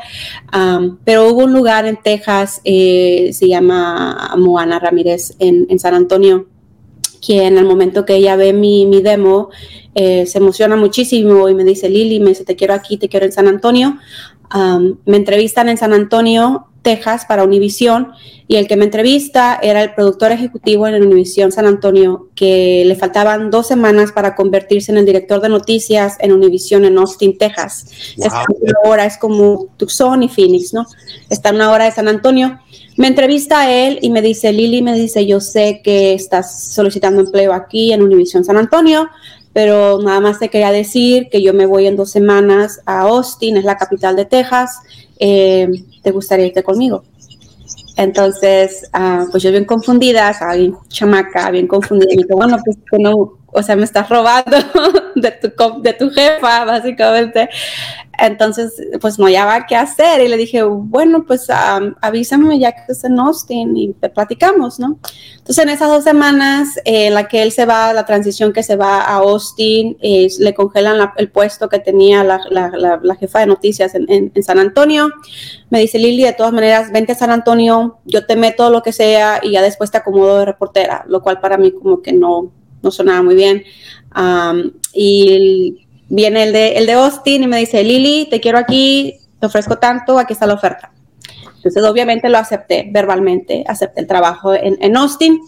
um, 0.54 0.98
pero 1.04 1.28
hubo 1.28 1.44
un 1.44 1.52
lugar 1.52 1.86
en 1.86 1.96
Texas, 1.96 2.60
eh, 2.64 3.30
se 3.32 3.48
llama 3.48 4.34
Moana 4.36 4.78
Ramírez, 4.78 5.34
en, 5.38 5.66
en, 5.68 5.78
San 5.78 5.94
Antonio, 5.94 6.46
que 7.20 7.44
en 7.44 7.58
el 7.58 7.64
momento 7.64 8.04
que 8.04 8.16
ella 8.16 8.36
ve 8.36 8.52
mi, 8.52 8.86
mi 8.86 9.02
demo, 9.02 9.50
eh, 9.94 10.26
se 10.26 10.38
emociona 10.38 10.76
muchísimo 10.76 11.48
y 11.48 11.54
me 11.54 11.64
dice, 11.64 11.88
Lili, 11.88 12.20
me 12.20 12.30
dice, 12.30 12.44
te 12.44 12.54
quiero 12.54 12.74
aquí, 12.74 12.98
te 12.98 13.08
quiero 13.08 13.24
en 13.24 13.32
San 13.32 13.48
Antonio. 13.48 13.96
Um, 14.54 14.98
me 15.06 15.16
entrevistan 15.16 15.68
en 15.68 15.78
San 15.78 15.92
Antonio, 15.92 16.66
Texas 16.86 17.24
para 17.24 17.42
Univision 17.42 18.12
y 18.46 18.54
el 18.54 18.68
que 18.68 18.76
me 18.76 18.84
entrevista 18.84 19.58
era 19.60 19.82
el 19.82 19.92
productor 19.92 20.30
ejecutivo 20.30 20.86
en 20.86 21.02
Univision 21.02 21.50
San 21.50 21.66
Antonio, 21.66 22.28
que 22.36 22.84
le 22.86 22.94
faltaban 22.94 23.50
dos 23.50 23.66
semanas 23.66 24.12
para 24.12 24.36
convertirse 24.36 24.92
en 24.92 24.98
el 24.98 25.04
director 25.04 25.40
de 25.40 25.48
noticias 25.48 26.14
en 26.20 26.30
Univision 26.30 26.84
en 26.84 26.96
Austin, 26.96 27.36
Texas. 27.38 27.88
Hora 28.84 29.04
es 29.04 29.18
como 29.18 29.66
Tucson 29.76 30.22
y 30.22 30.28
Phoenix, 30.28 30.72
¿no? 30.72 30.86
Está 31.28 31.48
en 31.48 31.56
una 31.56 31.72
hora 31.72 31.86
de 31.86 31.90
San 31.90 32.06
Antonio. 32.06 32.60
Me 32.96 33.08
entrevista 33.08 33.62
a 33.62 33.74
él 33.74 33.98
y 34.00 34.10
me 34.10 34.22
dice, 34.22 34.52
Lili, 34.52 34.80
me 34.80 34.94
dice, 34.94 35.26
yo 35.26 35.40
sé 35.40 35.80
que 35.82 36.14
estás 36.14 36.72
solicitando 36.72 37.20
empleo 37.20 37.52
aquí 37.52 37.92
en 37.92 38.00
Univision 38.00 38.44
San 38.44 38.58
Antonio, 38.58 39.08
pero 39.52 40.00
nada 40.00 40.20
más 40.20 40.38
te 40.38 40.50
quería 40.50 40.70
decir 40.70 41.30
que 41.32 41.42
yo 41.42 41.52
me 41.52 41.66
voy 41.66 41.88
en 41.88 41.96
dos 41.96 42.12
semanas 42.12 42.80
a 42.86 43.00
Austin, 43.00 43.56
es 43.56 43.64
la 43.64 43.76
capital 43.76 44.14
de 44.14 44.24
Texas, 44.24 44.78
eh, 45.18 45.68
¿te 46.02 46.10
gustaría 46.10 46.46
irte 46.46 46.62
conmigo? 46.62 47.04
Entonces, 47.96 48.90
uh, 48.94 49.30
pues 49.30 49.42
yo 49.42 49.50
bien 49.50 49.64
confundida, 49.64 50.36
bien 50.54 50.76
chamaca, 50.88 51.50
bien 51.50 51.66
confundida, 51.66 52.12
y 52.12 52.16
me 52.16 52.22
dijo, 52.24 52.36
bueno, 52.36 52.58
pues 52.62 52.76
que 52.90 52.98
no, 52.98 53.38
o 53.46 53.62
sea, 53.62 53.74
me 53.74 53.84
estás 53.84 54.08
robando 54.10 54.58
de 55.14 55.30
tu, 55.32 55.82
de 55.82 55.92
tu 55.94 56.10
jefa, 56.10 56.64
básicamente. 56.66 57.48
Entonces, 58.18 58.74
pues 59.00 59.18
no 59.18 59.26
hallaba 59.26 59.66
qué 59.66 59.76
hacer 59.76 60.20
y 60.20 60.28
le 60.28 60.36
dije, 60.36 60.62
bueno, 60.62 61.24
pues 61.26 61.46
avísame 62.00 62.58
ya 62.58 62.72
que 62.72 62.80
estés 62.80 63.04
en 63.04 63.18
Austin 63.18 63.76
y 63.76 63.92
te 63.92 64.08
platicamos, 64.08 64.78
¿no? 64.78 64.98
Entonces, 65.32 65.58
en 65.58 65.68
esas 65.68 65.88
dos 65.88 66.04
semanas 66.04 66.80
en 66.84 67.14
la 67.14 67.28
que 67.28 67.42
él 67.42 67.52
se 67.52 67.66
va, 67.66 67.92
la 67.92 68.06
transición 68.06 68.52
que 68.52 68.62
se 68.62 68.76
va 68.76 69.02
a 69.02 69.16
Austin, 69.16 69.96
eh, 70.00 70.28
le 70.38 70.54
congelan 70.54 71.10
el 71.16 71.30
puesto 71.30 71.68
que 71.68 71.78
tenía 71.78 72.24
la, 72.24 72.40
la, 72.50 73.14
jefa 73.16 73.40
de 73.40 73.46
noticias 73.46 73.94
en, 73.94 74.06
en, 74.08 74.42
San 74.42 74.58
Antonio. 74.58 75.10
Me 75.70 75.80
dice, 75.80 75.98
Lili, 75.98 76.22
de 76.22 76.32
todas 76.32 76.52
maneras, 76.52 76.92
vente 76.92 77.12
a 77.12 77.14
San 77.14 77.30
Antonio, 77.30 77.98
yo 78.04 78.26
te 78.26 78.36
meto 78.36 78.70
lo 78.70 78.82
que 78.82 78.92
sea 78.92 79.40
y 79.42 79.52
ya 79.52 79.62
después 79.62 79.90
te 79.90 79.98
acomodo 79.98 80.38
de 80.38 80.44
reportera, 80.44 81.04
lo 81.08 81.22
cual 81.22 81.40
para 81.40 81.58
mí 81.58 81.72
como 81.72 82.02
que 82.02 82.12
no, 82.12 82.50
no 82.82 82.90
sonaba 82.90 83.22
muy 83.22 83.34
bien. 83.34 83.64
y 84.92 85.85
viene 86.08 86.44
el 86.44 86.52
de, 86.52 86.76
el 86.76 86.86
de 86.86 86.92
Austin 86.92 87.42
y 87.42 87.46
me 87.46 87.58
dice, 87.58 87.82
Lili, 87.82 88.28
te 88.30 88.40
quiero 88.40 88.58
aquí, 88.58 89.20
te 89.40 89.46
ofrezco 89.46 89.78
tanto, 89.78 90.18
aquí 90.18 90.32
está 90.32 90.46
la 90.46 90.54
oferta. 90.54 90.92
Entonces, 91.56 91.82
obviamente 91.84 92.28
lo 92.28 92.38
acepté 92.38 92.88
verbalmente, 92.92 93.64
acepté 93.66 94.00
el 94.00 94.06
trabajo 94.06 94.54
en, 94.54 94.76
en 94.80 94.96
Austin. 94.96 95.40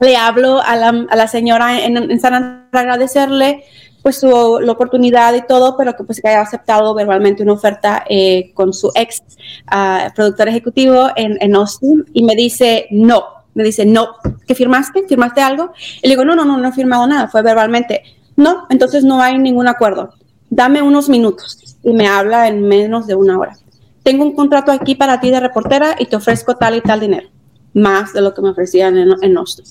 Le 0.00 0.16
hablo 0.16 0.60
a 0.60 0.76
la, 0.76 1.06
a 1.08 1.16
la 1.16 1.28
señora 1.28 1.84
en, 1.84 1.96
en, 1.96 2.20
San 2.20 2.34
Andrés 2.34 2.68
agradecerle 2.72 3.64
pues 4.02 4.18
su, 4.18 4.58
la 4.60 4.72
oportunidad 4.72 5.32
y 5.34 5.46
todo, 5.46 5.76
pero 5.76 5.94
que 5.94 6.02
pues 6.04 6.20
que 6.20 6.28
haya 6.28 6.40
aceptado 6.40 6.92
verbalmente 6.94 7.42
una 7.42 7.52
oferta 7.52 8.02
eh, 8.08 8.50
con 8.54 8.72
su 8.72 8.90
ex 8.96 9.22
uh, 9.70 10.12
productor 10.14 10.48
ejecutivo 10.48 11.10
en, 11.14 11.36
en 11.40 11.54
Austin 11.54 12.04
y 12.12 12.24
me 12.24 12.34
dice 12.34 12.88
no, 12.90 13.24
me 13.54 13.62
dice 13.62 13.86
no, 13.86 14.16
¿qué 14.46 14.54
firmaste? 14.56 15.04
¿Firmaste 15.06 15.40
algo? 15.40 15.72
Y 16.02 16.08
le 16.08 16.14
digo, 16.14 16.24
no, 16.24 16.34
no, 16.34 16.44
no, 16.44 16.56
no 16.56 16.68
he 16.68 16.72
firmado 16.72 17.06
nada, 17.06 17.28
fue 17.28 17.42
verbalmente 17.42 18.02
no, 18.36 18.66
entonces 18.70 19.04
no 19.04 19.20
hay 19.20 19.38
ningún 19.38 19.68
acuerdo. 19.68 20.14
Dame 20.50 20.82
unos 20.82 21.08
minutos 21.08 21.76
y 21.82 21.92
me 21.92 22.06
habla 22.06 22.48
en 22.48 22.66
menos 22.66 23.06
de 23.06 23.14
una 23.14 23.38
hora. 23.38 23.56
Tengo 24.02 24.24
un 24.24 24.34
contrato 24.34 24.72
aquí 24.72 24.94
para 24.94 25.20
ti 25.20 25.30
de 25.30 25.40
reportera 25.40 25.96
y 25.98 26.06
te 26.06 26.16
ofrezco 26.16 26.56
tal 26.56 26.76
y 26.76 26.80
tal 26.80 27.00
dinero, 27.00 27.28
más 27.74 28.12
de 28.12 28.20
lo 28.20 28.34
que 28.34 28.42
me 28.42 28.50
ofrecían 28.50 28.96
en, 28.98 29.12
en 29.22 29.36
Austin. 29.36 29.64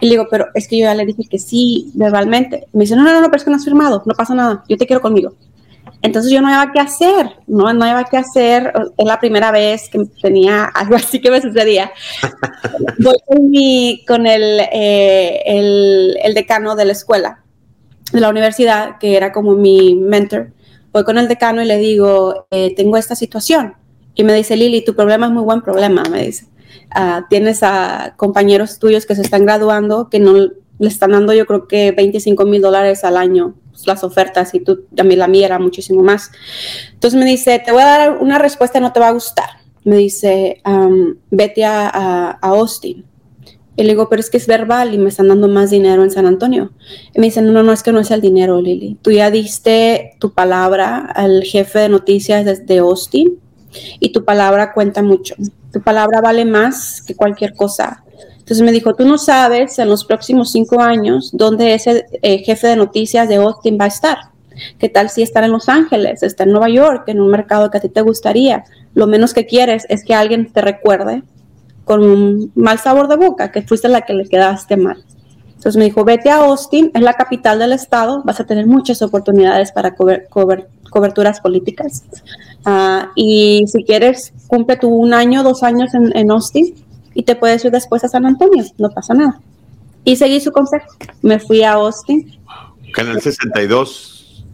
Y 0.00 0.06
le 0.06 0.12
digo, 0.12 0.26
pero 0.30 0.46
es 0.54 0.66
que 0.66 0.78
yo 0.78 0.84
ya 0.84 0.94
le 0.94 1.06
dije 1.06 1.24
que 1.28 1.38
sí, 1.38 1.90
verbalmente. 1.94 2.66
Me 2.72 2.80
dice, 2.80 2.96
no, 2.96 3.02
no, 3.02 3.20
no, 3.20 3.26
pero 3.26 3.36
es 3.36 3.44
que 3.44 3.50
no 3.50 3.56
has 3.56 3.64
firmado, 3.64 4.02
no 4.06 4.14
pasa 4.14 4.34
nada, 4.34 4.64
yo 4.68 4.76
te 4.76 4.86
quiero 4.86 5.02
conmigo. 5.02 5.34
Entonces 6.02 6.32
yo 6.32 6.40
no 6.40 6.48
había 6.48 6.72
qué 6.72 6.80
hacer, 6.80 7.30
no, 7.46 7.72
no 7.74 7.84
había 7.84 8.04
qué 8.04 8.16
hacer. 8.16 8.72
Es 8.96 9.06
la 9.06 9.20
primera 9.20 9.50
vez 9.50 9.90
que 9.90 10.00
tenía 10.22 10.64
algo 10.64 10.96
así 10.96 11.20
que 11.20 11.30
me 11.30 11.42
sucedía. 11.42 11.92
Voy 12.98 13.16
con, 13.26 13.50
mi, 13.50 14.02
con 14.06 14.26
el, 14.26 14.60
eh, 14.72 15.42
el, 15.44 16.16
el 16.22 16.34
decano 16.34 16.74
de 16.74 16.86
la 16.86 16.92
escuela 16.92 17.40
de 18.12 18.20
la 18.20 18.28
universidad, 18.28 18.98
que 18.98 19.16
era 19.16 19.32
como 19.32 19.54
mi 19.54 19.94
mentor, 19.94 20.52
voy 20.92 21.04
con 21.04 21.18
el 21.18 21.28
decano 21.28 21.62
y 21.62 21.66
le 21.66 21.78
digo, 21.78 22.46
eh, 22.50 22.74
tengo 22.74 22.96
esta 22.96 23.14
situación. 23.14 23.74
Y 24.14 24.24
me 24.24 24.34
dice, 24.34 24.56
Lili, 24.56 24.84
tu 24.84 24.94
problema 24.94 25.26
es 25.26 25.32
muy 25.32 25.44
buen 25.44 25.62
problema, 25.62 26.02
me 26.10 26.24
dice. 26.24 26.46
Uh, 26.94 27.22
tienes 27.28 27.62
a 27.62 28.14
compañeros 28.16 28.78
tuyos 28.78 29.06
que 29.06 29.14
se 29.14 29.22
están 29.22 29.44
graduando 29.44 30.08
que 30.08 30.18
no 30.18 30.32
le 30.34 30.88
están 30.88 31.12
dando 31.12 31.32
yo 31.32 31.46
creo 31.46 31.68
que 31.68 31.92
25 31.92 32.44
mil 32.46 32.62
dólares 32.62 33.04
al 33.04 33.16
año 33.16 33.54
pues, 33.70 33.86
las 33.86 34.02
ofertas 34.02 34.54
y 34.54 34.60
tú, 34.60 34.86
a 34.98 35.04
mí 35.04 35.14
la 35.16 35.28
mía 35.28 35.46
era 35.46 35.58
muchísimo 35.58 36.02
más. 36.02 36.30
Entonces 36.92 37.18
me 37.18 37.26
dice, 37.26 37.62
te 37.64 37.72
voy 37.72 37.82
a 37.82 37.86
dar 37.86 38.18
una 38.18 38.38
respuesta, 38.38 38.80
no 38.80 38.92
te 38.92 39.00
va 39.00 39.08
a 39.08 39.12
gustar. 39.12 39.48
Me 39.84 39.96
dice, 39.96 40.60
vete 41.30 41.64
a, 41.64 41.88
a 41.88 42.38
Austin. 42.42 43.04
Y 43.76 43.84
le 43.84 43.90
digo, 43.90 44.08
pero 44.08 44.20
es 44.20 44.30
que 44.30 44.36
es 44.36 44.46
verbal 44.46 44.92
y 44.92 44.98
me 44.98 45.08
están 45.08 45.28
dando 45.28 45.48
más 45.48 45.70
dinero 45.70 46.02
en 46.02 46.10
San 46.10 46.26
Antonio. 46.26 46.72
Y 47.14 47.20
me 47.20 47.26
dicen, 47.26 47.52
no, 47.52 47.62
no, 47.62 47.72
es 47.72 47.82
que 47.82 47.92
no 47.92 48.00
es 48.00 48.10
el 48.10 48.20
dinero, 48.20 48.60
Lili. 48.60 48.96
Tú 49.00 49.10
ya 49.10 49.30
diste 49.30 50.16
tu 50.18 50.32
palabra 50.32 50.98
al 51.14 51.44
jefe 51.44 51.78
de 51.78 51.88
noticias 51.88 52.44
desde 52.44 52.78
Austin 52.78 53.38
y 53.98 54.10
tu 54.10 54.24
palabra 54.24 54.72
cuenta 54.72 55.02
mucho. 55.02 55.34
Tu 55.72 55.80
palabra 55.80 56.20
vale 56.20 56.44
más 56.44 57.00
que 57.02 57.14
cualquier 57.14 57.54
cosa. 57.54 58.04
Entonces 58.38 58.62
me 58.62 58.72
dijo, 58.72 58.94
tú 58.94 59.04
no 59.04 59.16
sabes 59.16 59.78
en 59.78 59.88
los 59.88 60.04
próximos 60.04 60.50
cinco 60.50 60.80
años 60.80 61.30
dónde 61.32 61.74
ese 61.74 62.06
eh, 62.22 62.38
jefe 62.38 62.66
de 62.66 62.76
noticias 62.76 63.28
de 63.28 63.36
Austin 63.36 63.78
va 63.80 63.84
a 63.84 63.88
estar. 63.88 64.18
¿Qué 64.78 64.88
tal 64.88 65.08
si 65.08 65.22
está 65.22 65.44
en 65.44 65.52
Los 65.52 65.68
Ángeles, 65.68 66.22
está 66.22 66.42
en 66.44 66.50
Nueva 66.50 66.68
York, 66.68 67.04
en 67.06 67.20
un 67.20 67.28
mercado 67.28 67.70
que 67.70 67.78
a 67.78 67.80
ti 67.80 67.88
te 67.88 68.02
gustaría? 68.02 68.64
Lo 68.94 69.06
menos 69.06 69.32
que 69.32 69.46
quieres 69.46 69.86
es 69.88 70.04
que 70.04 70.14
alguien 70.14 70.52
te 70.52 70.60
recuerde 70.60 71.22
con 71.90 72.04
un 72.04 72.52
mal 72.54 72.78
sabor 72.78 73.08
de 73.08 73.16
boca, 73.16 73.50
que 73.50 73.62
fuiste 73.62 73.88
la 73.88 74.02
que 74.02 74.14
le 74.14 74.28
quedaste 74.28 74.76
mal. 74.76 75.02
Entonces 75.48 75.76
me 75.76 75.86
dijo, 75.86 76.04
vete 76.04 76.30
a 76.30 76.36
Austin, 76.36 76.92
es 76.94 77.02
la 77.02 77.14
capital 77.14 77.58
del 77.58 77.72
estado, 77.72 78.22
vas 78.24 78.38
a 78.38 78.44
tener 78.46 78.68
muchas 78.68 79.02
oportunidades 79.02 79.72
para 79.72 79.96
coberturas 79.96 81.40
políticas. 81.40 82.04
Ah, 82.64 83.10
y 83.16 83.64
si 83.66 83.82
quieres, 83.82 84.32
cumple 84.46 84.76
tú 84.76 84.86
un 84.86 85.12
año, 85.12 85.42
dos 85.42 85.64
años 85.64 85.92
en, 85.92 86.16
en, 86.16 86.30
Austin 86.30 86.76
y 87.12 87.24
te 87.24 87.34
puedes 87.34 87.64
ir 87.64 87.72
después 87.72 88.04
a 88.04 88.08
San 88.08 88.24
Antonio, 88.24 88.64
no 88.78 88.90
pasa 88.90 89.12
nada. 89.12 89.40
Y 90.04 90.14
seguí 90.14 90.38
su 90.38 90.52
consejo. 90.52 90.86
Me 91.22 91.40
fui 91.40 91.64
a 91.64 91.72
Austin. 91.72 92.38
Canal 92.94 93.20
62. 93.20 94.44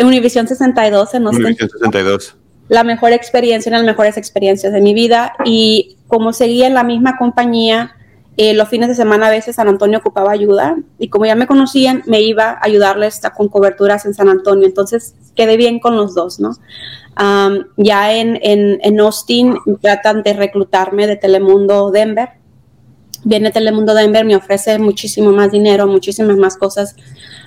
Univisión 0.00 0.46
62 0.46 1.14
en 1.14 1.26
Austin. 1.26 1.44
Univisión 1.44 1.70
62 1.70 2.36
la 2.68 2.84
mejor 2.84 3.12
experiencia, 3.12 3.70
una 3.70 3.78
de 3.78 3.84
las 3.84 3.92
mejores 3.94 4.16
experiencias 4.16 4.72
de 4.72 4.80
mi 4.80 4.94
vida. 4.94 5.34
Y 5.44 5.96
como 6.14 6.32
seguía 6.32 6.68
en 6.68 6.74
la 6.74 6.84
misma 6.84 7.16
compañía, 7.16 7.96
eh, 8.36 8.54
los 8.54 8.68
fines 8.68 8.88
de 8.88 8.94
semana 8.94 9.26
a 9.26 9.30
veces 9.30 9.56
San 9.56 9.66
Antonio 9.66 9.98
ocupaba 9.98 10.30
ayuda 10.30 10.76
y 10.96 11.08
como 11.08 11.26
ya 11.26 11.34
me 11.34 11.48
conocían, 11.48 12.04
me 12.06 12.20
iba 12.20 12.50
a 12.50 12.58
ayudarles 12.62 13.20
con 13.36 13.48
coberturas 13.48 14.06
en 14.06 14.14
San 14.14 14.28
Antonio. 14.28 14.64
Entonces 14.64 15.16
quedé 15.34 15.56
bien 15.56 15.80
con 15.80 15.96
los 15.96 16.14
dos, 16.14 16.38
¿no? 16.38 16.52
ya 17.76 18.12
en, 18.12 18.38
en, 18.42 18.78
en, 18.82 19.00
Austin 19.00 19.56
tratan 19.80 20.22
de 20.22 20.34
reclutarme 20.34 21.08
de 21.08 21.16
Telemundo 21.16 21.90
Denver. 21.90 22.28
Viene 23.24 23.50
Telemundo 23.50 23.94
Denver, 23.94 24.24
me 24.24 24.36
ofrece 24.36 24.78
muchísimo 24.78 25.32
más 25.32 25.50
dinero, 25.50 25.86
muchísimas 25.86 26.36
más 26.36 26.56
cosas 26.56 26.94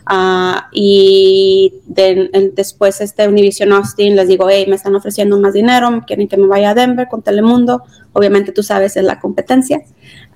Uh, 0.10 0.62
y 0.72 1.74
de, 1.86 2.52
después 2.54 3.02
este 3.02 3.28
Univision 3.28 3.74
Austin 3.74 4.16
les 4.16 4.30
digo, 4.30 4.50
hey, 4.50 4.66
me 4.70 4.78
están 4.78 4.96
ofreciendo 4.96 5.38
más 5.38 5.54
dinero, 5.54 6.02
quieren 6.08 6.30
que 6.30 6.38
me 6.38 6.48
vaya 6.48 6.70
a 6.70 6.74
Denver 6.74 7.10
con 7.10 7.22
Telemundo, 7.24 7.84
obviamente 8.14 8.54
tú 8.54 8.64
sabes, 8.64 8.96
es 8.96 9.04
la 9.04 9.20
competencia. 9.20 9.82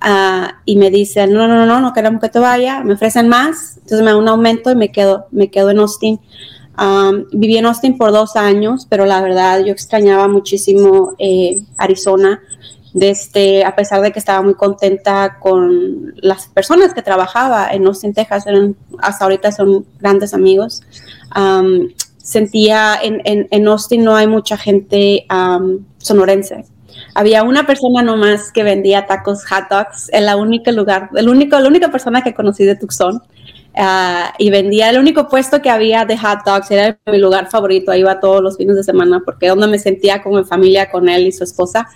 Uh, 0.05 0.51
y 0.65 0.75
me 0.75 0.89
dicen, 0.89 1.31
no, 1.31 1.47
no, 1.47 1.65
no, 1.65 1.79
no 1.79 1.93
queremos 1.93 2.19
que 2.19 2.27
te 2.27 2.39
vaya, 2.39 2.83
me 2.83 2.95
ofrecen 2.95 3.29
más, 3.29 3.77
entonces 3.77 4.01
me 4.01 4.11
da 4.11 4.17
un 4.17 4.27
aumento 4.27 4.71
y 4.71 4.75
me 4.75 4.91
quedo, 4.91 5.27
me 5.31 5.49
quedo 5.49 5.69
en 5.69 5.79
Austin. 5.79 6.19
Um, 6.77 7.25
viví 7.31 7.57
en 7.57 7.65
Austin 7.65 7.97
por 7.97 8.11
dos 8.11 8.35
años, 8.35 8.87
pero 8.89 9.05
la 9.05 9.21
verdad 9.21 9.63
yo 9.63 9.71
extrañaba 9.71 10.27
muchísimo 10.27 11.13
eh, 11.17 11.61
Arizona 11.77 12.41
este, 12.99 13.63
a 13.63 13.75
pesar 13.75 14.01
de 14.01 14.11
que 14.11 14.19
estaba 14.19 14.41
muy 14.41 14.55
contenta 14.55 15.37
con 15.39 16.13
las 16.17 16.47
personas 16.47 16.93
que 16.93 17.01
trabajaba 17.01 17.69
en 17.71 17.85
Austin, 17.85 18.13
Texas, 18.13 18.47
eran, 18.47 18.75
hasta 18.99 19.25
ahorita 19.25 19.51
son 19.51 19.85
grandes 19.99 20.33
amigos. 20.33 20.81
sentía 22.17 22.99
en, 23.01 23.21
en, 23.25 23.47
en, 23.51 23.67
Austin 23.67 24.03
no 24.03 24.15
hay 24.15 24.27
mucha 24.27 24.57
gente 24.57 25.25
sonorense. 25.97 26.65
Había 27.15 27.43
una 27.43 27.65
persona 27.65 28.01
nomás 28.01 28.51
que 28.51 28.63
vendía 28.63 29.05
tacos 29.05 29.45
hot 29.45 29.69
dogs, 29.69 30.09
en 30.11 30.25
la 30.25 30.35
lugar, 30.35 31.09
el 31.15 31.29
único, 31.29 31.59
la 31.59 31.67
única 31.67 31.89
persona 31.89 32.21
que 32.21 32.33
conocí 32.33 32.65
de 32.65 32.75
Tucson. 32.75 33.21
Uh, 33.73 34.27
y 34.37 34.49
vendía 34.49 34.89
el 34.89 34.99
único 34.99 35.29
puesto 35.29 35.61
que 35.61 35.69
había 35.69 36.03
de 36.03 36.17
hot 36.17 36.39
dogs, 36.45 36.69
era 36.71 36.99
mi 37.05 37.17
lugar 37.17 37.49
favorito, 37.49 37.93
iba 37.93 38.19
todos 38.19 38.41
los 38.41 38.57
fines 38.57 38.75
de 38.75 38.83
semana 38.83 39.21
porque 39.23 39.47
donde 39.47 39.67
me 39.67 39.79
sentía 39.79 40.21
como 40.21 40.39
en 40.39 40.45
familia 40.45 40.91
con 40.91 41.07
él 41.07 41.27
y 41.27 41.31
su 41.31 41.45
esposa. 41.45 41.87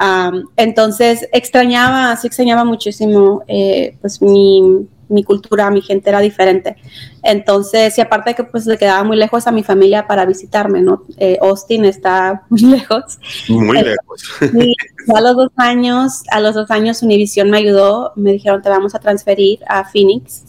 Um, 0.00 0.44
entonces 0.56 1.26
extrañaba, 1.32 2.14
sí 2.16 2.26
extrañaba 2.26 2.64
muchísimo 2.64 3.42
eh, 3.48 3.96
pues 4.02 4.20
mi, 4.20 4.86
mi 5.08 5.24
cultura, 5.24 5.70
mi 5.70 5.80
gente 5.80 6.10
era 6.10 6.20
diferente. 6.20 6.76
Entonces, 7.22 7.96
y 7.96 8.00
aparte 8.00 8.30
de 8.30 8.36
que 8.36 8.44
pues 8.44 8.66
le 8.66 8.76
quedaba 8.76 9.02
muy 9.04 9.16
lejos 9.16 9.46
a 9.46 9.52
mi 9.52 9.62
familia 9.62 10.06
para 10.06 10.26
visitarme, 10.26 10.82
¿no? 10.82 11.04
Eh, 11.16 11.38
Austin 11.40 11.84
está 11.84 12.42
muy 12.48 12.62
lejos. 12.62 13.18
Muy 13.48 13.80
lejos. 13.80 14.22
Y 14.42 14.74
a 15.14 15.20
los 15.20 15.36
dos 15.36 15.50
años, 15.56 16.22
a 16.30 16.40
los 16.40 16.54
dos 16.54 16.70
años 16.70 17.02
Univision 17.02 17.50
me 17.50 17.58
ayudó, 17.58 18.12
me 18.16 18.32
dijeron 18.32 18.62
te 18.62 18.68
vamos 18.68 18.94
a 18.94 18.98
transferir 18.98 19.60
a 19.68 19.84
Phoenix. 19.84 20.44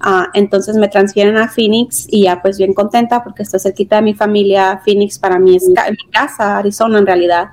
Ah, 0.00 0.28
entonces 0.34 0.76
me 0.76 0.88
transfieren 0.88 1.36
a 1.36 1.48
Phoenix 1.48 2.06
y 2.08 2.22
ya 2.24 2.40
pues 2.40 2.56
bien 2.56 2.72
contenta 2.72 3.24
porque 3.24 3.42
estoy 3.42 3.60
cerquita 3.60 3.96
de 3.96 4.02
mi 4.02 4.14
familia. 4.14 4.80
Phoenix 4.84 5.18
para 5.18 5.38
mí 5.38 5.56
es 5.56 5.68
mi 5.68 6.10
casa, 6.10 6.58
Arizona 6.58 6.98
en 6.98 7.06
realidad. 7.06 7.48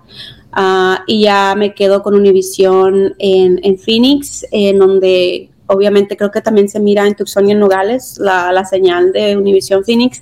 Ah, 0.51 1.03
y 1.07 1.23
ya 1.23 1.55
me 1.57 1.73
quedo 1.73 2.01
con 2.03 2.15
Univision 2.15 3.15
en, 3.19 3.59
en 3.63 3.77
Phoenix, 3.77 4.45
en 4.51 4.79
donde 4.79 5.49
obviamente 5.67 6.15
creo 6.15 6.31
que 6.31 6.41
también 6.41 6.69
se 6.69 6.79
mira 6.79 7.05
en 7.07 7.15
Tucson 7.15 7.47
y 7.49 7.51
en 7.51 7.59
Nogales 7.59 8.17
la, 8.19 8.51
la 8.51 8.63
señal 8.65 9.11
de 9.11 9.35
Univision 9.35 9.83
Phoenix. 9.83 10.21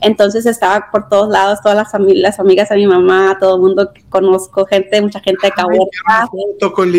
Entonces 0.00 0.46
estaba 0.46 0.90
por 0.90 1.08
todos 1.08 1.28
lados, 1.28 1.60
todas 1.62 1.76
las, 1.76 1.92
las 2.00 2.38
amigas 2.38 2.68
de 2.68 2.76
mi 2.76 2.86
mamá, 2.86 3.36
todo 3.40 3.56
el 3.56 3.62
mundo 3.62 3.92
que 3.92 4.02
conozco, 4.08 4.64
gente, 4.66 5.00
mucha 5.02 5.20
gente 5.20 5.48
de 5.48 5.52
Caborca. 5.52 6.28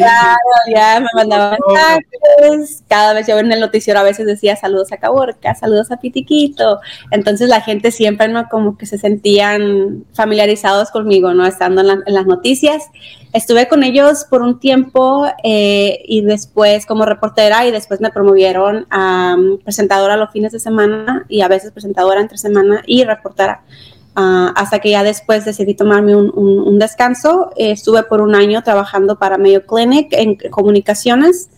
Claro, 0.06 0.38
ya 0.74 1.00
me 1.00 1.08
mandaban 1.16 1.58
mensajes. 1.68 2.84
Cada 2.88 3.14
vez 3.14 3.28
yo 3.28 3.38
en 3.40 3.52
el 3.52 3.60
noticiero 3.60 4.00
a 4.00 4.04
veces 4.04 4.26
decía 4.26 4.56
saludos 4.56 4.92
a 4.92 4.98
Caborca, 4.98 5.56
saludos 5.56 5.92
a 5.92 5.98
Pitiquito. 5.98 6.80
Entonces 7.12 7.48
la 7.48 7.62
gente 7.62 7.92
siempre, 7.92 8.28
¿no? 8.28 8.50
Como 8.50 8.78
que 8.78 8.86
se 8.86 8.98
sentían 8.98 10.06
familiarizados 10.14 10.92
conmigo, 10.92 11.34
¿no? 11.34 11.46
Estando 11.46 11.82
en, 11.82 12.04
en 12.06 12.14
las 12.14 12.26
noticias. 12.26 12.84
Estuve 13.32 13.68
con 13.68 13.84
ellos 13.84 14.26
por 14.28 14.42
un 14.42 14.60
tiempo 14.60 15.28
eh, 15.44 16.02
y 16.06 16.22
después 16.22 16.88
como 16.88 17.06
reportera 17.06 17.68
y 17.68 17.72
después 17.72 18.02
me 18.02 18.10
promovieron 18.10 18.88
a 18.90 19.36
um, 19.38 19.60
presentadora 19.60 20.18
los 20.18 20.32
fines 20.32 20.52
de 20.52 20.60
semana 20.60 21.26
y 21.30 21.42
a 21.42 21.48
veces 21.48 21.72
presentadora 21.72 22.22
entre 22.22 22.40
semana 22.40 22.82
y 22.88 23.04
reportera. 23.04 23.62
Uh, 24.18 24.52
hasta 24.56 24.80
que 24.80 24.90
ya 24.90 25.04
después 25.04 25.46
decidí 25.46 25.76
tomarme 25.76 26.16
un, 26.16 26.32
un, 26.36 26.60
un 26.60 26.80
descanso. 26.80 27.52
Eh, 27.56 27.72
estuve 27.72 28.02
por 28.04 28.22
un 28.22 28.34
año 28.34 28.64
trabajando 28.64 29.20
para 29.20 29.38
Mayo 29.38 29.64
Clinic 29.66 30.08
en 30.12 30.36
comunicaciones 30.50 31.50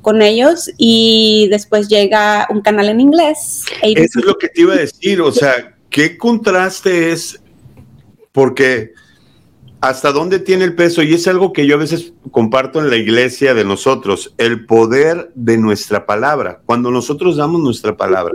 con 0.00 0.22
ellos 0.22 0.70
y 0.78 1.48
después 1.50 1.88
llega 1.88 2.46
un 2.50 2.62
canal 2.62 2.88
en 2.88 3.00
inglés. 3.00 3.64
Eso 3.82 4.20
es 4.20 4.24
lo 4.24 4.38
que 4.38 4.48
te 4.48 4.62
iba 4.62 4.72
a 4.72 4.78
decir, 4.78 5.20
o 5.20 5.30
sea, 5.30 5.76
¿qué 5.90 6.16
contraste 6.16 7.12
es? 7.12 7.38
Porque 8.32 8.94
hasta 9.80 10.12
dónde 10.12 10.40
tiene 10.40 10.64
el 10.64 10.74
peso, 10.74 11.02
y 11.02 11.14
es 11.14 11.28
algo 11.28 11.52
que 11.52 11.66
yo 11.66 11.76
a 11.76 11.78
veces 11.78 12.12
comparto 12.30 12.80
en 12.80 12.90
la 12.90 12.96
iglesia 12.96 13.54
de 13.54 13.64
nosotros, 13.64 14.34
el 14.36 14.66
poder 14.66 15.30
de 15.34 15.56
nuestra 15.56 16.04
palabra, 16.04 16.60
cuando 16.66 16.90
nosotros 16.90 17.36
damos 17.36 17.60
nuestra 17.60 17.96
palabra. 17.96 18.34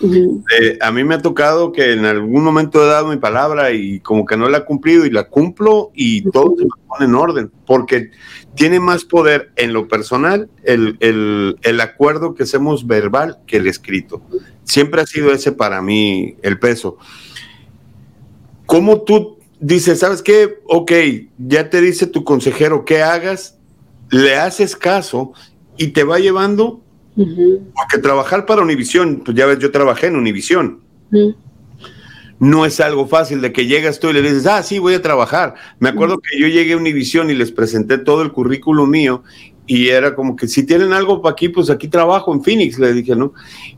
Uh 0.00 0.06
-huh. 0.06 0.44
eh, 0.60 0.78
a 0.80 0.92
mí 0.92 1.02
me 1.02 1.16
ha 1.16 1.22
tocado 1.22 1.72
que 1.72 1.92
en 1.92 2.04
algún 2.04 2.44
momento 2.44 2.80
he 2.80 2.86
dado 2.86 3.08
mi 3.08 3.16
palabra 3.16 3.72
y 3.72 3.98
como 3.98 4.24
que 4.24 4.36
no 4.36 4.48
la 4.48 4.58
he 4.58 4.64
cumplido 4.64 5.04
y 5.04 5.10
la 5.10 5.28
cumplo 5.28 5.90
y 5.92 6.20
uh 6.20 6.28
-huh. 6.28 6.32
todo 6.32 6.54
se 6.56 6.62
me 6.62 6.70
pone 6.86 7.06
en 7.06 7.14
orden, 7.16 7.50
porque 7.66 8.10
tiene 8.54 8.78
más 8.78 9.04
poder 9.04 9.50
en 9.56 9.72
lo 9.72 9.88
personal 9.88 10.48
el, 10.62 10.96
el, 11.00 11.56
el 11.62 11.80
acuerdo 11.80 12.34
que 12.34 12.44
hacemos 12.44 12.86
verbal 12.86 13.38
que 13.48 13.56
el 13.56 13.66
escrito. 13.66 14.22
Siempre 14.62 15.00
ha 15.00 15.06
sido 15.06 15.32
ese 15.32 15.50
para 15.50 15.82
mí 15.82 16.36
el 16.42 16.60
peso. 16.60 16.98
¿Cómo 18.66 19.02
tú 19.02 19.37
dice, 19.60 19.96
¿sabes 19.96 20.22
qué? 20.22 20.58
Ok, 20.66 20.92
ya 21.38 21.70
te 21.70 21.80
dice 21.80 22.06
tu 22.06 22.24
consejero 22.24 22.84
qué 22.84 23.02
hagas, 23.02 23.58
le 24.10 24.36
haces 24.36 24.76
caso 24.76 25.32
y 25.76 25.88
te 25.88 26.04
va 26.04 26.18
llevando, 26.18 26.80
uh 27.16 27.24
-huh. 27.24 27.60
porque 27.74 27.98
trabajar 27.98 28.46
para 28.46 28.62
Univisión, 28.62 29.22
pues 29.24 29.36
ya 29.36 29.46
ves, 29.46 29.58
yo 29.58 29.70
trabajé 29.70 30.06
en 30.06 30.16
Univisión. 30.16 30.80
Uh 31.12 31.16
-huh. 31.16 31.36
No 32.40 32.64
es 32.64 32.78
algo 32.78 33.08
fácil 33.08 33.40
de 33.40 33.52
que 33.52 33.66
llegas 33.66 33.98
tú 33.98 34.10
y 34.10 34.12
le 34.12 34.22
dices, 34.22 34.46
ah, 34.46 34.62
sí, 34.62 34.78
voy 34.78 34.94
a 34.94 35.02
trabajar. 35.02 35.54
Me 35.80 35.88
acuerdo 35.88 36.14
uh 36.14 36.18
-huh. 36.18 36.22
que 36.30 36.40
yo 36.40 36.46
llegué 36.46 36.74
a 36.74 36.76
Univisión 36.76 37.30
y 37.30 37.34
les 37.34 37.50
presenté 37.50 37.98
todo 37.98 38.22
el 38.22 38.30
currículo 38.30 38.86
mío 38.86 39.22
y 39.68 39.88
era 39.88 40.14
como 40.14 40.34
que 40.34 40.48
si 40.48 40.64
tienen 40.64 40.94
algo 40.94 41.20
para 41.20 41.34
aquí, 41.34 41.50
pues 41.50 41.68
aquí 41.68 41.88
trabajo 41.88 42.32
en 42.32 42.42
Phoenix, 42.42 42.78
le 42.78 42.94
dije, 42.94 43.14
¿no? 43.14 43.34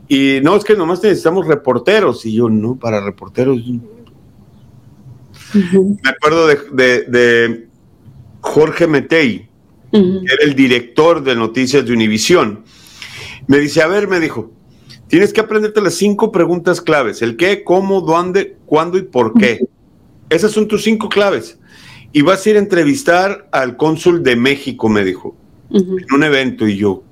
Y 0.07 0.39
no, 0.41 0.55
es 0.55 0.63
que 0.63 0.73
nomás 0.73 1.03
necesitamos 1.03 1.47
reporteros. 1.47 2.25
Y 2.25 2.33
yo, 2.33 2.49
no, 2.49 2.77
para 2.77 3.01
reporteros, 3.01 3.59
Uh 5.53 5.57
-huh. 5.57 5.99
Me 6.03 6.09
acuerdo 6.09 6.47
de, 6.47 6.57
de, 6.73 7.01
de 7.03 7.67
Jorge 8.41 8.87
Metey, 8.87 9.49
uh 9.91 9.97
-huh. 9.97 10.25
que 10.25 10.33
era 10.33 10.43
el 10.43 10.55
director 10.55 11.23
de 11.23 11.35
noticias 11.35 11.85
de 11.85 11.93
Univisión. 11.93 12.63
Me 13.47 13.59
dice, 13.59 13.81
a 13.81 13.87
ver, 13.87 14.07
me 14.07 14.19
dijo, 14.19 14.51
tienes 15.07 15.33
que 15.33 15.41
aprenderte 15.41 15.81
las 15.81 15.95
cinco 15.95 16.31
preguntas 16.31 16.79
claves, 16.81 17.21
el 17.21 17.35
qué, 17.35 17.63
cómo, 17.63 18.01
dónde, 18.01 18.57
cuándo 18.65 18.97
y 18.97 19.03
por 19.03 19.33
qué. 19.33 19.57
Uh 19.59 19.65
-huh. 19.65 19.69
Esas 20.29 20.51
son 20.51 20.67
tus 20.67 20.83
cinco 20.83 21.09
claves. 21.09 21.57
Y 22.13 22.21
vas 22.21 22.45
a 22.45 22.49
ir 22.49 22.55
a 22.57 22.59
entrevistar 22.59 23.47
al 23.51 23.77
cónsul 23.77 24.21
de 24.23 24.35
México, 24.35 24.89
me 24.89 25.03
dijo, 25.03 25.35
en 25.69 26.13
un 26.13 26.23
evento. 26.23 26.67
Y 26.67 26.75
yo, 26.75 27.03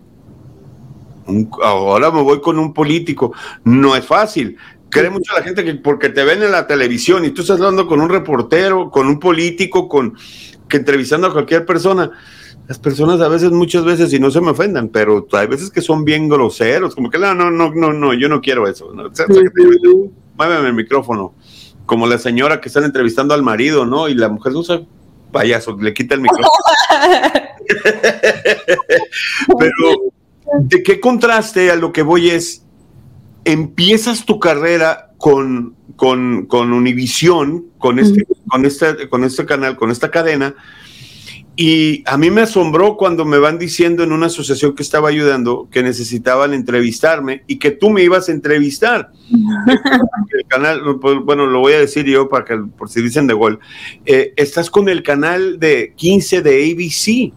ahora 1.64 2.12
me 2.12 2.22
voy 2.22 2.42
con 2.42 2.60
un 2.60 2.74
político. 2.74 3.34
No 3.64 3.96
es 3.96 4.06
fácil 4.06 4.58
cree 4.90 5.10
mucho 5.10 5.34
la 5.34 5.44
gente 5.44 5.64
que 5.64 5.76
porque 5.76 6.10
te 6.10 6.24
ven 6.24 6.44
en 6.44 6.52
la 6.52 6.68
televisión 6.68 7.26
y 7.26 7.30
tú 7.30 7.42
estás 7.42 7.58
hablando 7.58 7.88
con 7.88 8.02
un 8.02 8.10
reportero, 8.10 8.90
con 8.90 9.08
un 9.08 9.20
político, 9.20 9.88
con 9.88 10.16
que 10.68 10.78
entrevistando 10.78 11.28
a 11.28 11.34
cualquier 11.34 11.66
persona, 11.66 12.12
las 12.68 12.78
personas 12.78 13.20
a 13.22 13.28
veces, 13.28 13.52
muchas 13.52 13.84
veces, 13.84 14.14
y 14.14 14.20
no 14.20 14.30
se 14.30 14.42
me 14.42 14.52
ofendan, 14.52 14.90
pero 14.90 15.28
hay 15.32 15.48
veces 15.48 15.72
que 15.72 15.82
son 15.82 16.06
bien 16.06 16.30
groseros, 16.30 16.94
como 16.94 17.10
que 17.10 17.18
no, 17.18 17.34
no, 17.34 17.50
no, 17.50 17.74
no, 17.74 17.94
no 17.94 18.14
yo 18.14 18.30
no 18.30 18.42
quiero 18.42 18.68
eso. 18.68 18.94
¿no? 18.94 19.10
Muéveme 20.36 20.68
el 20.68 20.76
micrófono, 20.76 21.34
como 21.86 22.06
la 22.06 22.18
señora 22.18 22.62
que 22.62 22.70
están 22.70 22.84
entrevistando 22.84 23.34
al 23.34 23.42
marido, 23.42 23.86
¿no? 23.86 24.08
Y 24.08 24.14
la 24.14 24.30
mujer 24.30 24.54
usa 24.54 24.82
payaso, 25.32 25.76
le 25.80 25.94
quita 25.94 26.16
el 26.16 26.22
micrófono. 26.22 26.48
pero, 29.60 30.12
¿de 30.62 30.84
qué 30.84 31.00
contraste 31.00 31.72
a 31.72 31.76
lo 31.76 31.92
que 31.92 32.04
voy 32.04 32.30
es? 32.30 32.64
Empiezas 33.52 34.26
tu 34.26 34.39
carrera 34.39 35.12
con, 35.18 35.76
con, 35.95 36.45
con 36.45 36.74
Univisión, 36.74 37.66
con 37.78 38.00
este, 38.00 38.22
uh 38.22 38.34
-huh. 38.34 38.47
con, 38.50 38.66
este, 38.66 39.10
con 39.10 39.24
este 39.24 39.45
canal, 39.45 39.76
con 39.76 39.91
esta 39.91 40.12
cadena, 40.12 40.56
y 41.62 42.04
a 42.06 42.18
mí 42.18 42.32
me 42.32 42.39
asombró 42.39 42.95
cuando 42.95 43.26
me 43.26 43.38
van 43.38 43.60
diciendo 43.60 44.02
en 44.02 44.14
una 44.14 44.28
asociación 44.28 44.76
que 44.76 44.82
estaba 44.82 45.10
ayudando 45.10 45.68
que 45.70 45.84
necesitaban 45.84 46.54
entrevistarme 46.54 47.43
y 47.47 47.60
que 47.60 47.72
tú 47.72 47.89
me 47.89 48.02
ibas 48.02 48.30
a 48.30 48.32
entrevistar. 48.32 49.12
el 49.30 50.45
canal, 50.47 51.00
pues, 51.02 51.18
bueno, 51.22 51.47
lo 51.47 51.60
voy 51.60 51.74
a 51.74 51.80
decir 51.80 52.06
yo 52.06 52.30
para 52.30 52.45
que, 52.45 52.56
por 52.56 52.89
si 52.89 53.02
dicen 53.02 53.28
de 53.28 53.34
gol, 53.34 53.60
eh, 54.06 54.32
estás 54.38 54.70
con 54.70 54.88
el 54.88 55.04
canal 55.04 55.60
de 55.60 55.91
15 55.97 56.41
de 56.43 56.72
ABC, 56.72 56.91
sí. 56.93 57.34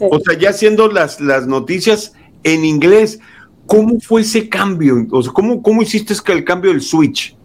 o 0.00 0.20
sea, 0.20 0.38
ya 0.38 0.48
haciendo 0.48 0.88
las, 0.88 1.20
las 1.20 1.46
noticias 1.46 2.14
en 2.44 2.64
inglés. 2.64 3.20
¿Cómo 3.66 3.98
fue 4.00 4.22
ese 4.22 4.48
cambio? 4.48 5.06
O 5.10 5.22
sea, 5.22 5.32
¿cómo, 5.32 5.62
¿Cómo 5.62 5.82
hiciste 5.82 6.14
el 6.32 6.44
cambio 6.44 6.70
del 6.70 6.80
switch? 6.80 7.36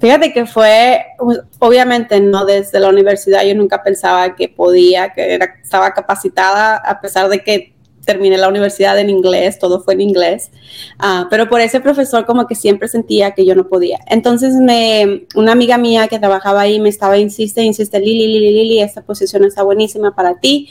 Fíjate 0.00 0.32
que 0.32 0.46
fue, 0.46 1.04
obviamente, 1.58 2.20
no 2.20 2.44
desde 2.46 2.80
la 2.80 2.88
universidad, 2.88 3.44
yo 3.44 3.54
nunca 3.54 3.82
pensaba 3.82 4.34
que 4.34 4.48
podía, 4.48 5.12
que 5.12 5.34
era, 5.34 5.56
estaba 5.62 5.92
capacitada, 5.92 6.76
a 6.76 7.00
pesar 7.00 7.28
de 7.28 7.42
que 7.42 7.76
terminé 8.06 8.38
la 8.38 8.48
universidad 8.48 8.98
en 8.98 9.10
inglés, 9.10 9.58
todo 9.58 9.82
fue 9.82 9.94
en 9.94 10.00
inglés, 10.00 10.50
uh, 11.00 11.28
pero 11.28 11.48
por 11.48 11.60
ese 11.60 11.80
profesor 11.80 12.24
como 12.24 12.46
que 12.46 12.54
siempre 12.54 12.88
sentía 12.88 13.32
que 13.32 13.44
yo 13.44 13.54
no 13.54 13.68
podía. 13.68 13.98
Entonces 14.06 14.54
me, 14.54 15.26
una 15.34 15.52
amiga 15.52 15.76
mía 15.76 16.08
que 16.08 16.18
trabajaba 16.18 16.62
ahí 16.62 16.80
me 16.80 16.88
estaba, 16.88 17.18
insiste, 17.18 17.62
insiste, 17.62 17.98
Lili, 17.98 18.28
Lili, 18.28 18.52
Lili, 18.52 18.80
esta 18.80 19.02
posición 19.02 19.44
está 19.44 19.62
buenísima 19.64 20.14
para 20.14 20.38
ti. 20.38 20.70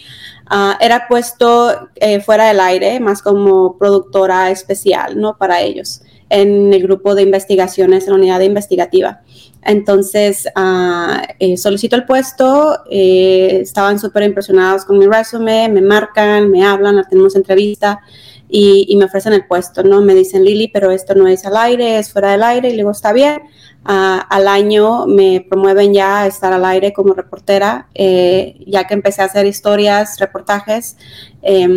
Uh, 0.50 0.74
era 0.80 1.08
puesto 1.08 1.90
eh, 1.96 2.20
fuera 2.22 2.48
del 2.48 2.60
aire, 2.60 3.00
más 3.00 3.24
como 3.24 3.78
productora 3.80 4.52
especial, 4.52 5.20
¿no? 5.20 5.38
Para 5.38 5.62
ellos, 5.62 6.02
en 6.30 6.72
el 6.72 6.84
grupo 6.84 7.16
de 7.16 7.24
investigaciones, 7.24 8.04
en 8.06 8.12
la 8.12 8.16
unidad 8.18 8.42
investigativa. 8.42 9.22
Entonces, 9.64 10.48
uh, 10.56 11.58
solicito 11.58 11.96
el 11.96 12.06
puesto, 12.06 12.78
eh, 12.92 13.60
estaban 13.64 13.98
súper 13.98 14.22
impresionados 14.22 14.86
con 14.86 15.00
mi 15.00 15.08
resumen, 15.08 15.74
me 15.74 15.82
marcan, 15.82 16.52
me 16.52 16.64
hablan, 16.64 17.04
tenemos 17.10 17.36
entrevista 17.36 18.02
y, 18.48 18.86
y, 18.88 18.96
me 18.98 19.06
ofrecen 19.06 19.34
el 19.34 19.48
puesto, 19.48 19.82
¿no? 19.82 20.02
Me 20.02 20.14
dicen, 20.14 20.46
Lili, 20.46 20.68
pero 20.68 20.92
esto 20.92 21.16
no 21.16 21.28
es 21.28 21.44
al 21.48 21.58
aire, 21.58 21.98
es 21.98 22.12
fuera 22.12 22.34
del 22.34 22.44
aire, 22.44 22.68
y 22.68 22.72
le 22.72 22.78
digo, 22.78 22.92
está 22.92 23.12
bien. 23.12 23.42
Uh, 23.88 24.18
al 24.30 24.48
año 24.48 25.06
me 25.06 25.46
promueven 25.48 25.94
ya 25.94 26.22
a 26.22 26.28
estar 26.28 26.52
al 26.52 26.66
aire 26.66 26.92
como 26.92 27.14
reportera, 27.14 27.88
eh, 27.94 28.56
ya 28.66 28.88
que 28.88 28.96
empecé 28.96 29.22
a 29.22 29.26
hacer 29.26 29.46
historias, 29.46 30.18
reportajes, 30.18 30.98
eh, 31.44 31.68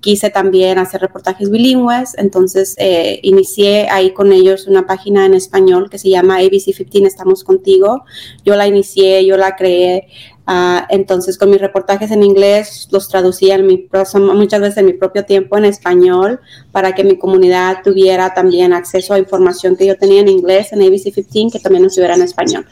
quise 0.00 0.30
también 0.30 0.78
hacer 0.78 1.02
reportajes 1.02 1.50
bilingües, 1.50 2.16
entonces 2.16 2.74
eh, 2.78 3.20
inicié 3.22 3.90
ahí 3.90 4.14
con 4.14 4.32
ellos 4.32 4.66
una 4.66 4.86
página 4.86 5.26
en 5.26 5.34
español 5.34 5.90
que 5.90 5.98
se 5.98 6.08
llama 6.08 6.38
ABC 6.38 6.74
15 6.88 7.06
Estamos 7.06 7.44
Contigo, 7.44 8.04
yo 8.42 8.56
la 8.56 8.66
inicié, 8.66 9.26
yo 9.26 9.36
la 9.36 9.56
creé, 9.56 10.08
Ah, 10.52 10.84
entonces, 10.88 11.38
con 11.38 11.48
mis 11.48 11.60
reportajes 11.60 12.10
en 12.10 12.24
inglés, 12.24 12.88
los 12.90 13.08
traducía 13.08 13.54
en 13.54 13.66
mi, 13.68 13.86
muchas 14.34 14.60
veces 14.60 14.78
en 14.78 14.86
mi 14.86 14.94
propio 14.94 15.24
tiempo 15.24 15.56
en 15.56 15.64
español 15.64 16.40
para 16.72 16.92
que 16.92 17.04
mi 17.04 17.16
comunidad 17.16 17.84
tuviera 17.84 18.34
también 18.34 18.72
acceso 18.72 19.14
a 19.14 19.20
información 19.20 19.76
que 19.76 19.86
yo 19.86 19.96
tenía 19.96 20.22
en 20.22 20.28
inglés 20.28 20.72
en 20.72 20.82
ABC 20.82 21.24
15, 21.24 21.56
que 21.56 21.62
también 21.62 21.84
estuviera 21.84 22.16
en 22.16 22.22
español. 22.22 22.66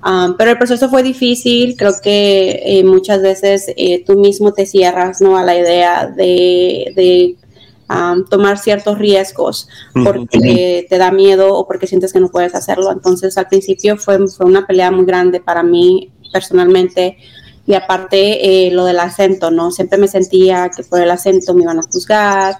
Ah, 0.00 0.32
pero 0.38 0.52
el 0.52 0.58
proceso 0.58 0.88
fue 0.88 1.02
difícil, 1.02 1.76
creo 1.76 1.94
que 2.00 2.62
eh, 2.64 2.84
muchas 2.84 3.20
veces 3.20 3.66
eh, 3.76 4.04
tú 4.04 4.16
mismo 4.16 4.52
te 4.52 4.64
cierras 4.64 5.20
¿no? 5.20 5.36
a 5.36 5.42
la 5.42 5.58
idea 5.58 6.06
de, 6.06 6.92
de 6.94 7.36
tomar 8.30 8.58
ciertos 8.58 8.96
riesgos 8.98 9.68
porque 10.04 10.86
te 10.88 10.98
da 10.98 11.10
miedo 11.10 11.54
o 11.54 11.66
porque 11.66 11.88
sientes 11.88 12.12
que 12.12 12.20
no 12.20 12.28
puedes 12.28 12.54
hacerlo. 12.54 12.92
Entonces 12.92 13.36
al 13.38 13.48
principio 13.48 13.96
fue, 13.96 14.28
fue 14.28 14.46
una 14.46 14.68
pelea 14.68 14.92
muy 14.92 15.04
grande 15.04 15.40
para 15.40 15.64
mí 15.64 16.12
personalmente 16.34 17.16
y 17.66 17.74
aparte 17.74 18.66
eh, 18.66 18.70
lo 18.72 18.84
del 18.84 19.00
acento, 19.00 19.50
¿no? 19.50 19.70
Siempre 19.70 19.98
me 19.98 20.08
sentía 20.08 20.70
que 20.74 20.82
por 20.82 21.00
el 21.00 21.10
acento 21.10 21.54
me 21.54 21.62
iban 21.62 21.78
a 21.78 21.82
juzgar 21.82 22.56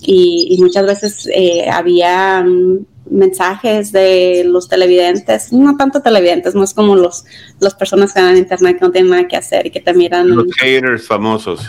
y, 0.00 0.56
muchas 0.60 0.86
veces 0.86 1.28
eh, 1.32 1.68
había 1.70 2.44
mensajes 3.10 3.90
de 3.92 4.44
los 4.46 4.68
televidentes, 4.68 5.52
no 5.52 5.76
tanto 5.76 6.00
televidentes, 6.00 6.54
más 6.54 6.74
como 6.74 6.94
los 6.94 7.24
las 7.58 7.74
personas 7.74 8.12
que 8.12 8.20
dan 8.20 8.30
en 8.30 8.38
internet 8.38 8.78
que 8.78 8.84
no 8.84 8.92
tienen 8.92 9.10
nada 9.10 9.28
que 9.28 9.36
hacer 9.36 9.66
y 9.66 9.70
que 9.70 9.80
te 9.80 9.92
miran. 9.92 10.28
Los 10.28 10.46
haters 10.60 11.06
famosos. 11.06 11.68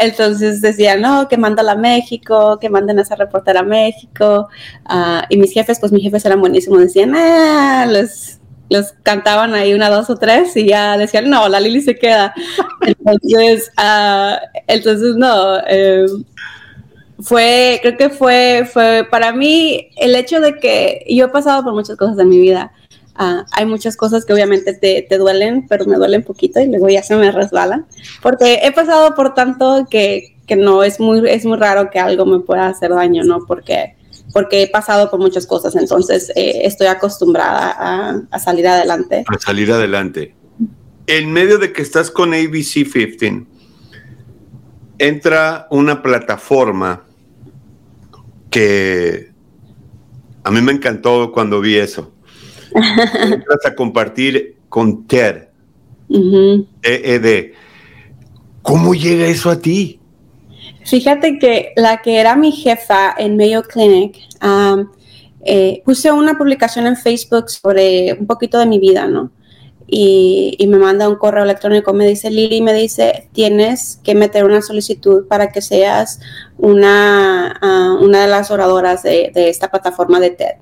entonces 0.00 0.60
decían, 0.60 1.00
no, 1.00 1.28
que 1.28 1.36
mándala 1.36 1.72
a 1.72 1.76
México, 1.76 2.58
que 2.60 2.68
manden 2.68 2.98
a 2.98 3.02
esa 3.02 3.16
reportera 3.16 3.60
a 3.60 3.64
México. 3.64 4.48
Ah, 4.84 5.24
y 5.28 5.36
mis 5.36 5.52
jefes, 5.52 5.78
pues 5.80 5.92
mis 5.92 6.02
jefes 6.02 6.24
eran 6.26 6.40
buenísimos, 6.40 6.80
decían, 6.80 7.14
ah, 7.14 7.86
les, 7.88 8.41
les 8.72 8.94
cantaban 9.02 9.54
ahí 9.54 9.74
una, 9.74 9.90
dos 9.90 10.08
o 10.08 10.16
tres 10.16 10.56
y 10.56 10.66
ya 10.66 10.96
decían, 10.96 11.28
no, 11.28 11.48
la 11.48 11.60
Lili 11.60 11.82
se 11.82 11.94
queda. 11.94 12.34
entonces, 12.80 13.70
uh, 13.78 14.36
entonces 14.66 15.14
no. 15.16 15.58
Eh, 15.68 16.06
fue, 17.20 17.78
creo 17.82 17.96
que 17.98 18.10
fue, 18.10 18.68
fue 18.72 19.06
para 19.10 19.32
mí 19.32 19.90
el 19.96 20.14
hecho 20.14 20.40
de 20.40 20.58
que 20.58 21.04
yo 21.08 21.26
he 21.26 21.28
pasado 21.28 21.62
por 21.62 21.74
muchas 21.74 21.96
cosas 21.96 22.18
en 22.18 22.30
mi 22.30 22.40
vida. 22.40 22.72
Uh, 23.18 23.44
hay 23.52 23.66
muchas 23.66 23.94
cosas 23.94 24.24
que 24.24 24.32
obviamente 24.32 24.72
te, 24.72 25.02
te, 25.02 25.18
duelen, 25.18 25.66
pero 25.68 25.84
me 25.84 25.96
duelen 25.96 26.22
poquito 26.22 26.60
y 26.60 26.66
luego 26.66 26.88
ya 26.88 27.02
se 27.02 27.14
me 27.14 27.30
resbalan. 27.30 27.86
Porque 28.22 28.60
he 28.62 28.72
pasado 28.72 29.14
por 29.14 29.34
tanto 29.34 29.86
que, 29.90 30.34
que, 30.46 30.56
no 30.56 30.82
es 30.82 30.98
muy, 30.98 31.28
es 31.28 31.44
muy 31.44 31.58
raro 31.58 31.90
que 31.90 31.98
algo 31.98 32.24
me 32.24 32.40
pueda 32.40 32.68
hacer 32.68 32.90
daño, 32.90 33.22
¿no? 33.22 33.44
Porque, 33.46 33.96
porque 34.32 34.62
he 34.62 34.68
pasado 34.68 35.10
por 35.10 35.20
muchas 35.20 35.46
cosas, 35.46 35.76
entonces 35.76 36.30
eh, 36.34 36.62
estoy 36.64 36.86
acostumbrada 36.86 37.70
a, 37.70 38.22
a, 38.30 38.38
salir 38.38 38.66
adelante. 38.66 39.24
A 39.26 39.38
salir 39.38 39.70
adelante. 39.70 40.34
En 41.06 41.32
medio 41.32 41.58
de 41.58 41.72
que 41.72 41.82
estás 41.82 42.10
con 42.10 42.32
ABC 42.32 42.90
15, 42.90 43.46
entra 44.98 45.66
una 45.70 46.02
plataforma 46.02 47.04
que 48.50 49.32
a 50.44 50.50
mí 50.50 50.60
me 50.60 50.72
encantó 50.72 51.32
cuando 51.32 51.60
vi 51.60 51.76
eso. 51.76 52.12
Entras 52.74 53.66
a 53.66 53.74
compartir 53.74 54.58
con 54.68 55.06
TED, 55.06 55.48
EED. 56.82 57.52
¿Cómo 58.62 58.94
llega 58.94 59.26
eso 59.26 59.50
a 59.50 59.60
ti? 59.60 60.00
Fíjate 60.84 61.38
que 61.38 61.72
la 61.76 62.02
que 62.02 62.18
era 62.18 62.36
mi 62.36 62.52
jefa 62.52 63.14
en 63.16 63.36
Mayo 63.36 63.62
Clinic, 63.62 64.18
um, 64.42 64.88
eh, 65.44 65.82
puse 65.84 66.12
una 66.12 66.38
publicación 66.38 66.86
en 66.86 66.96
Facebook 66.96 67.50
sobre 67.50 68.14
un 68.14 68.26
poquito 68.26 68.58
de 68.58 68.66
mi 68.66 68.78
vida, 68.78 69.06
¿no? 69.06 69.30
y, 69.94 70.66
me 70.68 70.78
manda 70.78 71.08
un 71.08 71.16
correo 71.16 71.44
electrónico, 71.44 71.92
me 71.92 72.06
dice 72.06 72.30
Lili, 72.30 72.62
me 72.62 72.72
dice, 72.72 73.28
tienes 73.32 74.00
que 74.02 74.14
meter 74.14 74.44
una 74.44 74.62
solicitud 74.62 75.26
para 75.28 75.52
que 75.52 75.60
seas 75.60 76.18
una, 76.56 77.58
ah, 77.60 77.98
una 78.00 78.22
de 78.22 78.28
las 78.28 78.50
oradoras 78.50 79.02
de, 79.02 79.30
esta 79.34 79.70
plataforma 79.70 80.18
de 80.18 80.30
TED. 80.30 80.54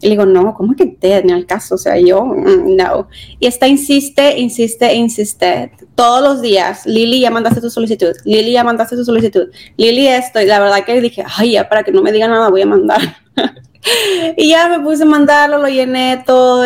Y 0.00 0.06
le 0.06 0.10
digo, 0.10 0.26
no, 0.26 0.54
¿cómo 0.54 0.74
que 0.76 0.86
TED? 0.86 1.24
Ni 1.24 1.32
al 1.32 1.46
caso, 1.46 1.74
o 1.74 1.78
sea, 1.78 1.98
yo, 1.98 2.24
mm, 2.24 2.76
no. 2.76 3.08
Y 3.40 3.46
esta 3.46 3.66
insiste, 3.66 4.38
insiste, 4.38 4.94
insiste, 4.94 5.72
todos 5.94 6.22
los 6.22 6.40
días, 6.40 6.86
Lili, 6.86 7.20
ya 7.20 7.30
mandaste 7.30 7.60
tu 7.60 7.70
solicitud, 7.70 8.14
Lili, 8.24 8.52
ya 8.52 8.62
mandaste 8.64 8.96
tu 8.96 9.04
solicitud, 9.04 9.48
Lili 9.76 10.06
esto, 10.06 10.40
y 10.40 10.46
la 10.46 10.60
verdad 10.60 10.84
que 10.84 11.00
dije, 11.00 11.24
ay, 11.36 11.52
ya, 11.52 11.68
para 11.68 11.82
que 11.82 11.92
no 11.92 12.02
me 12.02 12.12
diga 12.12 12.28
nada, 12.28 12.48
voy 12.48 12.62
a 12.62 12.66
mandar. 12.66 13.00
y 14.36 14.50
ya 14.50 14.68
me 14.68 14.80
puse 14.80 15.02
a 15.02 15.06
mandarlo, 15.06 15.58
lo 15.58 15.68
llené 15.68 16.22
todo, 16.26 16.64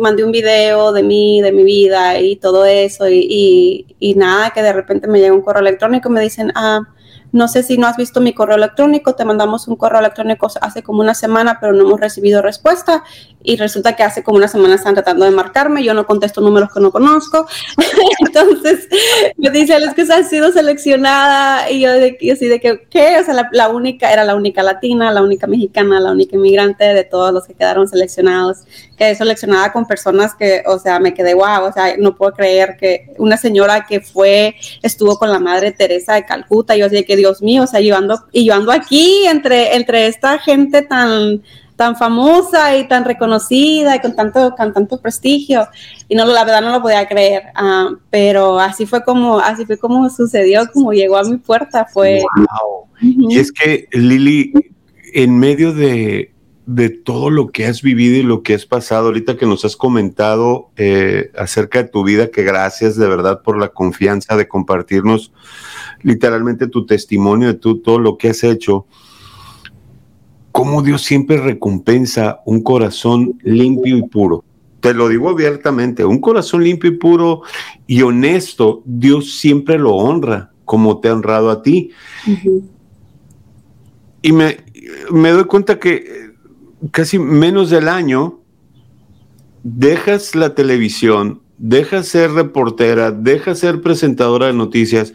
mandé 0.00 0.24
un 0.24 0.32
video 0.32 0.92
de 0.92 1.02
mí, 1.02 1.40
de 1.40 1.52
mi 1.52 1.64
vida 1.64 2.20
y 2.20 2.36
todo 2.36 2.64
eso. 2.64 3.08
Y, 3.08 3.26
y, 3.30 3.96
y 3.98 4.14
nada, 4.14 4.50
que 4.50 4.62
de 4.62 4.72
repente 4.72 5.08
me 5.08 5.20
llega 5.20 5.34
un 5.34 5.42
correo 5.42 5.62
electrónico 5.62 6.08
y 6.08 6.12
me 6.12 6.20
dicen, 6.20 6.52
ah, 6.54 6.80
no 7.32 7.48
sé 7.48 7.62
si 7.62 7.76
no 7.76 7.86
has 7.86 7.96
visto 7.96 8.20
mi 8.20 8.32
correo 8.32 8.56
electrónico, 8.56 9.14
te 9.14 9.24
mandamos 9.24 9.68
un 9.68 9.76
correo 9.76 10.00
electrónico 10.00 10.48
hace 10.60 10.82
como 10.82 11.00
una 11.00 11.14
semana, 11.14 11.58
pero 11.60 11.72
no 11.72 11.84
hemos 11.84 12.00
recibido 12.00 12.42
respuesta. 12.42 13.04
Y 13.42 13.56
resulta 13.56 13.94
que 13.96 14.02
hace 14.02 14.22
como 14.22 14.38
una 14.38 14.48
semana 14.48 14.74
están 14.74 14.94
tratando 14.94 15.24
de 15.24 15.30
marcarme, 15.30 15.84
yo 15.84 15.94
no 15.94 16.06
contesto 16.06 16.40
números 16.40 16.70
que 16.72 16.80
no 16.80 16.90
conozco. 16.90 17.46
Entonces 18.26 18.88
me 19.36 19.50
dicen, 19.50 19.82
es 19.82 19.94
que 19.94 20.06
se 20.06 20.12
ha 20.12 20.22
sido 20.24 20.52
seleccionada. 20.52 21.70
Y 21.70 21.80
yo, 21.80 21.92
de, 21.92 22.18
así 22.32 22.48
de 22.48 22.60
que, 22.60 22.86
¿qué? 22.90 23.18
O 23.20 23.24
sea, 23.24 23.48
la, 23.52 23.68
única, 23.68 24.12
era 24.12 24.24
la 24.24 24.34
única 24.34 24.62
latina, 24.62 25.12
la 25.12 25.22
única 25.22 25.46
mexicana, 25.46 26.00
la 26.00 26.12
única 26.12 26.36
inmigrante 26.36 26.84
de 26.84 27.04
todos 27.04 27.32
los 27.32 27.46
que 27.46 27.54
quedaron 27.54 27.88
seleccionados. 27.88 28.58
Quedé 28.96 29.14
seleccionada 29.14 29.72
con 29.72 29.86
personas 29.86 30.34
que, 30.34 30.62
o 30.66 30.78
sea, 30.78 30.98
me 30.98 31.14
quedé 31.14 31.34
wow, 31.34 31.64
o 31.64 31.72
sea, 31.72 31.96
no 31.98 32.16
puedo 32.16 32.32
creer 32.32 32.76
que 32.78 33.14
una 33.18 33.36
señora 33.36 33.86
que 33.86 34.00
fue, 34.00 34.56
estuvo 34.82 35.18
con 35.18 35.30
la 35.30 35.38
madre 35.38 35.72
Teresa 35.72 36.14
de 36.14 36.24
Calcuta, 36.24 36.74
yo 36.74 36.86
así 36.86 37.04
que 37.04 37.16
Dios 37.18 37.42
mío, 37.42 37.64
o 37.64 37.66
sea, 37.66 37.80
yo 37.80 37.96
ando, 37.96 38.18
y 38.32 38.46
yo 38.46 38.54
ando 38.54 38.72
aquí 38.72 39.26
entre, 39.26 39.76
entre 39.76 40.06
esta 40.06 40.38
gente 40.38 40.82
tan, 40.82 41.42
tan 41.76 41.94
famosa 41.94 42.76
y 42.76 42.88
tan 42.88 43.04
reconocida 43.04 43.94
y 43.94 44.00
con 44.00 44.16
tanto, 44.16 44.54
con 44.56 44.72
tanto 44.72 45.00
prestigio. 45.00 45.68
Y 46.08 46.16
no, 46.16 46.24
la 46.24 46.44
verdad 46.44 46.60
no 46.60 46.72
lo 46.72 46.82
podía 46.82 47.06
creer. 47.06 47.44
Uh, 47.54 47.96
pero 48.10 48.58
así 48.58 48.84
fue 48.84 49.04
como, 49.04 49.38
así 49.38 49.64
fue 49.64 49.78
como 49.78 50.10
sucedió, 50.10 50.68
como 50.72 50.92
llegó 50.92 51.16
a 51.16 51.24
mi 51.24 51.36
puerta. 51.36 51.84
Fue. 51.84 52.22
Wow. 52.36 52.88
Y 53.00 53.38
es 53.38 53.52
que, 53.52 53.86
Lili, 53.92 54.52
en 55.14 55.38
medio 55.38 55.72
de, 55.72 56.32
de, 56.68 56.90
todo 56.90 57.30
lo 57.30 57.48
que 57.48 57.64
has 57.66 57.80
vivido 57.80 58.16
y 58.16 58.22
lo 58.22 58.42
que 58.42 58.54
has 58.54 58.66
pasado, 58.66 59.06
ahorita 59.06 59.38
que 59.38 59.46
nos 59.46 59.64
has 59.64 59.74
comentado 59.74 60.70
eh, 60.76 61.30
acerca 61.36 61.82
de 61.82 61.88
tu 61.88 62.04
vida, 62.04 62.30
que 62.30 62.42
gracias 62.42 62.96
de 62.96 63.08
verdad 63.08 63.42
por 63.42 63.58
la 63.58 63.68
confianza 63.68 64.36
de 64.36 64.48
compartirnos 64.48 65.32
literalmente 66.02 66.68
tu 66.68 66.84
testimonio 66.84 67.48
de 67.48 67.54
tú, 67.54 67.78
todo 67.78 67.98
lo 67.98 68.18
que 68.18 68.28
has 68.28 68.44
hecho, 68.44 68.86
cómo 70.52 70.82
Dios 70.82 71.02
siempre 71.02 71.38
recompensa 71.38 72.40
un 72.44 72.62
corazón 72.62 73.38
limpio 73.42 73.96
y 73.96 74.02
puro. 74.02 74.44
Te 74.80 74.92
lo 74.92 75.08
digo 75.08 75.30
abiertamente, 75.30 76.04
un 76.04 76.20
corazón 76.20 76.62
limpio 76.62 76.90
y 76.90 76.96
puro 76.96 77.42
y 77.86 78.02
honesto, 78.02 78.82
Dios 78.84 79.38
siempre 79.38 79.78
lo 79.78 79.94
honra 79.94 80.52
como 80.66 81.00
te 81.00 81.08
ha 81.08 81.14
honrado 81.14 81.50
a 81.50 81.62
ti. 81.62 81.90
Y 84.20 84.32
me, 84.32 84.58
me 85.10 85.30
doy 85.30 85.44
cuenta 85.44 85.78
que 85.78 86.27
casi 86.90 87.18
menos 87.18 87.70
del 87.70 87.88
año 87.88 88.40
dejas 89.62 90.34
la 90.34 90.54
televisión, 90.54 91.42
dejas 91.58 92.08
ser 92.08 92.32
reportera, 92.32 93.10
dejas 93.10 93.58
ser 93.58 93.80
presentadora 93.80 94.46
de 94.46 94.52
noticias 94.52 95.12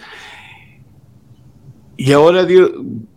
y 1.97 2.11
ahora 2.11 2.45
Dios, 2.45 2.71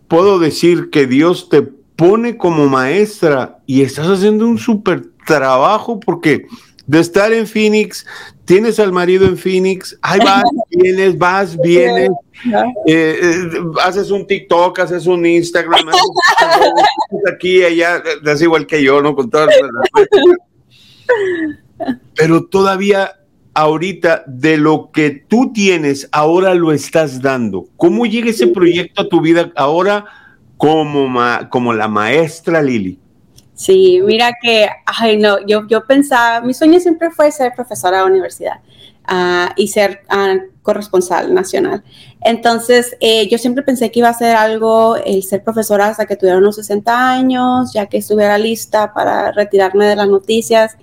puedo 0.07 0.39
decir 0.39 0.89
que 0.89 1.07
Dios 1.07 1.49
te 1.49 1.61
pone 1.61 2.37
como 2.37 2.67
maestra 2.67 3.59
y 3.65 3.81
estás 3.81 4.07
haciendo 4.07 4.47
un 4.47 4.57
súper 4.57 5.09
trabajo 5.25 5.99
porque 5.99 6.45
de 6.87 6.99
estar 6.99 7.31
en 7.33 7.45
Phoenix, 7.45 8.05
tienes 8.45 8.79
al 8.79 8.93
marido 8.93 9.27
en 9.27 9.37
Phoenix, 9.37 9.97
ahí 10.01 10.19
vas, 10.19 10.43
vienes, 10.69 11.17
vas, 11.17 11.57
vienes, 11.57 12.09
eh, 12.87 13.19
eh, 13.21 13.49
haces 13.83 14.09
un 14.09 14.25
TikTok, 14.25 14.79
haces 14.79 15.05
un 15.05 15.25
Instagram, 15.25 15.89
haces 15.89 17.21
aquí, 17.31 17.63
allá, 17.63 18.01
es 18.25 18.41
igual 18.41 18.65
que 18.65 18.81
yo, 18.81 19.01
¿no? 19.01 19.15
Con 19.15 19.29
todas 19.29 19.49
Pero 22.15 22.45
todavía 22.45 23.11
ahorita 23.53 24.23
de 24.27 24.57
lo 24.57 24.91
que 24.91 25.09
tú 25.09 25.51
tienes, 25.51 26.07
ahora 26.11 26.53
lo 26.53 26.71
estás 26.71 27.21
dando. 27.21 27.65
¿Cómo 27.75 28.05
llega 28.05 28.29
ese 28.29 28.47
proyecto 28.47 29.01
a 29.01 29.09
tu 29.09 29.19
vida 29.19 29.51
ahora 29.55 30.05
como, 30.55 31.09
como 31.49 31.73
la 31.73 31.87
maestra 31.87 32.61
Lili? 32.61 32.99
Sí, 33.57 34.01
mira 34.05 34.33
que, 34.39 34.69
ay 34.85 35.17
no, 35.17 35.43
yo, 35.47 35.65
yo 35.67 35.83
pensaba, 35.87 36.41
mi 36.41 36.53
sueño 36.53 36.79
siempre 36.79 37.09
fue 37.09 37.31
ser 37.31 37.53
profesora 37.55 38.01
de 38.01 38.03
universidad 38.05 38.59
uh, 39.09 39.51
y 39.55 39.67
ser 39.67 40.01
uh, 40.11 40.53
corresponsal 40.61 41.33
nacional. 41.33 41.83
Entonces, 42.21 42.95
eh, 42.99 43.27
yo 43.29 43.39
siempre 43.39 43.63
pensé 43.63 43.89
que 43.89 43.97
iba 43.97 44.09
a 44.09 44.13
ser 44.13 44.35
algo, 44.35 44.95
el 44.97 45.23
ser 45.23 45.43
profesora 45.43 45.87
hasta 45.87 46.05
que 46.05 46.15
tuviera 46.15 46.37
unos 46.37 46.57
60 46.57 47.13
años, 47.13 47.73
ya 47.73 47.87
que 47.87 47.97
estuviera 47.97 48.37
lista 48.37 48.93
para 48.93 49.31
retirarme 49.31 49.87
de 49.87 49.95
las 49.95 50.07
noticias. 50.07 50.77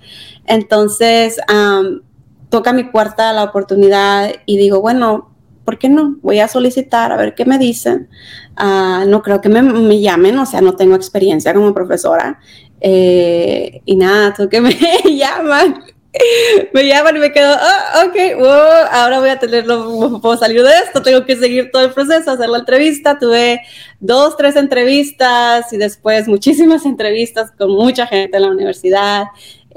Entonces, 0.45 1.37
um, 1.49 2.01
toca 2.49 2.73
mi 2.73 2.83
puerta 2.83 3.31
la 3.31 3.45
oportunidad 3.45 4.33
y 4.45 4.57
digo, 4.57 4.81
bueno, 4.81 5.29
¿por 5.65 5.79
qué 5.79 5.89
no? 5.89 6.15
Voy 6.21 6.39
a 6.39 6.47
solicitar 6.47 7.11
a 7.11 7.17
ver 7.17 7.33
qué 7.33 7.43
me 7.43 7.57
dicen. 7.57 8.07
Ah, 8.55 9.03
no 9.07 9.21
creo 9.21 9.41
que 9.41 9.49
me, 9.49 9.99
llamen, 9.99 10.37
o 10.37 10.45
sea, 10.45 10.61
no 10.61 10.75
tengo 10.75 10.95
experiencia 10.95 11.53
como 11.53 11.73
profesora. 11.73 12.39
Eh, 12.81 13.81
y 13.85 13.95
nada, 13.95 14.33
tú 14.33 14.49
que 14.49 14.61
me 14.61 14.75
llaman. 15.05 15.83
me 16.73 16.87
llaman 16.87 17.17
y 17.17 17.19
me 17.19 17.31
quedo, 17.31 17.53
oh, 17.53 18.05
ok, 18.07 18.39
wow, 18.39 18.87
ahora 18.91 19.19
voy 19.19 19.29
a 19.29 19.39
tenerlo, 19.39 20.21
puedo 20.21 20.37
salir 20.37 20.63
de 20.63 20.71
esto, 20.85 21.01
tengo 21.01 21.25
que 21.25 21.35
seguir 21.35 21.71
todo 21.71 21.83
el 21.83 21.91
proceso, 21.91 22.31
hacer 22.31 22.49
la 22.49 22.59
entrevista. 22.59 23.19
Tuve 23.19 23.61
dos, 23.99 24.37
tres 24.37 24.55
entrevistas 24.55 25.71
y 25.73 25.77
después 25.77 26.27
muchísimas 26.27 26.85
entrevistas 26.85 27.51
con 27.51 27.71
mucha 27.71 28.07
gente 28.07 28.37
en 28.37 28.43
la 28.43 28.49
universidad. 28.49 29.25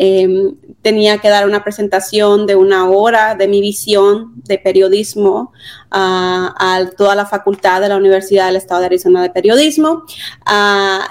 Em, 0.01 0.55
tenía 0.80 1.18
que 1.18 1.28
dar 1.28 1.44
una 1.44 1.64
presentación 1.64 2.46
de 2.46 2.55
una 2.55 2.88
hora 2.88 3.34
de 3.34 3.49
mi 3.49 3.61
visión 3.61 4.32
de 4.44 4.57
periodismo 4.57 5.53
a 5.90 6.84
toda 6.96 7.16
la 7.16 7.26
facultad 7.26 7.80
de 7.80 7.88
la 7.88 7.96
Universidad 7.96 8.46
del 8.46 8.57
Estado 8.57 8.80
de 8.80 8.86
Arizona 8.86 9.22
de 9.22 9.30
Periodismo. 9.30 10.05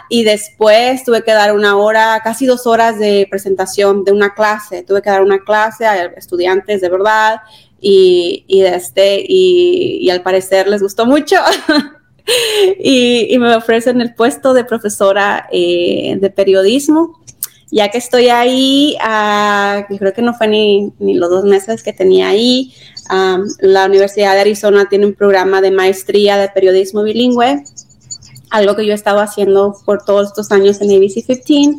y 0.09 0.23
después 0.23 1.03
tuve 1.03 1.21
que 1.23 1.33
dar 1.33 1.53
una 1.53 1.75
hora, 1.75 2.21
casi 2.23 2.45
dos 2.45 2.65
horas 2.65 2.97
de 2.97 3.27
presentación 3.29 4.05
de 4.05 4.13
una 4.13 4.33
clase. 4.33 4.83
Tuve 4.83 5.01
que 5.01 5.09
dar 5.09 5.21
una 5.21 5.39
clase 5.39 5.85
a 5.85 6.05
estudiantes 6.05 6.79
de 6.79 6.89
verdad 6.89 7.41
y, 7.81 8.45
y, 8.47 8.61
este, 8.63 9.21
y, 9.27 10.09
al 10.09 10.21
parecer 10.21 10.69
les 10.69 10.81
gustó 10.81 11.05
mucho. 11.05 11.35
y, 12.79 13.37
me 13.37 13.53
ofrecen 13.53 13.99
el 13.99 14.13
puesto 14.15 14.53
de 14.53 14.63
profesora 14.63 15.49
eh, 15.51 16.17
de 16.19 16.29
periodismo 16.29 17.19
ya 17.71 17.89
que 17.89 17.97
estoy 17.97 18.29
ahí, 18.29 18.97
uh, 19.01 19.97
creo 19.97 20.13
que 20.13 20.21
no 20.21 20.33
fue 20.33 20.47
ni, 20.47 20.93
los 20.99 21.29
dos 21.29 21.43
meses 21.43 21.83
que 21.83 21.93
tenía 21.93 22.29
ahí, 22.29 22.73
la 23.59 23.85
Universidad 23.85 24.33
de 24.33 24.41
Arizona 24.41 24.87
tiene 24.89 25.05
un 25.05 25.13
programa 25.13 25.61
de 25.61 25.71
maestría 25.71 26.37
de 26.37 26.49
periodismo 26.49 27.03
bilingüe, 27.03 27.63
algo 28.49 28.75
que 28.75 28.85
yo 28.85 28.91
he 28.91 28.95
estado 28.95 29.19
haciendo 29.19 29.75
por 29.85 30.03
todos 30.03 30.27
estos 30.27 30.51
años 30.51 30.81
en 30.81 30.91
ABC 30.91 31.43
15, 31.43 31.69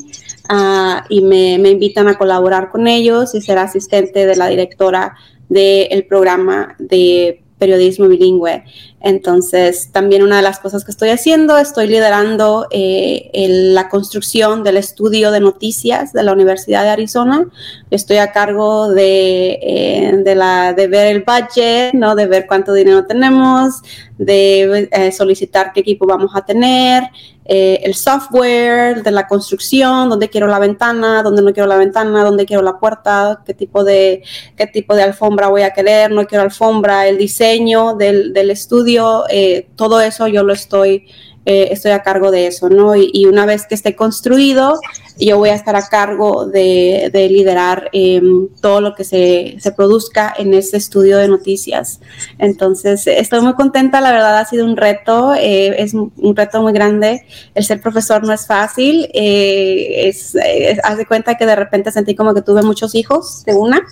uh, 0.51 1.05
y 1.09 1.22
me, 1.22 1.55
invitan 1.55 2.09
a 2.09 2.18
colaborar 2.18 2.70
con 2.70 2.86
ellos 2.86 3.34
y 3.34 3.41
ser 3.41 3.59
asistente 3.59 4.26
de 4.26 4.36
la 4.36 4.49
directora 4.49 5.16
del 5.49 6.07
programa 6.07 6.76
de 6.78 7.43
periodismo 7.59 8.09
bilingüe. 8.09 8.64
Entonces, 9.01 9.91
también 9.93 10.25
una 10.25 10.39
de 10.39 10.43
las 10.43 10.59
cosas 10.59 10.85
que 10.85 10.91
estoy 10.91 11.11
haciendo, 11.11 11.57
estoy 11.57 11.87
liderando 11.87 12.67
eh, 12.73 13.31
la 13.73 13.89
construcción 13.89 14.65
del 14.65 14.77
estudio 14.77 15.31
de 15.31 15.39
noticias 15.39 16.13
de 16.13 16.25
la 16.25 16.33
Universidad 16.33 16.83
de 16.83 16.91
Arizona. 16.91 17.47
Estoy 17.91 18.17
a 18.17 18.33
cargo 18.33 18.89
de, 18.89 19.59
eh, 19.63 20.23
de, 20.25 20.87
ver 20.89 21.15
el 21.15 21.25
budget, 21.25 21.95
¿no? 21.95 22.17
de 22.17 22.27
ver 22.27 22.47
cuánto 22.49 22.73
dinero 22.73 23.07
tenemos, 23.07 23.83
de 24.19 24.89
eh, 24.91 25.13
solicitar 25.13 25.73
qué 25.73 25.81
equipo 25.81 26.05
vamos 26.07 26.33
a 26.35 26.45
tener, 26.45 27.05
el 27.51 27.95
software 27.95 29.03
de 29.03 29.11
la 29.11 29.27
construcción, 29.27 30.11
dónde 30.11 30.29
quiero 30.29 30.49
la 30.49 30.59
ventana, 30.59 31.23
dónde 31.23 31.41
no 31.41 31.55
quiero 31.55 31.67
la 31.67 31.79
ventana, 31.79 32.23
dónde 32.23 32.45
quiero 32.45 32.63
la 32.63 32.79
puerta, 32.79 33.43
qué 33.47 33.55
tipo 33.55 33.85
de, 33.85 34.23
qué 34.55 34.67
tipo 34.67 34.95
de 34.95 35.05
alfombra 35.05 35.49
voy 35.49 35.63
a 35.63 35.73
querer, 35.73 36.11
no 36.11 36.27
quiero 36.27 36.45
alfombra, 36.45 37.09
el 37.09 37.17
diseño 37.17 37.95
del, 37.95 38.35
del 38.35 38.51
estudio, 38.51 38.88
eh, 39.28 39.68
todo 39.76 40.01
eso 40.01 40.28
yo 40.28 40.43
lo 40.43 40.53
estoy 40.53 41.07
eh, 41.51 41.73
estoy 41.73 41.93
a 41.93 42.03
cargo 42.03 42.31
de 42.31 42.47
eso, 42.47 42.69
¿no? 42.69 42.95
Y, 42.95 43.25
una 43.25 43.47
vez 43.47 43.67
que 43.67 43.75
esté 43.75 43.97
construido, 43.97 44.79
yo 45.19 45.39
voy 45.39 45.49
a 45.49 45.55
estar 45.55 45.77
a 45.77 45.89
cargo 45.89 46.45
de, 46.45 47.11
liderar 47.31 47.89
em, 47.95 48.49
todo 48.61 48.83
lo 48.83 48.95
que 48.95 49.03
se, 49.05 49.57
produzca 49.75 50.35
en 50.37 50.53
este 50.53 50.77
estudio 50.77 51.17
de 51.17 51.27
noticias. 51.27 52.01
Entonces, 52.39 53.07
estoy 53.07 53.41
muy 53.41 53.55
contenta, 53.55 54.03
la 54.03 54.13
verdad 54.13 54.37
ha 54.37 54.45
sido 54.45 54.67
un 54.67 54.77
reto, 54.77 55.33
eh, 55.35 55.83
es 55.83 55.95
un 55.95 56.37
reto 56.37 56.61
muy 56.61 56.75
grande. 56.75 57.25
El 57.55 57.65
ser 57.65 57.81
profesor 57.81 58.27
no 58.27 58.35
es 58.35 58.47
fácil, 58.47 59.09
eh, 59.15 60.07
es, 60.07 60.37
haz 60.85 60.99
de 60.99 61.07
cuenta 61.07 61.37
que 61.39 61.47
de 61.47 61.57
repente 61.57 61.93
sentí 61.93 62.15
como 62.15 62.35
que 62.35 62.43
tuve 62.43 62.61
muchos 62.61 62.95
hijos 62.95 63.43
de 63.47 63.55
una, 63.55 63.87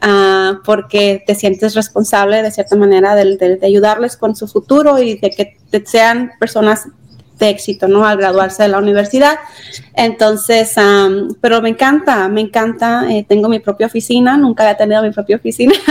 ah, 0.00 0.60
porque 0.64 1.24
te 1.26 1.34
sientes 1.34 1.74
responsable 1.74 2.40
de 2.44 2.52
cierta 2.52 2.76
manera 2.76 3.16
de, 3.16 3.36
de 3.36 3.66
ayudarles 3.66 4.16
con 4.16 4.36
su 4.36 4.46
futuro 4.46 5.00
y 5.00 5.18
de 5.18 5.30
que 5.30 5.56
sean 5.84 6.30
personas 6.38 6.86
de 7.40 7.50
éxito, 7.50 7.88
¿no? 7.88 8.06
Al 8.06 8.18
graduarse 8.18 8.62
de 8.62 8.68
la 8.68 8.78
universidad. 8.78 9.38
Entonces, 9.94 10.74
pero 11.40 11.60
me 11.62 11.70
encanta, 11.70 12.28
me 12.28 12.42
encanta. 12.42 13.06
Eh, 13.10 13.24
tengo 13.28 13.48
mi 13.48 13.58
propia 13.58 13.86
oficina, 13.86 14.36
nunca 14.36 14.62
había 14.62 14.76
tenido 14.76 15.02
mi 15.02 15.10
propia 15.10 15.36
oficina. 15.36 15.74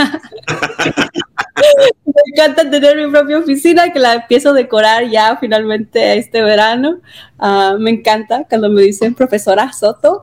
me 2.06 2.22
encanta 2.32 2.68
tener 2.70 2.96
mi 2.96 3.10
propia 3.10 3.38
oficina, 3.38 3.92
que 3.92 3.98
la 3.98 4.14
empiezo 4.14 4.50
a 4.50 4.52
decorar 4.52 5.08
ya 5.08 5.36
finalmente 5.38 6.18
este 6.18 6.42
verano. 6.42 7.00
Ah, 7.38 7.76
me 7.78 7.90
encanta 7.90 8.46
cuando 8.48 8.68
me 8.68 8.82
dicen 8.82 9.14
profesora 9.14 9.72
Soto, 9.72 10.22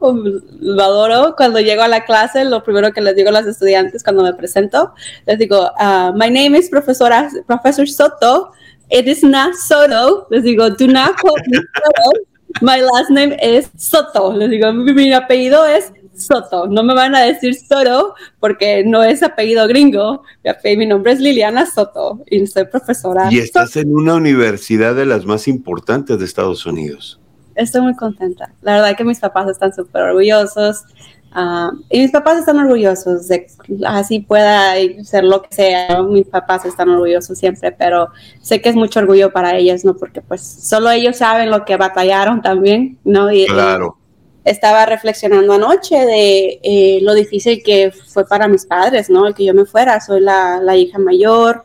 lo 0.60 0.84
adoro. 0.84 1.36
Cuando 1.36 1.60
llego 1.60 1.84
a 1.84 1.88
la 1.88 2.06
clase, 2.06 2.46
lo 2.46 2.64
primero 2.64 2.92
que 2.94 3.02
les 3.02 3.16
digo 3.16 3.30
a 3.30 3.34
los 3.34 3.46
estudiantes 3.46 4.04
cuando 4.04 4.24
me 4.24 4.34
presento, 4.34 4.94
les 5.26 5.38
digo, 5.38 5.72
ah, 5.78 6.12
my 6.16 6.30
name 6.30 6.58
is 6.58 6.70
profesora, 6.70 7.30
professor 7.46 7.88
Soto 7.88 8.52
it 8.90 9.08
is 9.08 9.24
not 9.24 9.56
Soto. 9.56 10.28
Les 10.30 10.44
digo, 10.44 10.70
do 10.70 10.88
not 10.88 11.16
call 11.18 11.36
me 11.48 11.58
Soto. 11.58 12.28
My 12.62 12.82
last 12.82 13.10
name 13.10 13.36
is 13.42 13.70
Soto. 13.78 14.34
Les 14.34 14.50
digo, 14.50 14.72
mi, 14.74 15.14
apellido 15.14 15.66
es 15.66 15.92
Soto. 16.16 16.68
No 16.68 16.84
me 16.84 16.94
van 16.94 17.16
a 17.16 17.22
decir 17.22 17.56
Soto 17.56 18.16
porque 18.40 18.84
no 18.84 19.04
es 19.04 19.22
apellido 19.24 19.68
gringo. 19.68 20.24
Mi, 20.64 20.86
nombre 20.86 21.12
es 21.12 21.20
Liliana 21.20 21.66
Soto 21.66 22.24
y 22.30 22.46
soy 22.48 22.66
profesora. 22.66 23.28
Y 23.32 23.40
estás 23.40 23.76
en 23.76 23.94
una 23.94 24.16
universidad 24.16 24.96
de 24.96 25.06
las 25.06 25.26
más 25.26 25.48
importantes 25.48 26.18
de 26.18 26.26
Estados 26.26 26.66
Unidos. 26.66 27.20
Estoy 27.56 27.82
muy 27.82 27.96
contenta. 27.96 28.54
La 28.62 28.76
verdad 28.76 28.96
que 28.96 29.04
mis 29.04 29.20
papás 29.20 29.50
están 29.50 29.74
súper 29.74 30.04
orgullosos. 30.04 30.84
Ah, 31.32 31.72
y 31.90 32.00
mis 32.00 32.12
papás 32.12 32.40
están 32.40 32.58
orgullosos 32.58 33.28
de 33.28 33.48
así 33.86 34.20
pueda 34.20 34.74
ser 35.04 35.24
lo 35.24 35.42
que 35.42 35.54
sea. 35.54 36.02
Mis 36.02 36.26
papás 36.26 36.66
están 36.66 36.90
orgullosos 36.90 37.38
siempre, 37.38 37.72
pero 37.72 38.10
sé 38.42 38.62
que 38.62 38.70
es 38.70 38.76
mucho 38.76 39.00
orgullo 39.00 39.32
para 39.32 39.56
ellos, 39.56 39.86
¿no? 39.86 39.96
Porque 39.96 40.22
pues 40.22 40.42
solo 40.42 40.90
ellos 40.90 41.18
saben 41.18 41.52
lo 41.52 41.66
que 41.66 41.78
batallaron 41.78 42.42
también, 42.42 42.98
¿no? 43.04 43.32
Y, 43.32 43.46
claro. 43.46 43.98
estaba 44.46 44.86
reflexionando 44.86 45.54
anoche 45.54 45.98
de 45.98 46.60
eh, 46.64 47.00
lo 47.02 47.14
difícil 47.14 47.62
que 47.64 47.92
fue 47.92 48.26
para 48.26 48.48
mis 48.48 48.66
padres, 48.66 49.10
¿no? 49.10 49.28
El 49.28 49.36
que 49.36 49.46
yo 49.46 49.54
me 49.54 49.66
fuera. 49.66 50.00
Soy 50.00 50.22
la, 50.22 50.60
la 50.62 50.76
hija 50.76 50.98
mayor, 50.98 51.64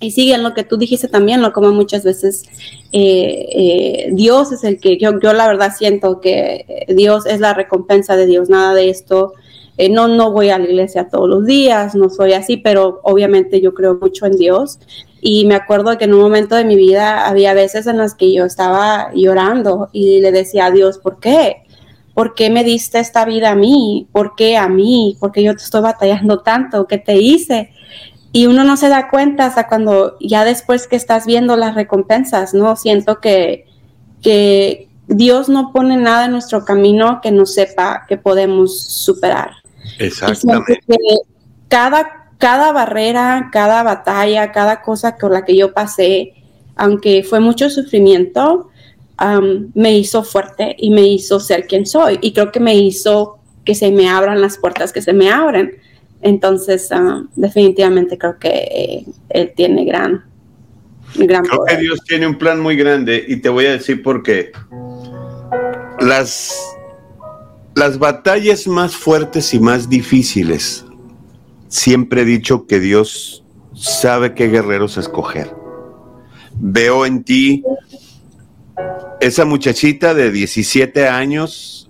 y 0.00 0.10
sigue 0.10 0.34
en 0.34 0.42
lo 0.42 0.54
que 0.54 0.64
tú 0.64 0.76
dijiste 0.76 1.08
también, 1.08 1.42
lo 1.42 1.52
como 1.52 1.72
muchas 1.72 2.04
veces 2.04 2.44
eh, 2.92 3.46
eh, 3.52 4.08
Dios 4.12 4.52
es 4.52 4.64
el 4.64 4.78
que 4.78 4.98
yo, 4.98 5.18
yo 5.20 5.32
la 5.32 5.46
verdad 5.46 5.72
siento 5.76 6.20
que 6.20 6.86
Dios 6.88 7.26
es 7.26 7.40
la 7.40 7.54
recompensa 7.54 8.16
de 8.16 8.26
Dios, 8.26 8.48
nada 8.48 8.74
de 8.74 8.90
esto. 8.90 9.32
Eh, 9.78 9.90
no, 9.90 10.08
no 10.08 10.32
voy 10.32 10.48
a 10.48 10.58
la 10.58 10.64
iglesia 10.64 11.08
todos 11.10 11.28
los 11.28 11.44
días, 11.44 11.94
no 11.94 12.08
soy 12.08 12.32
así, 12.32 12.56
pero 12.56 13.00
obviamente 13.02 13.60
yo 13.60 13.74
creo 13.74 13.98
mucho 14.00 14.26
en 14.26 14.36
Dios. 14.36 14.78
Y 15.20 15.44
me 15.46 15.54
acuerdo 15.54 15.96
que 15.98 16.04
en 16.04 16.14
un 16.14 16.20
momento 16.20 16.54
de 16.54 16.64
mi 16.64 16.76
vida 16.76 17.26
había 17.26 17.52
veces 17.52 17.86
en 17.86 17.98
las 17.98 18.14
que 18.14 18.32
yo 18.32 18.44
estaba 18.44 19.10
llorando 19.14 19.88
y 19.92 20.20
le 20.20 20.32
decía 20.32 20.66
a 20.66 20.70
Dios, 20.70 20.98
¿por 20.98 21.20
qué? 21.20 21.64
¿Por 22.14 22.34
qué 22.34 22.48
me 22.48 22.64
diste 22.64 22.98
esta 22.98 23.26
vida 23.26 23.50
a 23.50 23.54
mí? 23.54 24.08
¿Por 24.12 24.34
qué 24.36 24.56
a 24.56 24.68
mí? 24.68 25.16
¿Por 25.20 25.32
qué 25.32 25.42
yo 25.42 25.54
te 25.54 25.62
estoy 25.62 25.82
batallando 25.82 26.40
tanto? 26.40 26.86
¿Qué 26.86 26.96
te 26.96 27.16
hice? 27.16 27.70
Y 28.32 28.46
uno 28.46 28.64
no 28.64 28.76
se 28.76 28.88
da 28.88 29.08
cuenta 29.08 29.46
hasta 29.46 29.68
cuando 29.68 30.16
ya 30.20 30.44
después 30.44 30.86
que 30.88 30.96
estás 30.96 31.26
viendo 31.26 31.56
las 31.56 31.74
recompensas, 31.74 32.54
¿no? 32.54 32.76
Siento 32.76 33.20
que, 33.20 33.66
que 34.22 34.88
Dios 35.08 35.48
no 35.48 35.72
pone 35.72 35.96
nada 35.96 36.26
en 36.26 36.32
nuestro 36.32 36.64
camino 36.64 37.20
que 37.22 37.30
no 37.30 37.46
sepa 37.46 38.04
que 38.08 38.16
podemos 38.16 38.82
superar. 38.82 39.52
Exactamente. 39.98 40.80
cada, 41.68 42.30
cada 42.38 42.72
barrera, 42.72 43.48
cada 43.52 43.82
batalla, 43.82 44.52
cada 44.52 44.82
cosa 44.82 45.16
con 45.16 45.32
la 45.32 45.44
que 45.44 45.56
yo 45.56 45.72
pasé, 45.72 46.34
aunque 46.74 47.22
fue 47.22 47.40
mucho 47.40 47.70
sufrimiento, 47.70 48.70
me 49.74 49.96
hizo 49.96 50.22
fuerte 50.22 50.76
y 50.78 50.90
me 50.90 51.02
hizo 51.02 51.40
ser 51.40 51.66
quien 51.66 51.86
soy. 51.86 52.18
Y 52.20 52.32
creo 52.32 52.52
que 52.52 52.60
me 52.60 52.74
hizo 52.74 53.38
que 53.64 53.74
se 53.74 53.90
me 53.90 54.08
abran 54.08 54.40
las 54.40 54.58
puertas 54.58 54.92
que 54.92 55.02
se 55.02 55.12
me 55.12 55.30
abren. 55.30 55.78
Entonces, 56.22 56.88
ah, 56.92 57.24
definitivamente 57.34 58.18
creo 58.18 58.38
que 58.38 58.48
eh, 58.48 59.06
él 59.28 59.52
tiene 59.54 59.84
gran, 59.84 60.24
gran 61.14 61.44
Creo 61.44 61.64
que 61.64 61.76
Dios 61.76 62.00
tiene 62.06 62.26
un 62.26 62.36
plan 62.36 62.60
muy 62.60 62.76
grande 62.76 63.24
y 63.26 63.36
te 63.36 63.48
voy 63.48 63.66
a 63.66 63.72
decir 63.72 64.02
por 64.02 64.22
qué. 64.22 64.52
Las, 66.00 66.54
las 67.74 67.98
batallas 67.98 68.66
más 68.66 68.96
fuertes 68.96 69.54
y 69.54 69.60
más 69.60 69.88
difíciles, 69.88 70.84
siempre 71.68 72.22
he 72.22 72.24
dicho 72.24 72.66
que 72.66 72.80
Dios 72.80 73.44
sabe 73.74 74.34
qué 74.34 74.48
guerreros 74.48 74.96
escoger. 74.96 75.54
Veo 76.58 77.04
en 77.04 77.22
ti 77.22 77.62
esa 79.20 79.44
muchachita 79.44 80.14
de 80.14 80.30
17 80.30 81.08
años 81.08 81.88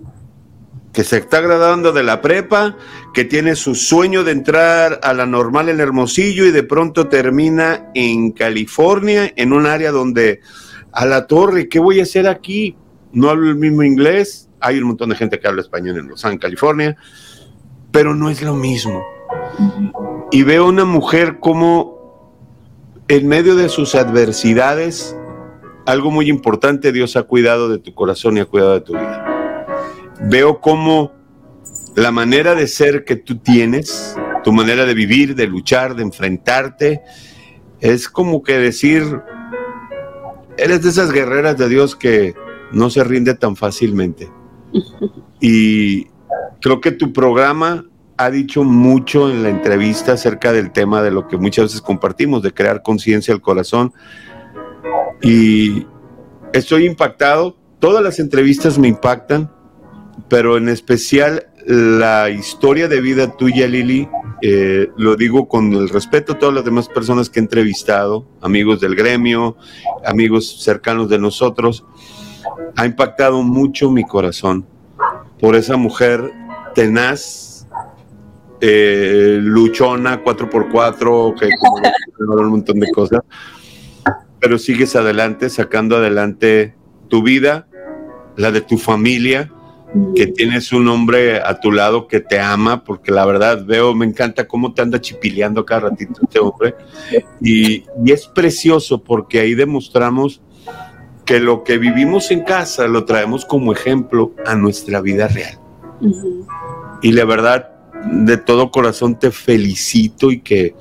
que 0.93 1.03
se 1.03 1.17
está 1.17 1.41
graduando 1.41 1.91
de 1.91 2.03
la 2.03 2.21
prepa, 2.21 2.75
que 3.13 3.25
tiene 3.25 3.55
su 3.55 3.75
sueño 3.75 4.23
de 4.23 4.31
entrar 4.31 4.99
a 5.03 5.13
la 5.13 5.25
normal 5.25 5.69
en 5.69 5.79
Hermosillo 5.79 6.45
y 6.45 6.51
de 6.51 6.63
pronto 6.63 7.07
termina 7.07 7.89
en 7.93 8.31
California, 8.31 9.33
en 9.35 9.53
un 9.53 9.65
área 9.65 9.91
donde 9.91 10.41
a 10.91 11.05
la 11.05 11.27
torre, 11.27 11.67
¿qué 11.67 11.79
voy 11.79 11.99
a 11.99 12.03
hacer 12.03 12.27
aquí? 12.27 12.75
No 13.11 13.29
hablo 13.29 13.49
el 13.49 13.55
mismo 13.55 13.83
inglés, 13.83 14.49
hay 14.59 14.77
un 14.77 14.85
montón 14.85 15.09
de 15.09 15.15
gente 15.15 15.39
que 15.39 15.47
habla 15.47 15.61
español 15.61 15.97
en 15.97 16.07
Los 16.07 16.25
Ángeles, 16.25 16.41
California, 16.41 16.95
pero 17.91 18.13
no 18.13 18.29
es 18.29 18.41
lo 18.41 18.53
mismo. 18.53 19.03
Y 20.31 20.43
veo 20.43 20.67
una 20.67 20.85
mujer 20.85 21.39
como 21.39 21.97
en 23.07 23.27
medio 23.27 23.55
de 23.55 23.69
sus 23.69 23.95
adversidades, 23.95 25.15
algo 25.85 26.11
muy 26.11 26.29
importante, 26.29 26.91
Dios 26.91 27.15
ha 27.15 27.23
cuidado 27.23 27.69
de 27.69 27.77
tu 27.77 27.93
corazón 27.93 28.37
y 28.37 28.41
ha 28.41 28.45
cuidado 28.45 28.73
de 28.73 28.81
tu 28.81 28.93
vida. 28.93 29.25
Veo 30.29 30.59
como 30.59 31.16
la 31.97 32.11
manera 32.11 32.53
de 32.53 32.67
ser 32.67 33.05
que 33.05 33.15
tú 33.15 33.39
tienes, 33.39 34.15
tu 34.43 34.53
manera 34.53 34.85
de 34.85 34.93
vivir, 34.93 35.33
de 35.33 35.47
luchar, 35.47 35.95
de 35.95 36.03
enfrentarte, 36.03 37.01
es 37.79 38.07
como 38.07 38.43
que 38.43 38.59
decir, 38.59 39.19
eres 40.57 40.83
de 40.83 40.89
esas 40.89 41.11
guerreras 41.11 41.57
de 41.57 41.67
Dios 41.67 41.95
que 41.95 42.35
no 42.71 42.91
se 42.91 43.03
rinde 43.03 43.33
tan 43.33 43.55
fácilmente. 43.57 44.29
Y 45.39 46.07
creo 46.61 46.81
que 46.81 46.91
tu 46.91 47.13
programa 47.13 47.85
ha 48.17 48.31
dicho 48.31 48.63
mucho 48.63 49.29
en 49.29 49.43
la 49.43 49.49
entrevista 49.49 50.13
acerca 50.13 50.51
del 50.51 50.71
tema 50.71 51.03
de 51.03 51.11
lo 51.11 51.27
que 51.27 51.37
muchas 51.37 51.65
veces 51.65 51.81
compartimos, 51.81 52.41
de 52.41 52.53
crear 52.53 52.81
conciencia 52.81 53.35
al 53.35 53.41
corazón. 53.41 53.93
Y 55.21 55.85
estoy 56.53 56.87
impactado, 56.87 57.55
todas 57.77 58.03
las 58.03 58.19
entrevistas 58.19 58.79
me 58.79 58.87
impactan, 58.87 59.51
pero 60.29 60.57
en 60.57 60.69
especial 60.69 61.47
la 61.65 62.29
historia 62.29 62.87
de 62.87 63.01
vida 63.01 63.35
tuya, 63.35 63.67
Lili, 63.67 64.07
eh, 64.41 64.89
lo 64.95 65.15
digo 65.15 65.47
con 65.47 65.73
el 65.73 65.89
respeto 65.89 66.33
a 66.33 66.39
todas 66.39 66.55
las 66.55 66.63
demás 66.63 66.87
personas 66.87 67.29
que 67.29 67.39
he 67.39 67.43
entrevistado, 67.43 68.25
amigos 68.41 68.79
del 68.79 68.95
gremio, 68.95 69.57
amigos 70.05 70.63
cercanos 70.63 71.09
de 71.09 71.19
nosotros, 71.19 71.85
ha 72.75 72.85
impactado 72.85 73.43
mucho 73.43 73.91
mi 73.91 74.03
corazón 74.03 74.65
por 75.39 75.55
esa 75.55 75.75
mujer 75.75 76.31
tenaz, 76.73 77.67
eh, 78.61 79.39
luchona, 79.41 80.23
4x4, 80.23 81.39
que 81.39 81.49
un 82.19 82.49
montón 82.49 82.79
de 82.79 82.89
cosas, 82.91 83.21
pero 84.39 84.57
sigues 84.57 84.95
adelante, 84.95 85.49
sacando 85.49 85.97
adelante 85.97 86.75
tu 87.09 87.23
vida, 87.23 87.67
la 88.35 88.51
de 88.51 88.61
tu 88.61 88.77
familia, 88.77 89.51
que 90.15 90.27
tienes 90.27 90.71
un 90.73 90.87
hombre 90.87 91.39
a 91.39 91.59
tu 91.59 91.71
lado 91.71 92.07
que 92.07 92.19
te 92.19 92.39
ama, 92.39 92.83
porque 92.83 93.11
la 93.11 93.25
verdad 93.25 93.65
veo, 93.65 93.95
me 93.95 94.05
encanta 94.05 94.47
cómo 94.47 94.73
te 94.73 94.81
anda 94.81 94.99
chipileando 94.99 95.65
cada 95.65 95.89
ratito 95.89 96.21
este 96.23 96.39
hombre, 96.39 96.75
y, 97.41 97.85
y 98.03 98.11
es 98.11 98.27
precioso 98.27 99.03
porque 99.03 99.39
ahí 99.39 99.55
demostramos 99.55 100.41
que 101.27 101.39
lo 101.41 101.63
que 101.63 101.77
vivimos 101.77 102.31
en 102.31 102.43
casa 102.43 102.87
lo 102.87 103.03
traemos 103.03 103.45
como 103.45 103.73
ejemplo 103.73 104.33
a 104.45 104.55
nuestra 104.55 105.01
vida 105.01 105.27
real. 105.27 105.59
Y 107.01 107.11
la 107.11 107.25
verdad, 107.25 107.69
de 108.05 108.37
todo 108.37 108.71
corazón 108.71 109.19
te 109.19 109.31
felicito 109.31 110.31
y 110.31 110.39
que, 110.39 110.73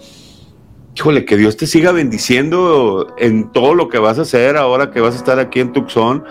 híjole, 0.94 1.24
que 1.24 1.36
Dios 1.36 1.56
te 1.56 1.66
siga 1.66 1.90
bendiciendo 1.90 3.12
en 3.18 3.50
todo 3.50 3.74
lo 3.74 3.88
que 3.88 3.98
vas 3.98 4.20
a 4.20 4.22
hacer 4.22 4.56
ahora 4.56 4.92
que 4.92 5.00
vas 5.00 5.14
a 5.14 5.18
estar 5.18 5.40
aquí 5.40 5.58
en 5.58 5.72
Tucson. 5.72 6.24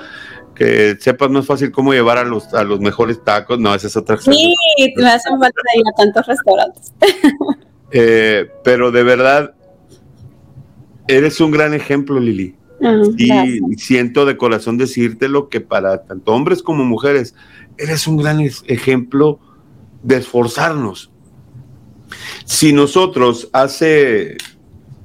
Que 0.56 0.98
sepas 1.00 1.30
más 1.30 1.46
fácil 1.46 1.72
cómo 1.72 1.94
llevar 1.94 2.18
a 2.18 2.24
los, 2.24 2.54
a 2.54 2.64
los 2.64 2.80
mejores 2.80 3.24
tacos. 3.24 3.60
No, 3.60 3.76
esa 3.76 3.88
es 3.88 3.98
otra 3.98 4.16
cosa. 4.16 4.32
Sí, 4.32 4.54
me 4.96 5.10
hacen 5.10 5.38
falta 5.38 5.62
ir 5.76 5.84
a 5.88 5.96
tantos 5.96 6.26
restaurantes. 6.26 6.94
Eh, 7.98 8.50
pero 8.64 8.92
de 8.92 9.04
verdad, 9.04 9.54
eres 11.08 11.40
un 11.40 11.52
gran 11.52 11.74
ejemplo, 11.74 12.20
Lili 12.20 12.56
y 13.18 13.76
siento 13.78 14.26
de 14.26 14.38
corazón 14.38 14.78
decírtelo 14.78 15.50
que 15.50 15.62
para 15.62 16.04
tanto 16.04 16.34
hombres 16.34 16.62
como 16.62 16.84
mujeres 16.84 17.36
eres 17.78 18.08
un 18.08 18.18
gran 18.18 18.40
ejemplo 18.42 19.40
de 20.04 20.18
esforzarnos. 20.18 21.12
Si 22.46 22.74
nosotros 22.74 23.50
hace 23.54 24.38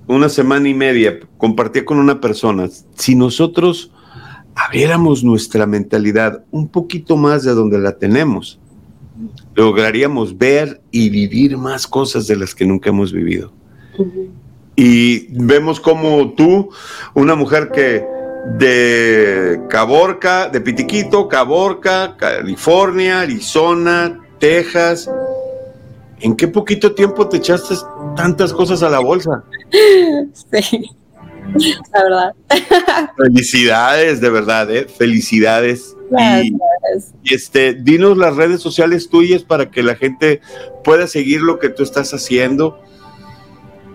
una 0.07 0.29
semana 0.29 0.69
y 0.69 0.75
media 0.75 1.21
compartí 1.39 1.83
con 1.85 1.99
una 1.99 2.21
persona, 2.21 2.69
si 2.95 3.15
nosotros 3.15 3.93
abriéramos 4.55 5.25
nuestra 5.25 5.67
mentalidad 5.67 6.45
un 6.51 6.69
poquito 6.69 7.17
más 7.17 7.45
de 7.45 7.53
donde 7.53 7.79
la 7.79 7.99
tenemos, 7.99 8.59
lograríamos 9.55 10.37
ver 10.37 10.81
y 10.91 11.11
vivir 11.11 11.57
más 11.57 11.87
cosas 11.87 12.27
de 12.27 12.37
las 12.37 12.55
que 12.55 12.67
nunca 12.67 12.91
hemos 12.91 13.13
vivido. 13.13 13.53
Y 14.77 15.27
vemos 15.31 15.81
como 15.81 16.33
tú, 16.33 16.71
una 17.15 17.35
mujer 17.35 17.71
que 17.71 18.05
de 18.59 19.61
Caborca, 19.69 20.49
de 20.49 20.61
Pitiquito, 20.61 21.29
Caborca, 21.29 22.17
California, 22.17 23.21
Arizona, 23.21 24.19
Texas, 24.39 25.11
¿en 26.21 26.37
qué 26.37 26.49
poquito 26.49 26.95
tiempo 26.95 27.29
te 27.29 27.37
echaste 27.37 27.75
tantas 28.17 28.53
cosas 28.53 28.83
a 28.83 28.89
la 28.89 29.01
bolsa? 29.01 29.45
Sí, 30.33 30.91
la 31.93 32.03
verdad. 32.03 32.35
Felicidades, 33.17 34.21
de 34.21 34.31
verdad, 34.31 34.71
¿eh? 34.71 34.87
Felicidades. 34.87 35.97
Y, 36.43 36.57
y, 37.23 37.35
este, 37.35 37.75
dinos 37.75 38.17
las 38.17 38.37
redes 38.37 38.61
sociales 38.61 39.09
tuyas 39.09 39.43
para 39.43 39.71
que 39.71 39.83
la 39.83 39.95
gente 39.95 40.41
pueda 40.83 41.07
seguir 41.07 41.41
lo 41.41 41.59
que 41.59 41.69
tú 41.69 41.83
estás 41.83 42.13
haciendo. 42.13 42.81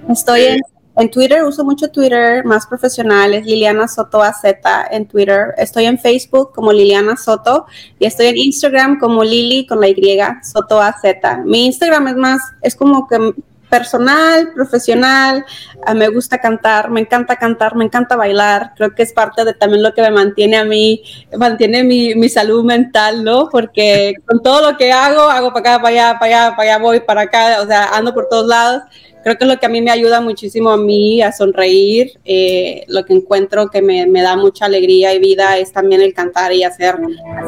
Estoy 0.08 0.42
en 0.44 0.62
en 0.98 1.12
Twitter 1.12 1.44
uso 1.44 1.66
mucho 1.66 1.90
Twitter, 1.90 2.46
más 2.46 2.66
profesional, 2.66 3.34
es 3.34 3.46
Liliana 3.46 3.88
Soto 3.88 4.24
AZ 4.24 4.44
en 4.92 5.06
Twitter. 5.06 5.54
Estoy 5.58 5.86
en 5.86 6.00
Facebook 6.00 6.54
como 6.54 6.72
Liliana 6.72 7.18
Soto 7.18 7.66
y 8.00 8.06
estoy 8.06 8.28
en 8.28 8.38
Instagram 8.38 8.98
como 8.98 9.24
Lili 9.24 9.66
con 9.68 9.82
la 9.82 9.90
Y, 9.90 10.20
Soto 10.42 10.80
AZ. 10.80 11.04
Mi 11.44 11.66
Instagram 11.66 12.08
es 12.08 12.16
más, 12.16 12.42
es 12.62 12.76
como 12.76 13.08
que 13.08 13.34
personal, 13.78 14.54
profesional, 14.54 15.44
ah, 15.86 15.94
me 15.94 16.08
gusta 16.08 16.38
cantar, 16.38 16.90
me 16.90 17.02
encanta 17.02 17.36
cantar, 17.36 17.76
me 17.76 17.84
encanta 17.84 18.16
bailar, 18.16 18.72
creo 18.78 18.96
que 18.96 19.04
es 19.04 19.12
parte 19.12 19.44
de 19.44 19.54
también 19.54 19.84
lo 19.84 19.94
que 19.94 20.02
me 20.02 20.12
mantiene 20.12 20.58
a 20.58 20.64
mí, 20.64 21.04
mantiene 21.38 21.84
mi, 21.84 22.16
mi 22.16 22.30
salud 22.30 22.64
mental, 22.64 23.24
¿no? 23.24 23.50
Porque 23.50 24.14
con 24.26 24.42
todo 24.42 24.72
lo 24.72 24.78
que 24.78 24.94
hago, 24.94 25.24
hago 25.24 25.50
para 25.54 25.60
acá, 25.60 25.82
para 25.82 25.90
allá, 25.90 26.20
para 26.20 26.26
allá, 26.26 26.56
para 26.56 26.70
allá 26.70 26.84
voy, 26.84 27.00
para 27.02 27.22
acá, 27.22 27.62
o 27.62 27.68
sea, 27.68 27.90
ando 27.98 28.14
por 28.14 28.30
todos 28.30 28.48
lados 28.48 28.84
creo 29.26 29.40
que 29.40 29.46
lo 29.46 29.58
que 29.58 29.66
a 29.66 29.70
mí 29.70 29.82
me 29.82 29.90
ayuda 29.90 30.22
muchísimo 30.22 30.70
a 30.70 30.78
mí 30.78 31.24
a 31.24 31.32
sonreír, 31.32 32.12
eh, 32.26 32.84
lo 32.88 33.04
que 33.06 33.14
encuentro 33.14 33.72
que 33.72 33.82
me, 33.82 34.06
me, 34.06 34.22
da 34.22 34.36
mucha 34.36 34.66
alegría 34.66 35.16
y 35.16 35.20
vida 35.20 35.58
es 35.58 35.72
también 35.72 36.02
el 36.02 36.14
cantar 36.14 36.54
y 36.54 36.64
hacer, 36.64 36.98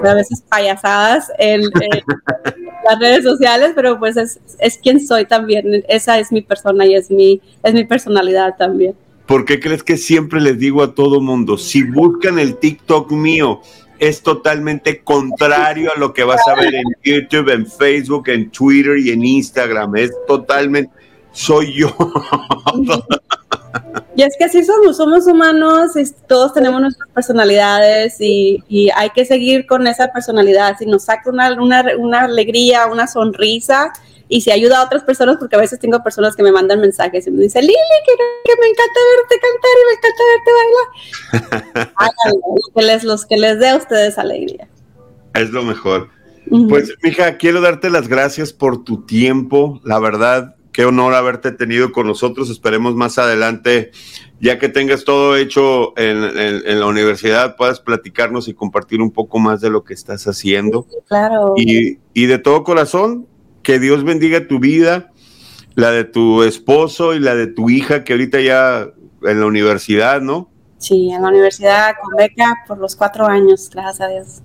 a 0.03 0.13
veces 0.15 0.41
payasadas 0.41 1.31
en, 1.37 1.61
las 2.83 2.99
redes 2.99 3.23
sociales, 3.23 3.73
pero 3.75 3.99
pues 3.99 4.17
es, 4.17 4.39
es 4.57 4.79
quien 4.79 4.99
soy 4.99 5.25
también, 5.25 5.85
esa 5.87 6.17
es 6.17 6.31
mi 6.31 6.41
persona 6.41 6.83
y 6.87 6.95
es 6.95 7.11
mi, 7.11 7.39
es 7.61 7.75
mi 7.75 7.85
personalidad 7.85 8.55
también. 8.57 8.95
¿Por 9.27 9.45
qué 9.45 9.59
crees 9.59 9.83
que 9.83 9.97
siempre 9.97 10.41
les 10.41 10.57
digo 10.57 10.81
a 10.81 10.95
todo 10.95 11.21
mundo, 11.21 11.59
si 11.59 11.83
buscan 11.83 12.39
el 12.39 12.57
TikTok 12.57 13.11
mío, 13.11 13.61
es 13.99 14.23
totalmente 14.23 15.03
contrario 15.03 15.91
a 15.95 15.99
lo 15.99 16.11
que 16.11 16.23
vas 16.23 16.41
a 16.47 16.55
ver 16.55 16.73
en 16.73 16.85
YouTube, 17.03 17.53
en 17.53 17.67
Facebook, 17.67 18.29
en 18.29 18.49
Twitter 18.49 18.97
y 18.97 19.11
en 19.11 19.23
Instagram. 19.23 19.95
Es 19.95 20.11
totalmente, 20.27 20.91
soy 21.37 21.73
yo. 21.73 21.95
Y 24.15 24.23
es 24.23 24.35
que 24.37 24.45
así 24.45 24.63
somos, 24.63 24.97
somos 24.97 25.27
humanos, 25.27 25.91
todos 26.27 26.51
tenemos 26.51 26.81
nuestras 26.81 27.07
personalidades 27.11 28.19
y, 28.19 28.63
hay 28.95 29.11
que 29.11 29.25
seguir 29.25 29.67
con 29.67 29.85
esa 29.85 30.11
personalidad. 30.11 30.75
Si 30.79 30.87
nos 30.87 31.03
saca 31.03 31.29
una, 31.29 31.55
una, 31.97 32.21
alegría, 32.21 32.87
una 32.87 33.05
sonrisa 33.05 33.93
y 34.27 34.41
si 34.41 34.49
ayuda 34.49 34.79
a 34.79 34.85
otras 34.85 35.03
personas, 35.03 35.37
porque 35.37 35.55
a 35.55 35.59
veces 35.59 35.79
tengo 35.79 36.01
personas 36.01 36.35
que 36.35 36.41
me 36.41 36.51
mandan 36.51 36.81
mensajes 36.81 37.27
y 37.27 37.31
me 37.31 37.43
dicen, 37.43 37.61
Lili, 37.61 37.75
que, 38.03 38.13
me 38.59 38.67
encanta 38.67 38.99
verte 39.17 39.39
cantar 39.45 39.71
y 39.77 39.85
me 39.85 39.93
encanta 39.97 40.23
verte 40.33 41.61
bailar. 41.69 41.91
Háganlo, 41.95 42.55
que 42.75 42.81
les, 42.81 43.03
los 43.03 43.25
que 43.27 43.37
les 43.37 43.59
dé 43.59 43.69
a 43.69 43.75
ustedes 43.75 44.17
alegría. 44.17 44.67
Es 45.35 45.51
lo 45.51 45.61
mejor. 45.61 46.09
Pues, 46.69 46.95
mija, 47.03 47.37
quiero 47.37 47.61
darte 47.61 47.91
las 47.91 48.07
gracias 48.07 48.51
por 48.51 48.83
tu 48.83 49.05
tiempo. 49.05 49.79
La 49.83 49.99
verdad, 49.99 50.56
Qué 50.77 50.85
honor 50.85 51.15
haberte 51.15 51.51
tenido 51.51 51.91
con 51.91 52.05
nosotros. 52.05 52.51
Esperemos 52.51 52.93
más 52.93 53.17
adelante, 53.17 53.89
ya 54.39 54.59
que 54.59 54.69
tengas 54.69 55.05
todo 55.05 55.35
hecho 55.35 55.97
en, 55.97 56.79
la 56.79 56.85
universidad, 56.85 57.55
puedas 57.55 57.79
platicarnos 57.79 58.47
y 58.47 58.53
compartir 58.53 59.01
un 59.01 59.09
poco 59.09 59.39
más 59.39 59.59
de 59.59 59.71
lo 59.71 59.83
que 59.83 59.95
estás 59.95 60.27
haciendo. 60.27 60.85
Claro. 61.07 61.55
Y, 61.57 61.97
y 62.13 62.27
de 62.27 62.37
todo 62.37 62.63
corazón, 62.63 63.25
que 63.63 63.79
Dios 63.79 64.03
bendiga 64.03 64.47
tu 64.47 64.59
vida, 64.59 65.11
la 65.73 65.89
de 65.89 66.03
tu 66.03 66.43
esposo 66.43 67.15
y 67.15 67.21
la 67.21 67.33
de 67.33 67.47
tu 67.47 67.71
hija, 67.71 68.03
que 68.03 68.13
ahorita 68.13 68.39
ya 68.41 68.87
en 69.23 69.39
la 69.39 69.47
universidad, 69.47 70.21
¿no? 70.21 70.51
Sí, 70.77 71.09
en 71.09 71.23
la 71.23 71.29
universidad 71.29 71.95
con 71.99 72.15
beca 72.15 72.53
por 72.67 72.77
los 72.77 72.95
cuatro 72.95 73.25
años, 73.25 73.67
gracias 73.73 74.01
a 74.01 74.07
Dios. 74.09 74.43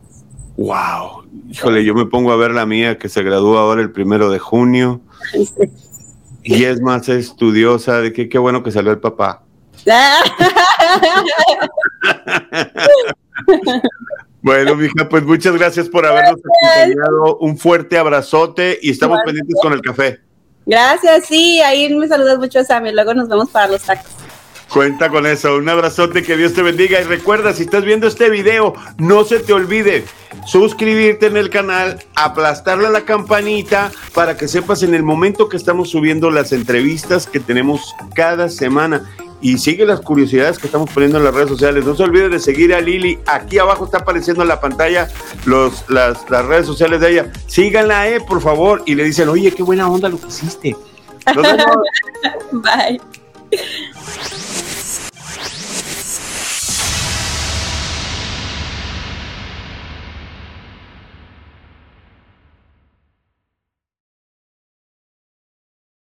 Wow. 0.56 1.26
Híjole, 1.50 1.84
yo 1.84 1.94
me 1.94 2.06
pongo 2.06 2.32
a 2.32 2.36
ver 2.36 2.52
la 2.52 2.64
mía 2.64 2.96
que 2.96 3.10
se 3.10 3.22
gradúa 3.22 3.60
ahora 3.60 3.82
el 3.82 3.92
primero 3.92 4.30
de 4.30 4.38
junio. 4.38 5.02
Y 6.42 6.64
es 6.64 6.80
más 6.80 7.08
estudiosa 7.08 8.00
de 8.00 8.12
que 8.12 8.28
qué 8.28 8.38
bueno 8.38 8.62
que 8.62 8.70
salió 8.70 8.90
el 8.90 8.98
papá. 8.98 9.42
bueno, 14.42 14.76
mija, 14.76 15.08
pues 15.08 15.24
muchas 15.24 15.54
gracias 15.54 15.88
por 15.88 16.06
habernos 16.06 16.40
acompañado. 16.40 17.38
Un 17.38 17.58
fuerte 17.58 17.98
abrazote 17.98 18.78
y 18.82 18.90
estamos 18.90 19.18
pendientes 19.24 19.56
con 19.60 19.72
el 19.72 19.80
café. 19.80 20.20
Gracias, 20.64 21.26
sí, 21.26 21.60
ahí 21.60 21.92
me 21.94 22.06
saludas 22.06 22.38
mucho, 22.38 22.62
Sammy. 22.62 22.92
Luego 22.92 23.14
nos 23.14 23.28
vemos 23.28 23.50
para 23.50 23.66
los 23.68 23.82
tacos. 23.82 24.21
Cuenta 24.72 25.10
con 25.10 25.26
eso. 25.26 25.56
Un 25.56 25.68
abrazote, 25.68 26.22
que 26.22 26.36
Dios 26.36 26.54
te 26.54 26.62
bendiga. 26.62 26.98
Y 27.00 27.04
recuerda, 27.04 27.52
si 27.52 27.64
estás 27.64 27.84
viendo 27.84 28.06
este 28.06 28.30
video, 28.30 28.74
no 28.96 29.22
se 29.24 29.38
te 29.40 29.52
olvide 29.52 30.04
suscribirte 30.46 31.26
en 31.26 31.36
el 31.36 31.50
canal, 31.50 32.02
aplastarle 32.14 32.86
a 32.86 32.90
la 32.90 33.02
campanita 33.02 33.92
para 34.14 34.36
que 34.36 34.48
sepas 34.48 34.82
en 34.82 34.94
el 34.94 35.02
momento 35.02 35.50
que 35.50 35.58
estamos 35.58 35.90
subiendo 35.90 36.30
las 36.30 36.52
entrevistas 36.52 37.26
que 37.26 37.38
tenemos 37.38 37.94
cada 38.14 38.48
semana. 38.48 39.14
Y 39.42 39.58
sigue 39.58 39.84
las 39.84 40.00
curiosidades 40.00 40.58
que 40.58 40.68
estamos 40.68 40.88
poniendo 40.90 41.18
en 41.18 41.24
las 41.24 41.34
redes 41.34 41.48
sociales. 41.48 41.84
No 41.84 41.94
se 41.96 42.04
olvide 42.04 42.28
de 42.28 42.38
seguir 42.38 42.72
a 42.72 42.80
Lili. 42.80 43.18
Aquí 43.26 43.58
abajo 43.58 43.84
está 43.84 43.98
apareciendo 43.98 44.42
en 44.42 44.48
la 44.48 44.60
pantalla 44.60 45.08
los, 45.44 45.84
las, 45.90 46.30
las 46.30 46.46
redes 46.46 46.64
sociales 46.64 47.00
de 47.00 47.10
ella. 47.10 47.32
Síganla, 47.46 48.08
eh, 48.08 48.20
por 48.20 48.40
favor. 48.40 48.84
Y 48.86 48.94
le 48.94 49.04
dicen, 49.04 49.28
oye, 49.28 49.50
qué 49.50 49.64
buena 49.64 49.90
onda 49.90 50.08
lo 50.08 50.18
que 50.18 50.28
hiciste. 50.28 50.76
Nos 51.34 51.42
vemos. 51.42 51.76
Bye. 52.52 53.00